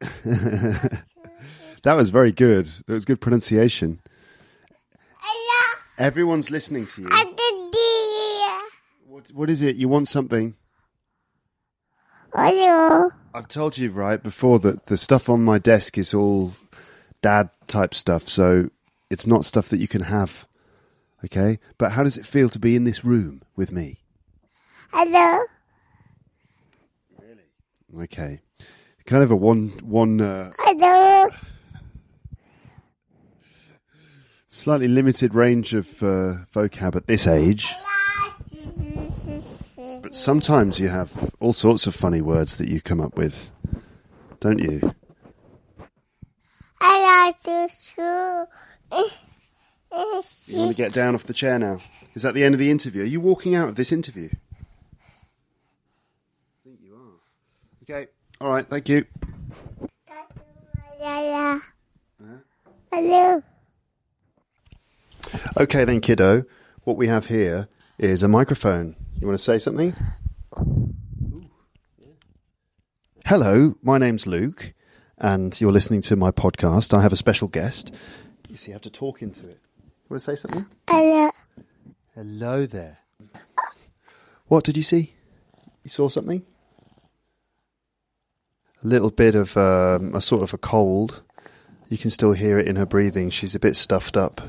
that 1.84 1.94
was 1.94 2.10
very 2.10 2.32
good. 2.32 2.66
That 2.66 2.92
was 2.92 3.04
good 3.04 3.20
pronunciation. 3.20 4.00
Hello? 5.20 5.80
Everyone's 5.96 6.50
listening 6.50 6.88
to 6.88 7.02
you. 7.02 7.08
What, 9.06 9.30
what 9.32 9.48
is 9.48 9.62
it? 9.62 9.76
You 9.76 9.88
want 9.88 10.08
something? 10.08 10.56
Hello. 12.34 13.10
I've 13.32 13.48
told 13.48 13.78
you 13.78 13.92
right 13.92 14.20
before 14.20 14.58
that 14.60 14.86
the 14.86 14.96
stuff 14.96 15.28
on 15.28 15.44
my 15.44 15.58
desk 15.58 15.98
is 15.98 16.12
all 16.12 16.54
dad 17.22 17.50
type 17.68 17.94
stuff, 17.94 18.28
so 18.28 18.70
it's 19.08 19.26
not 19.26 19.44
stuff 19.44 19.68
that 19.68 19.78
you 19.78 19.86
can 19.86 20.02
have. 20.02 20.47
Okay? 21.24 21.58
But 21.78 21.92
how 21.92 22.02
does 22.02 22.16
it 22.16 22.26
feel 22.26 22.48
to 22.50 22.58
be 22.58 22.76
in 22.76 22.84
this 22.84 23.04
room 23.04 23.42
with 23.56 23.72
me? 23.72 24.00
Hello. 24.92 25.44
Really? 27.20 28.04
Okay. 28.04 28.40
Kind 29.06 29.22
of 29.22 29.30
a 29.30 29.36
one 29.36 29.68
one 29.82 30.20
uh, 30.20 30.52
Hello. 30.58 31.28
slightly 34.48 34.88
limited 34.88 35.34
range 35.34 35.72
of 35.72 36.02
uh, 36.02 36.44
vocab 36.52 36.96
at 36.96 37.06
this 37.06 37.26
age. 37.26 37.72
But 40.02 40.14
sometimes 40.14 40.78
you 40.80 40.88
have 40.88 41.34
all 41.40 41.52
sorts 41.52 41.86
of 41.86 41.94
funny 41.94 42.20
words 42.20 42.56
that 42.56 42.68
you 42.68 42.80
come 42.80 43.00
up 43.00 43.16
with, 43.16 43.50
don't 44.40 44.58
you? 44.58 44.94
I 46.80 47.26
like 47.26 47.42
to 47.44 47.74
show. 47.74 48.46
You 49.92 50.58
want 50.58 50.70
to 50.70 50.76
get 50.76 50.92
down 50.92 51.14
off 51.14 51.24
the 51.24 51.32
chair 51.32 51.58
now? 51.58 51.80
Is 52.14 52.22
that 52.22 52.34
the 52.34 52.44
end 52.44 52.54
of 52.54 52.58
the 52.58 52.70
interview? 52.70 53.02
Are 53.02 53.06
you 53.06 53.20
walking 53.20 53.54
out 53.54 53.68
of 53.68 53.76
this 53.76 53.92
interview? 53.92 54.28
I 54.32 54.36
think 56.64 56.80
you 56.82 56.94
are. 56.94 57.20
Okay. 57.82 58.08
All 58.40 58.50
right. 58.50 58.66
Thank 58.66 58.88
you. 58.88 59.04
Hello. 61.00 61.60
Hello. 62.92 63.42
Okay, 65.58 65.84
then, 65.84 66.00
kiddo. 66.00 66.44
What 66.84 66.96
we 66.96 67.08
have 67.08 67.26
here 67.26 67.68
is 67.98 68.22
a 68.22 68.28
microphone. 68.28 68.96
You 69.20 69.26
want 69.26 69.38
to 69.38 69.44
say 69.44 69.58
something? 69.58 69.94
Hello, 73.26 73.74
my 73.82 73.98
name's 73.98 74.26
Luke, 74.26 74.72
and 75.18 75.60
you're 75.60 75.72
listening 75.72 76.00
to 76.02 76.16
my 76.16 76.30
podcast. 76.30 76.96
I 76.96 77.02
have 77.02 77.12
a 77.12 77.16
special 77.16 77.48
guest. 77.48 77.94
You 78.48 78.56
see, 78.56 78.70
you 78.70 78.72
have 78.72 78.82
to 78.82 78.90
talk 78.90 79.20
into 79.20 79.46
it. 79.48 79.60
You 80.08 80.14
want 80.14 80.22
to 80.22 80.36
say 80.36 80.36
something? 80.36 80.64
Hello. 80.88 81.30
Hello 82.14 82.64
there. 82.64 83.00
What 84.46 84.64
did 84.64 84.78
you 84.78 84.82
see? 84.82 85.12
You 85.84 85.90
saw 85.90 86.08
something? 86.08 86.46
A 88.82 88.86
little 88.86 89.10
bit 89.10 89.34
of 89.34 89.54
um, 89.58 90.14
a 90.14 90.22
sort 90.22 90.42
of 90.42 90.54
a 90.54 90.58
cold. 90.58 91.22
You 91.90 91.98
can 91.98 92.10
still 92.10 92.32
hear 92.32 92.58
it 92.58 92.66
in 92.66 92.76
her 92.76 92.86
breathing. 92.86 93.28
She's 93.28 93.54
a 93.54 93.60
bit 93.60 93.76
stuffed 93.76 94.16
up. 94.16 94.40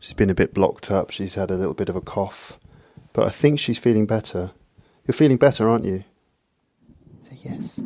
She's 0.00 0.14
been 0.14 0.30
a 0.30 0.34
bit 0.34 0.52
blocked 0.52 0.90
up. 0.90 1.12
She's 1.12 1.34
had 1.34 1.52
a 1.52 1.56
little 1.56 1.74
bit 1.74 1.88
of 1.88 1.94
a 1.94 2.00
cough. 2.00 2.58
But 3.12 3.24
I 3.24 3.30
think 3.30 3.60
she's 3.60 3.78
feeling 3.78 4.06
better. 4.06 4.50
You're 5.06 5.14
feeling 5.14 5.36
better, 5.36 5.68
aren't 5.68 5.84
you? 5.84 6.02
Say 7.20 7.38
yes. 7.44 7.80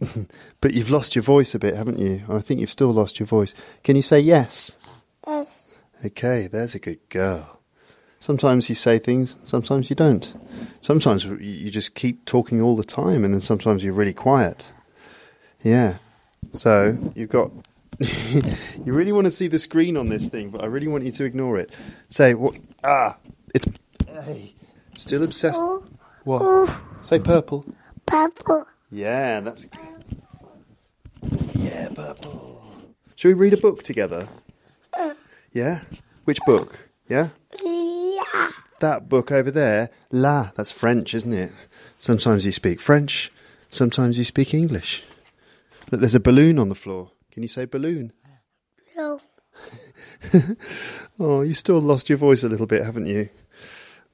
but 0.62 0.72
you've 0.72 0.90
lost 0.90 1.14
your 1.14 1.22
voice 1.24 1.54
a 1.54 1.58
bit, 1.58 1.76
haven't 1.76 1.98
you? 1.98 2.22
I 2.26 2.40
think 2.40 2.60
you've 2.60 2.70
still 2.70 2.92
lost 2.92 3.20
your 3.20 3.26
voice. 3.26 3.52
Can 3.84 3.96
you 3.96 4.02
say 4.02 4.18
yes? 4.18 4.78
Okay, 6.04 6.46
there's 6.46 6.74
a 6.74 6.78
good 6.78 7.00
girl. 7.08 7.60
Sometimes 8.18 8.68
you 8.68 8.74
say 8.74 8.98
things, 8.98 9.38
sometimes 9.42 9.90
you 9.90 9.96
don't. 9.96 10.34
Sometimes 10.80 11.24
you- 11.24 11.70
just 11.70 11.94
keep 11.94 12.24
talking 12.24 12.60
all 12.60 12.76
the 12.76 12.84
time, 12.84 13.24
and 13.24 13.32
then 13.32 13.40
sometimes 13.40 13.82
you're 13.84 13.94
really 13.94 14.12
quiet. 14.14 14.66
Yeah. 15.62 15.96
So 16.52 16.98
you've 17.14 17.30
got. 17.30 17.50
you 17.98 18.92
really 18.92 19.12
want 19.12 19.26
to 19.26 19.30
see 19.30 19.46
the 19.46 19.58
screen 19.58 19.96
on 19.96 20.08
this 20.08 20.28
thing, 20.28 20.50
but 20.50 20.62
I 20.62 20.66
really 20.66 20.88
want 20.88 21.04
you 21.04 21.10
to 21.12 21.24
ignore 21.24 21.58
it. 21.58 21.70
Say 22.08 22.34
what? 22.34 22.58
Ah, 22.82 23.18
it's. 23.54 23.66
Hey, 24.24 24.54
still 24.96 25.22
obsessed. 25.22 25.62
What? 26.24 26.70
Say 27.02 27.18
purple. 27.20 27.64
Purple. 28.06 28.66
Yeah, 28.90 29.40
that's 29.40 29.66
good. 29.66 30.14
Yeah, 31.54 31.88
purple. 31.94 32.74
Should 33.16 33.28
we 33.28 33.34
read 33.34 33.52
a 33.52 33.58
book 33.58 33.82
together? 33.82 34.28
Yeah? 35.52 35.82
Which 36.24 36.38
book? 36.46 36.88
Yeah? 37.08 37.28
Yeah. 37.62 38.50
That 38.80 39.08
book 39.08 39.30
over 39.30 39.50
there, 39.50 39.90
La, 40.10 40.50
that's 40.54 40.70
French, 40.70 41.14
isn't 41.14 41.32
it? 41.32 41.52
Sometimes 41.98 42.46
you 42.46 42.52
speak 42.52 42.80
French, 42.80 43.30
sometimes 43.68 44.16
you 44.16 44.24
speak 44.24 44.54
English. 44.54 45.02
Look, 45.90 46.00
there's 46.00 46.14
a 46.14 46.20
balloon 46.20 46.58
on 46.58 46.68
the 46.68 46.74
floor. 46.74 47.10
Can 47.30 47.42
you 47.42 47.48
say 47.48 47.64
balloon? 47.64 48.12
No. 48.96 49.20
Oh, 51.22 51.42
you 51.42 51.52
still 51.52 51.80
lost 51.80 52.08
your 52.08 52.16
voice 52.16 52.42
a 52.42 52.48
little 52.48 52.66
bit, 52.66 52.82
haven't 52.82 53.04
you? 53.06 53.28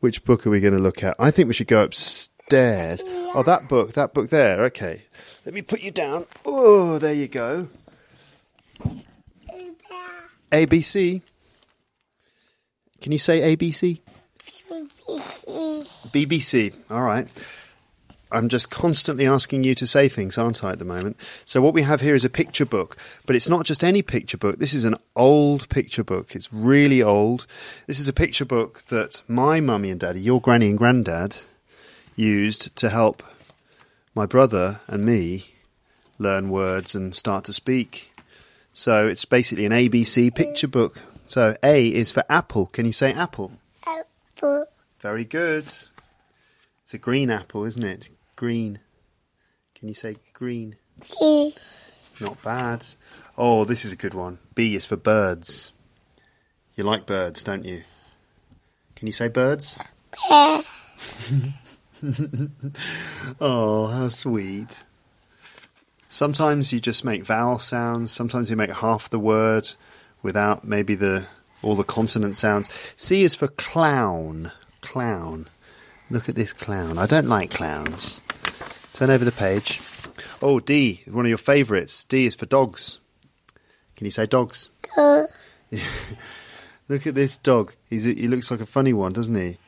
Which 0.00 0.24
book 0.24 0.44
are 0.44 0.50
we 0.50 0.58
going 0.58 0.72
to 0.74 0.80
look 0.80 1.04
at? 1.04 1.14
I 1.20 1.30
think 1.30 1.46
we 1.46 1.54
should 1.54 1.68
go 1.68 1.84
upstairs. 1.84 3.02
Oh, 3.06 3.44
that 3.44 3.68
book, 3.68 3.92
that 3.92 4.12
book 4.12 4.30
there. 4.30 4.64
Okay. 4.64 5.02
Let 5.44 5.54
me 5.54 5.62
put 5.62 5.82
you 5.82 5.92
down. 5.92 6.26
Oh, 6.44 6.98
there 6.98 7.14
you 7.14 7.28
go. 7.28 7.68
ABC. 10.64 11.20
Can 13.00 13.12
you 13.12 13.18
say 13.18 13.56
ABC? 13.56 14.00
BBC. 16.12 16.90
All 16.90 17.02
right. 17.02 17.28
I'm 18.32 18.48
just 18.48 18.70
constantly 18.70 19.26
asking 19.26 19.64
you 19.64 19.74
to 19.76 19.86
say 19.86 20.08
things, 20.08 20.36
aren't 20.36 20.64
I, 20.64 20.72
at 20.72 20.78
the 20.80 20.84
moment? 20.84 21.16
So, 21.44 21.60
what 21.60 21.74
we 21.74 21.82
have 21.82 22.00
here 22.00 22.14
is 22.14 22.24
a 22.24 22.30
picture 22.30 22.66
book, 22.66 22.96
but 23.24 23.36
it's 23.36 23.48
not 23.48 23.64
just 23.64 23.84
any 23.84 24.02
picture 24.02 24.36
book. 24.36 24.58
This 24.58 24.74
is 24.74 24.84
an 24.84 24.96
old 25.14 25.68
picture 25.68 26.02
book. 26.02 26.34
It's 26.34 26.52
really 26.52 27.02
old. 27.02 27.46
This 27.86 28.00
is 28.00 28.08
a 28.08 28.12
picture 28.12 28.44
book 28.44 28.82
that 28.84 29.22
my 29.28 29.60
mummy 29.60 29.90
and 29.90 30.00
daddy, 30.00 30.20
your 30.20 30.40
granny 30.40 30.70
and 30.70 30.78
granddad, 30.78 31.36
used 32.16 32.74
to 32.76 32.88
help 32.88 33.22
my 34.14 34.26
brother 34.26 34.80
and 34.88 35.04
me 35.04 35.44
learn 36.18 36.48
words 36.48 36.94
and 36.94 37.14
start 37.14 37.44
to 37.44 37.52
speak. 37.52 38.10
So, 38.78 39.06
it's 39.06 39.24
basically 39.24 39.64
an 39.64 39.72
ABC 39.72 40.34
picture 40.34 40.68
book. 40.68 41.00
So, 41.28 41.56
A 41.62 41.88
is 41.88 42.12
for 42.12 42.24
apple. 42.28 42.66
Can 42.66 42.84
you 42.84 42.92
say 42.92 43.10
apple? 43.10 43.52
Apple. 43.86 44.66
Very 45.00 45.24
good. 45.24 45.64
It's 45.64 46.92
a 46.92 46.98
green 46.98 47.30
apple, 47.30 47.64
isn't 47.64 47.82
it? 47.82 48.10
Green. 48.36 48.80
Can 49.74 49.88
you 49.88 49.94
say 49.94 50.16
green? 50.34 50.76
B. 51.18 51.54
Not 52.20 52.42
bad. 52.42 52.86
Oh, 53.38 53.64
this 53.64 53.86
is 53.86 53.94
a 53.94 53.96
good 53.96 54.12
one. 54.12 54.40
B 54.54 54.74
is 54.74 54.84
for 54.84 54.96
birds. 54.96 55.72
You 56.76 56.84
like 56.84 57.06
birds, 57.06 57.42
don't 57.44 57.64
you? 57.64 57.82
Can 58.94 59.06
you 59.06 59.12
say 59.12 59.28
birds? 59.28 59.78
Oh, 63.40 63.86
how 63.86 64.08
sweet. 64.08 64.84
Sometimes 66.08 66.72
you 66.72 66.80
just 66.80 67.04
make 67.04 67.24
vowel 67.24 67.58
sounds, 67.58 68.12
sometimes 68.12 68.50
you 68.50 68.56
make 68.56 68.70
half 68.70 69.10
the 69.10 69.18
word 69.18 69.70
without 70.22 70.64
maybe 70.64 70.94
the 70.94 71.26
all 71.62 71.74
the 71.74 71.84
consonant 71.84 72.36
sounds. 72.36 72.68
C 72.94 73.22
is 73.22 73.34
for 73.34 73.48
clown. 73.48 74.52
Clown. 74.82 75.48
Look 76.10 76.28
at 76.28 76.34
this 76.34 76.52
clown. 76.52 76.98
I 76.98 77.06
don't 77.06 77.26
like 77.26 77.50
clowns. 77.50 78.20
Turn 78.92 79.10
over 79.10 79.24
the 79.24 79.32
page. 79.32 79.80
Oh, 80.40 80.60
D, 80.60 81.02
one 81.06 81.24
of 81.24 81.28
your 81.28 81.38
favourites. 81.38 82.04
D 82.04 82.26
is 82.26 82.34
for 82.34 82.46
dogs. 82.46 83.00
Can 83.96 84.04
you 84.04 84.10
say 84.10 84.26
dogs? 84.26 84.68
Look 86.88 87.06
at 87.06 87.14
this 87.14 87.36
dog. 87.36 87.74
He's 87.90 88.04
he 88.04 88.28
looks 88.28 88.50
like 88.50 88.60
a 88.60 88.66
funny 88.66 88.92
one, 88.92 89.12
doesn't 89.12 89.34
he? 89.34 89.58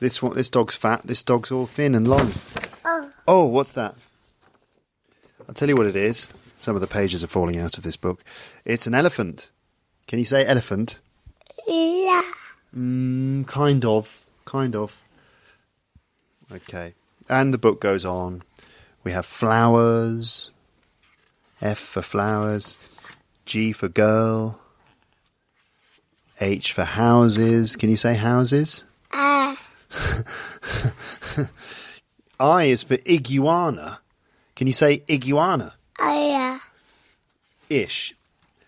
This 0.00 0.22
one, 0.22 0.34
this 0.34 0.50
dog's 0.50 0.76
fat. 0.76 1.02
This 1.04 1.22
dog's 1.22 1.52
all 1.52 1.66
thin 1.66 1.94
and 1.94 2.08
long. 2.08 2.32
Oh. 2.84 3.12
Oh, 3.28 3.46
what's 3.46 3.72
that? 3.72 3.94
I'll 5.48 5.54
tell 5.54 5.68
you 5.68 5.76
what 5.76 5.86
it 5.86 5.96
is. 5.96 6.32
Some 6.58 6.74
of 6.74 6.80
the 6.80 6.86
pages 6.86 7.24
are 7.24 7.28
falling 7.28 7.58
out 7.58 7.76
of 7.76 7.84
this 7.84 7.96
book. 7.96 8.22
It's 8.64 8.86
an 8.86 8.94
elephant. 8.94 9.50
Can 10.06 10.18
you 10.18 10.24
say 10.24 10.46
elephant? 10.46 11.00
Yeah. 11.66 12.22
Mm, 12.76 13.46
kind 13.46 13.84
of. 13.84 14.30
Kind 14.44 14.76
of. 14.76 15.04
Okay. 16.50 16.94
And 17.28 17.52
the 17.52 17.58
book 17.58 17.80
goes 17.80 18.04
on. 18.04 18.42
We 19.04 19.12
have 19.12 19.26
flowers. 19.26 20.52
F 21.60 21.78
for 21.78 22.02
flowers. 22.02 22.78
G 23.46 23.72
for 23.72 23.88
girl. 23.88 24.60
H 26.40 26.72
for 26.72 26.84
houses. 26.84 27.76
Can 27.76 27.90
you 27.90 27.96
say 27.96 28.14
houses? 28.14 28.84
Ah. 29.12 29.58
I 32.40 32.64
is 32.64 32.82
for 32.82 32.98
iguana. 33.08 34.00
Can 34.54 34.66
you 34.66 34.72
say 34.72 35.02
iguana? 35.08 35.74
Oh, 35.98 36.28
yeah. 36.28 36.58
Ish. 37.68 38.14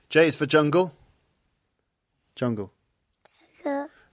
J 0.08 0.26
is 0.26 0.36
for 0.36 0.46
jungle. 0.46 0.94
Jungle. 2.36 2.72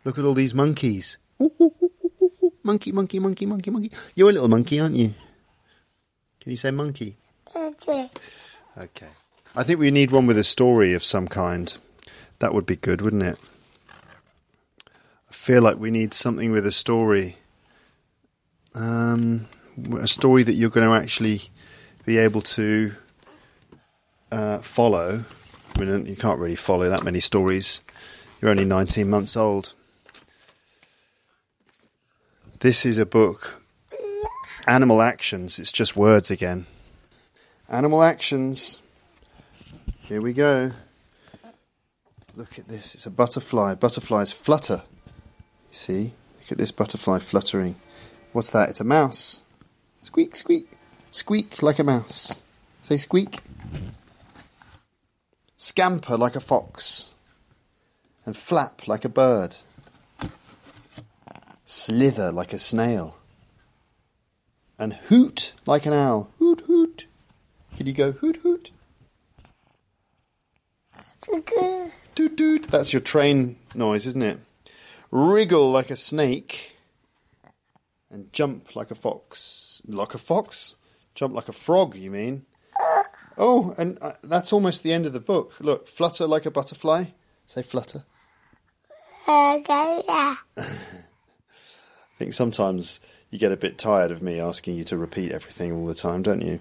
Look 0.03 0.17
at 0.17 0.25
all 0.25 0.33
these 0.33 0.53
monkeys. 0.55 1.17
Ooh, 1.41 1.51
ooh, 1.61 1.71
ooh. 1.81 2.53
Monkey, 2.63 2.91
monkey, 2.91 3.19
monkey, 3.19 3.45
monkey, 3.45 3.71
monkey. 3.71 3.91
You're 4.15 4.29
a 4.29 4.33
little 4.33 4.47
monkey, 4.47 4.79
aren't 4.79 4.95
you? 4.95 5.13
Can 6.39 6.51
you 6.51 6.57
say 6.57 6.71
monkey? 6.71 7.17
Okay. 7.55 8.09
Okay. 8.77 9.07
I 9.55 9.63
think 9.63 9.79
we 9.79 9.91
need 9.91 10.11
one 10.11 10.27
with 10.27 10.37
a 10.37 10.43
story 10.43 10.93
of 10.93 11.03
some 11.03 11.27
kind. 11.27 11.75
That 12.39 12.53
would 12.53 12.65
be 12.65 12.75
good, 12.75 13.01
wouldn't 13.01 13.23
it? 13.23 13.37
I 15.29 15.33
feel 15.33 15.61
like 15.61 15.77
we 15.77 15.91
need 15.91 16.13
something 16.13 16.51
with 16.51 16.65
a 16.65 16.71
story. 16.71 17.37
Um, 18.73 19.47
a 19.99 20.07
story 20.07 20.43
that 20.43 20.53
you're 20.53 20.69
going 20.69 20.87
to 20.87 20.95
actually 20.95 21.41
be 22.05 22.17
able 22.17 22.41
to 22.41 22.93
uh, 24.31 24.59
follow. 24.59 25.23
I 25.75 25.79
mean, 25.79 26.05
you 26.05 26.15
can't 26.15 26.39
really 26.39 26.55
follow 26.55 26.89
that 26.89 27.03
many 27.03 27.19
stories. 27.19 27.81
You're 28.41 28.51
only 28.51 28.65
19 28.65 29.09
months 29.09 29.37
old. 29.37 29.73
This 32.59 32.85
is 32.85 32.97
a 32.97 33.05
book, 33.05 33.63
Animal 34.67 35.01
Actions. 35.01 35.57
It's 35.57 35.71
just 35.71 35.95
words 35.95 36.29
again. 36.29 36.67
Animal 37.69 38.03
Actions. 38.03 38.81
Here 40.01 40.21
we 40.21 40.33
go. 40.33 40.71
Look 42.35 42.59
at 42.59 42.67
this. 42.67 42.95
It's 42.95 43.05
a 43.05 43.11
butterfly. 43.11 43.75
Butterflies 43.75 44.31
flutter. 44.31 44.83
You 45.69 45.73
see? 45.73 46.13
Look 46.39 46.51
at 46.51 46.57
this 46.57 46.71
butterfly 46.71 47.19
fluttering. 47.19 47.75
What's 48.31 48.49
that? 48.51 48.69
It's 48.69 48.79
a 48.79 48.85
mouse. 48.85 49.41
Squeak, 50.01 50.35
squeak. 50.35 50.77
Squeak 51.11 51.61
like 51.61 51.77
a 51.77 51.83
mouse. 51.83 52.41
Say 52.81 52.95
squeak. 52.97 53.39
Scamper 55.57 56.17
like 56.17 56.37
a 56.37 56.39
fox. 56.39 57.13
And 58.25 58.35
flap 58.35 58.87
like 58.87 59.03
a 59.03 59.09
bird. 59.09 59.55
Slither 61.65 62.31
like 62.31 62.53
a 62.53 62.59
snail. 62.59 63.17
And 64.79 64.93
hoot 64.93 65.53
like 65.65 65.85
an 65.85 65.93
owl. 65.93 66.31
Hoot, 66.39 66.61
hoot. 66.61 67.05
Can 67.75 67.87
you 67.87 67.93
go 67.93 68.13
hoot, 68.13 68.37
hoot? 68.37 68.71
Toot, 72.15 72.37
toot. 72.37 72.63
That's 72.63 72.93
your 72.93 73.01
train 73.01 73.57
noise, 73.75 74.07
isn't 74.07 74.21
it? 74.21 74.39
Wriggle 75.11 75.71
like 75.71 75.89
a 75.89 75.95
snake. 75.95 76.77
And 78.09 78.31
jump 78.31 78.75
like 78.75 78.91
a 78.91 78.95
fox. 78.95 79.81
Like 79.85 80.13
a 80.13 80.17
fox? 80.17 80.75
Jump 81.21 81.35
like 81.35 81.49
a 81.49 81.53
frog, 81.53 81.93
you 81.95 82.09
mean? 82.09 82.47
Oh, 83.37 83.75
and 83.77 83.99
uh, 84.01 84.13
that's 84.23 84.51
almost 84.51 84.81
the 84.81 84.91
end 84.91 85.05
of 85.05 85.13
the 85.13 85.19
book. 85.19 85.53
Look, 85.59 85.87
flutter 85.87 86.25
like 86.25 86.47
a 86.47 86.49
butterfly. 86.49 87.03
Say 87.45 87.61
flutter. 87.61 88.05
I 89.27 90.37
think 92.17 92.33
sometimes 92.33 93.01
you 93.29 93.37
get 93.37 93.51
a 93.51 93.55
bit 93.55 93.77
tired 93.77 94.09
of 94.09 94.23
me 94.23 94.39
asking 94.39 94.77
you 94.77 94.83
to 94.85 94.97
repeat 94.97 95.31
everything 95.31 95.71
all 95.71 95.85
the 95.85 95.93
time, 95.93 96.23
don't 96.23 96.41
you? 96.41 96.59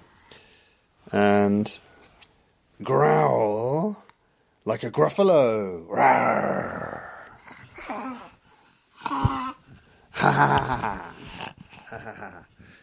And 1.10 1.78
growl 2.82 4.04
like 4.66 4.82
a 4.82 4.90
gruffalo. 4.90 5.86
Ha. 10.12 11.14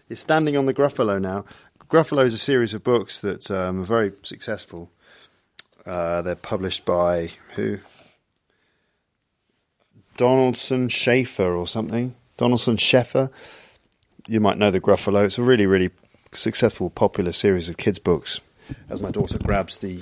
You're 0.09 0.15
standing 0.15 0.55
on 0.55 0.65
the 0.65 0.73
Gruffalo 0.73 1.21
now. 1.21 1.43
Gruffalo 1.89 2.25
is 2.25 2.33
a 2.33 2.37
series 2.37 2.73
of 2.73 2.83
books 2.83 3.21
that 3.21 3.49
um, 3.49 3.81
are 3.81 3.85
very 3.85 4.11
successful. 4.21 4.91
Uh, 5.85 6.21
they're 6.21 6.35
published 6.35 6.83
by 6.83 7.29
who? 7.55 7.79
Donaldson 10.17 10.89
Schaefer 10.89 11.55
or 11.55 11.65
something. 11.65 12.13
Donaldson 12.35 12.75
Sheffer. 12.75 13.31
You 14.27 14.41
might 14.41 14.57
know 14.57 14.69
the 14.69 14.81
Gruffalo. 14.81 15.23
It's 15.23 15.37
a 15.37 15.43
really, 15.43 15.65
really 15.65 15.91
successful, 16.33 16.89
popular 16.89 17.31
series 17.31 17.69
of 17.69 17.77
kids' 17.77 17.99
books. 17.99 18.41
As 18.89 18.99
my 18.99 19.11
daughter 19.11 19.37
grabs 19.37 19.77
the 19.77 20.01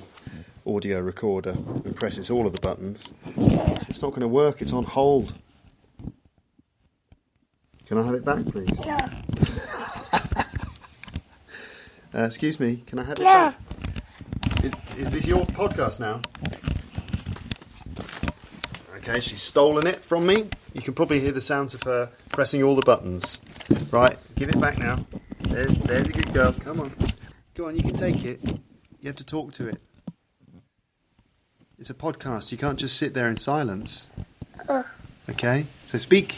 audio 0.65 0.99
recorder 0.99 1.51
and 1.51 1.95
presses 1.95 2.31
all 2.31 2.47
of 2.47 2.53
the 2.53 2.61
buttons, 2.61 3.13
it's 3.87 4.01
not 4.01 4.09
going 4.09 4.21
to 4.21 4.27
work. 4.27 4.59
It's 4.59 4.73
on 4.73 4.85
hold. 4.85 5.35
Can 7.85 7.99
I 7.99 8.03
have 8.03 8.15
it 8.15 8.25
back, 8.25 8.43
please? 8.47 8.83
Yeah. 8.83 10.41
Uh, 12.15 12.23
excuse 12.23 12.59
me, 12.59 12.77
can 12.85 12.99
I 12.99 13.03
have 13.03 13.19
it 13.19 13.23
Yeah. 13.23 13.51
back? 13.51 14.63
Is, 14.63 14.71
is 14.97 15.11
this 15.11 15.27
your 15.27 15.45
podcast 15.47 15.99
now? 15.99 16.21
Okay, 18.97 19.19
she's 19.19 19.41
stolen 19.41 19.85
it 19.85 20.03
from 20.03 20.25
me. 20.25 20.49
You 20.73 20.81
can 20.81 20.93
probably 20.93 21.19
hear 21.19 21.31
the 21.31 21.41
sounds 21.41 21.73
of 21.73 21.83
her 21.83 22.09
pressing 22.29 22.63
all 22.63 22.75
the 22.75 22.81
buttons. 22.81 23.41
Right, 23.91 24.17
give 24.35 24.49
it 24.49 24.59
back 24.59 24.77
now. 24.77 25.05
There, 25.41 25.65
there's 25.65 26.09
a 26.09 26.13
good 26.13 26.33
girl. 26.33 26.53
Come 26.53 26.79
on. 26.79 26.91
Go 27.53 27.67
on, 27.67 27.75
you 27.75 27.83
can 27.83 27.95
take 27.95 28.23
it. 28.25 28.39
You 28.45 29.07
have 29.07 29.15
to 29.17 29.25
talk 29.25 29.51
to 29.53 29.67
it. 29.67 29.77
It's 31.77 31.89
a 31.89 31.93
podcast. 31.93 32.51
You 32.51 32.57
can't 32.57 32.79
just 32.79 32.97
sit 32.97 33.13
there 33.13 33.29
in 33.29 33.37
silence. 33.37 34.09
Okay, 35.29 35.65
so 35.85 35.97
speak. 35.97 36.37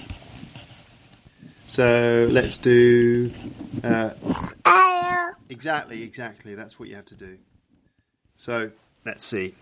So 1.68 2.28
let's 2.32 2.58
do. 2.58 3.32
Uh, 3.84 4.14
exactly, 5.50 6.02
exactly. 6.02 6.56
That's 6.56 6.80
what 6.80 6.88
you 6.88 6.96
have 6.96 7.06
to 7.06 7.16
do. 7.16 7.38
So 8.36 8.72
let's 9.06 9.26
see. 9.26 9.54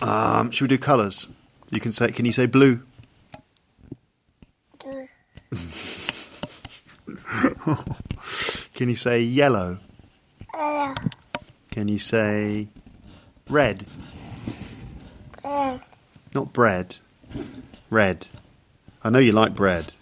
Um, 0.00 0.50
should 0.50 0.64
we 0.64 0.68
do 0.76 0.78
colours? 0.78 1.28
You 1.70 1.80
can 1.80 1.92
say. 1.92 2.10
Can 2.12 2.24
you 2.24 2.32
say 2.32 2.46
blue? 2.46 2.80
can 8.72 8.88
you 8.88 8.96
say 8.96 9.20
yellow? 9.20 9.78
Can 11.70 11.88
you 11.88 11.98
say 11.98 12.68
red? 13.50 13.86
Not 15.44 16.52
bread. 16.52 16.96
Red. 17.90 18.28
I 19.02 19.10
know 19.10 19.18
you 19.18 19.32
like 19.32 19.54
bread. 19.54 19.92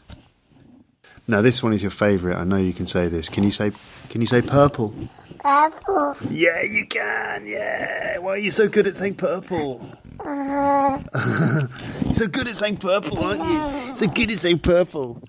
No, 1.28 1.40
this 1.40 1.62
one 1.62 1.72
is 1.72 1.82
your 1.82 1.90
favourite. 1.90 2.36
I 2.36 2.44
know 2.44 2.56
you 2.56 2.72
can 2.72 2.86
say 2.86 3.08
this. 3.08 3.28
Can 3.28 3.44
you 3.44 3.50
say? 3.50 3.72
Can 4.10 4.20
you 4.20 4.26
say 4.26 4.42
purple? 4.42 4.94
Apple. 5.44 6.16
Yeah, 6.30 6.62
you 6.62 6.86
can. 6.86 7.46
Yeah. 7.46 8.18
Why 8.18 8.32
are 8.32 8.38
you 8.38 8.50
so 8.50 8.68
good 8.68 8.86
at 8.86 8.94
saying 8.94 9.14
purple? 9.14 9.84
Uh, 10.20 10.98
so 12.12 12.28
good 12.28 12.48
at 12.48 12.54
saying 12.54 12.76
purple, 12.76 13.18
aren't 13.18 13.40
you? 13.40 13.96
So 13.96 14.06
good 14.06 14.30
at 14.30 14.38
saying 14.38 14.60
purple. 14.60 15.20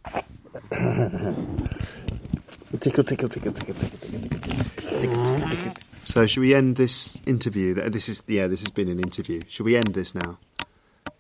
tickle, 0.70 0.72
tickle, 2.80 3.04
tickle, 3.04 3.30
tickle, 3.30 3.54
tickle, 3.54 3.54
tickle, 3.54 3.56
tickle, 3.74 4.00
tickle, 4.00 5.00
tickle, 5.00 5.00
tickle. 5.00 5.74
So, 6.04 6.28
should 6.28 6.42
we 6.42 6.54
end 6.54 6.76
this 6.76 7.22
interview? 7.26 7.74
This 7.74 8.10
is 8.10 8.22
yeah. 8.28 8.48
This 8.48 8.62
has 8.62 8.70
been 8.70 8.90
an 8.90 9.00
interview. 9.00 9.42
Should 9.48 9.66
we 9.66 9.76
end 9.76 9.88
this 9.94 10.14
now? 10.14 10.38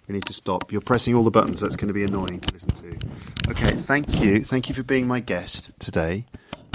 We 0.08 0.14
need 0.14 0.26
to 0.26 0.34
stop. 0.34 0.72
You're 0.72 0.82
pressing 0.82 1.16
all 1.16 1.24
the 1.24 1.32
buttons. 1.32 1.62
That's 1.62 1.78
going 1.78 1.88
to 1.88 1.94
be 1.94 2.04
annoying 2.04 2.42
to 2.42 2.54
listen 2.54 2.72
to. 2.72 2.98
Okay, 3.50 3.72
thank 3.72 4.22
you. 4.22 4.42
Thank 4.42 4.70
you 4.70 4.76
for 4.76 4.84
being 4.84 5.08
my 5.08 5.20
guest 5.20 5.78
today. 5.80 6.26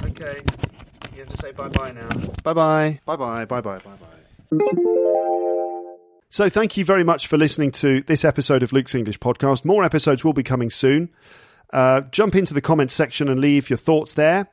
Okay, 0.05 0.43
you 1.15 1.20
have 1.20 1.28
to 1.28 1.36
say 1.36 1.53
bye 1.53 1.69
bye 1.69 1.93
now. 1.93 2.09
Bye 2.43 2.53
bye. 2.53 3.01
Bye 3.05 3.16
bye. 3.16 3.45
Bye 3.45 3.61
bye. 3.61 3.78
Bye 3.78 3.90
bye. 3.97 4.59
So, 6.31 6.51
thank 6.51 6.77
you 6.77 6.85
very 6.85 7.05
much 7.05 7.27
for 7.27 7.39
listening 7.39 7.70
to 7.73 8.03
this 8.03 8.24
episode 8.24 8.62
of 8.62 8.73
Luke's 8.73 8.95
English 8.95 9.19
Podcast. 9.19 9.65
More 9.65 9.82
episodes 9.82 10.24
will 10.24 10.35
be 10.35 10.43
coming 10.43 10.69
soon. 10.69 11.09
Uh, 11.73 12.03
jump 12.03 12.35
into 12.35 12.53
the 12.55 12.61
comments 12.61 12.95
section 12.95 13.28
and 13.28 13.40
leave 13.40 13.70
your 13.70 13.78
thoughts 13.78 14.15
there. 14.15 14.49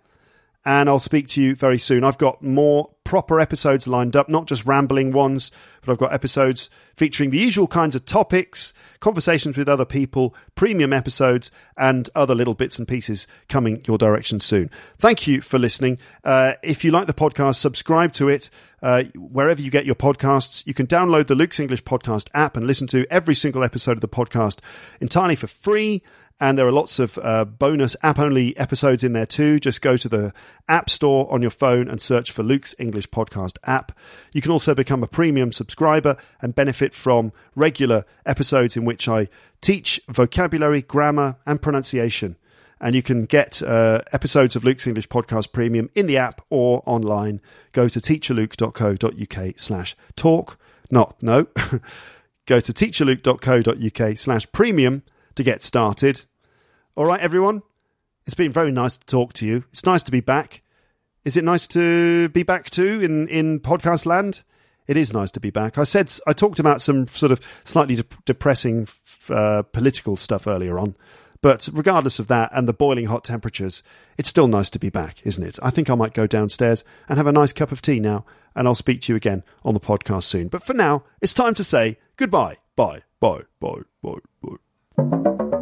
And 0.64 0.90
I'll 0.90 1.00
speak 1.00 1.28
to 1.30 1.42
you 1.42 1.54
very 1.54 1.78
soon. 1.78 2.04
I've 2.04 2.18
got 2.18 2.42
more 2.42 2.90
proper 3.06 3.40
episodes 3.40 3.88
lined 3.88 4.16
up, 4.16 4.28
not 4.28 4.48
just 4.48 4.66
rambling 4.66 5.14
ones, 5.14 5.52
but 5.82 5.92
I've 5.92 5.98
got 5.98 6.12
episodes 6.12 6.70
featuring 6.98 7.30
the 7.30 7.38
usual 7.38 7.68
kinds 7.68 7.96
of 7.96 8.06
topics, 8.06 8.74
conversations 9.00 9.56
with 9.56 9.70
other 9.70 9.86
people, 9.86 10.36
premium 10.56 10.92
episodes, 10.92 11.52
and 11.78 12.10
other 12.16 12.36
little 12.36 12.56
bits 12.56 12.78
and 12.80 12.88
pieces 12.88 13.28
coming 13.48 13.82
your 13.88 13.98
direction 13.98 14.40
soon. 14.40 14.70
Thank 14.98 15.28
you 15.28 15.40
for 15.42 15.60
listening. 15.60 16.00
Uh, 16.24 16.54
if 16.64 16.84
you 16.84 16.92
like 16.92 17.08
the 17.08 17.14
podcast, 17.14 17.56
subscribe 17.56 18.12
to 18.14 18.28
it 18.28 18.50
uh, 18.82 19.04
wherever 19.16 19.62
you 19.62 19.72
get 19.72 19.86
your 19.86 19.96
podcasts. 19.96 20.66
You 20.66 20.74
can 20.74 20.88
download 20.88 21.28
the 21.28 21.36
Luke's 21.36 21.60
English 21.60 21.84
Podcast 21.84 22.28
app 22.34 22.58
and 22.58 22.68
listen 22.68 22.88
to 22.88 23.06
every 23.12 23.36
single 23.36 23.64
episode 23.64 23.94
of 23.94 24.02
the 24.02 24.08
podcast 24.08 24.60
entirely 25.00 25.36
for 25.36 25.48
free. 25.48 26.02
And 26.40 26.60
there 26.60 26.68
are 26.68 26.72
lots 26.72 27.00
of 27.00 27.18
uh, 27.22 27.46
bonus 27.46 27.96
app 28.04 28.20
only 28.20 28.58
episodes 28.58 29.06
in 29.06 29.14
there 29.14 29.26
too. 29.26 29.58
Just 29.60 29.82
go 29.82 29.96
to 29.96 30.10
the 30.10 30.34
App 30.68 30.90
Store 30.90 31.32
on 31.32 31.42
your 31.42 31.52
phone 31.52 31.88
and 31.88 32.02
search 32.02 32.30
for 32.32 32.44
Luke's 32.44 32.76
English 32.96 33.10
Podcast 33.10 33.58
app. 33.66 33.92
You 34.32 34.42
can 34.42 34.52
also 34.52 34.74
become 34.74 35.04
a 35.04 35.08
premium 35.08 35.52
subscriber 35.52 36.16
and 36.42 36.56
benefit 36.56 36.94
from 36.94 37.34
regular 37.54 38.06
episodes 38.26 38.78
in 38.78 38.86
which 38.86 39.10
I 39.10 39.28
teach 39.60 40.00
vocabulary, 40.08 40.82
grammar, 40.82 41.36
and 41.46 41.62
pronunciation. 41.62 42.38
And 42.80 42.96
you 42.96 43.04
can 43.04 43.24
get 43.24 43.62
uh, 43.62 44.02
episodes 44.14 44.56
of 44.56 44.64
Luke's 44.64 44.88
English 44.88 45.10
Podcast 45.10 45.52
Premium 45.52 45.90
in 45.94 46.08
the 46.08 46.16
app 46.16 46.40
or 46.50 46.84
online. 46.86 47.42
Go 47.74 47.90
to 47.90 48.00
teacherluke.co.uk 48.00 49.54
slash 49.60 49.96
talk. 50.16 50.58
Not, 50.90 51.22
no. 51.22 51.48
Go 52.46 52.62
to 52.62 52.72
teacherluke.co.uk 52.72 54.18
slash 54.18 54.52
premium 54.54 55.04
to 55.36 55.44
get 55.44 55.64
started. 55.64 56.24
All 56.96 57.06
right, 57.06 57.20
everyone. 57.20 57.62
It's 58.26 58.36
been 58.36 58.54
very 58.54 58.72
nice 58.72 58.96
to 58.98 59.06
talk 59.06 59.34
to 59.34 59.46
you. 59.46 59.66
It's 59.72 59.86
nice 59.86 60.04
to 60.04 60.12
be 60.12 60.22
back. 60.22 60.62
Is 61.26 61.36
it 61.36 61.44
nice 61.44 61.68
to 61.70 62.30
be 62.30 62.44
back 62.44 62.70
too 62.70 63.02
in, 63.02 63.28
in 63.28 63.60
podcast 63.60 64.06
land? 64.06 64.44
It 64.88 64.96
is 64.96 65.12
nice 65.12 65.32
to 65.32 65.40
be 65.40 65.50
back. 65.50 65.78
I 65.80 65.84
said 65.84 66.14
I 66.28 66.34
talked 66.34 66.60
about 66.60 66.82
some 66.82 67.08
sort 67.08 67.32
of 67.32 67.42
slightly 67.64 67.96
de- 67.96 68.06
depressing 68.26 68.88
uh, 69.30 69.64
political 69.64 70.16
stuff 70.16 70.46
earlier 70.46 70.78
on, 70.78 70.96
But 71.42 71.70
regardless 71.74 72.18
of 72.18 72.26
that 72.28 72.50
and 72.54 72.68
the 72.68 72.74
boiling 72.74 73.06
hot 73.06 73.24
temperatures, 73.24 73.84
it's 74.18 74.30
still 74.30 74.48
nice 74.48 74.72
to 74.72 74.80
be 74.80 74.90
back, 74.90 75.18
isn't 75.24 75.44
it? 75.44 75.60
I 75.62 75.70
think 75.70 75.92
I 75.92 75.96
might 75.96 76.16
go 76.16 76.26
downstairs 76.26 76.84
and 77.08 77.18
have 77.18 77.28
a 77.28 77.32
nice 77.32 77.54
cup 77.54 77.72
of 77.72 77.84
tea 77.84 78.00
now, 78.00 78.26
and 78.56 78.68
I'll 78.68 78.74
speak 78.74 79.02
to 79.02 79.14
you 79.14 79.16
again 79.16 79.44
on 79.64 79.76
the 79.76 79.80
podcast 79.80 80.24
soon. 80.24 80.48
But 80.48 80.64
for 80.64 80.74
now, 80.74 81.04
it's 81.22 81.36
time 81.36 81.54
to 81.56 81.64
say 81.64 82.00
goodbye. 82.18 82.58
Bye, 82.76 83.04
bye, 83.20 83.42
bye, 83.60 83.82
bye, 84.02 84.16
bye. 84.42 85.62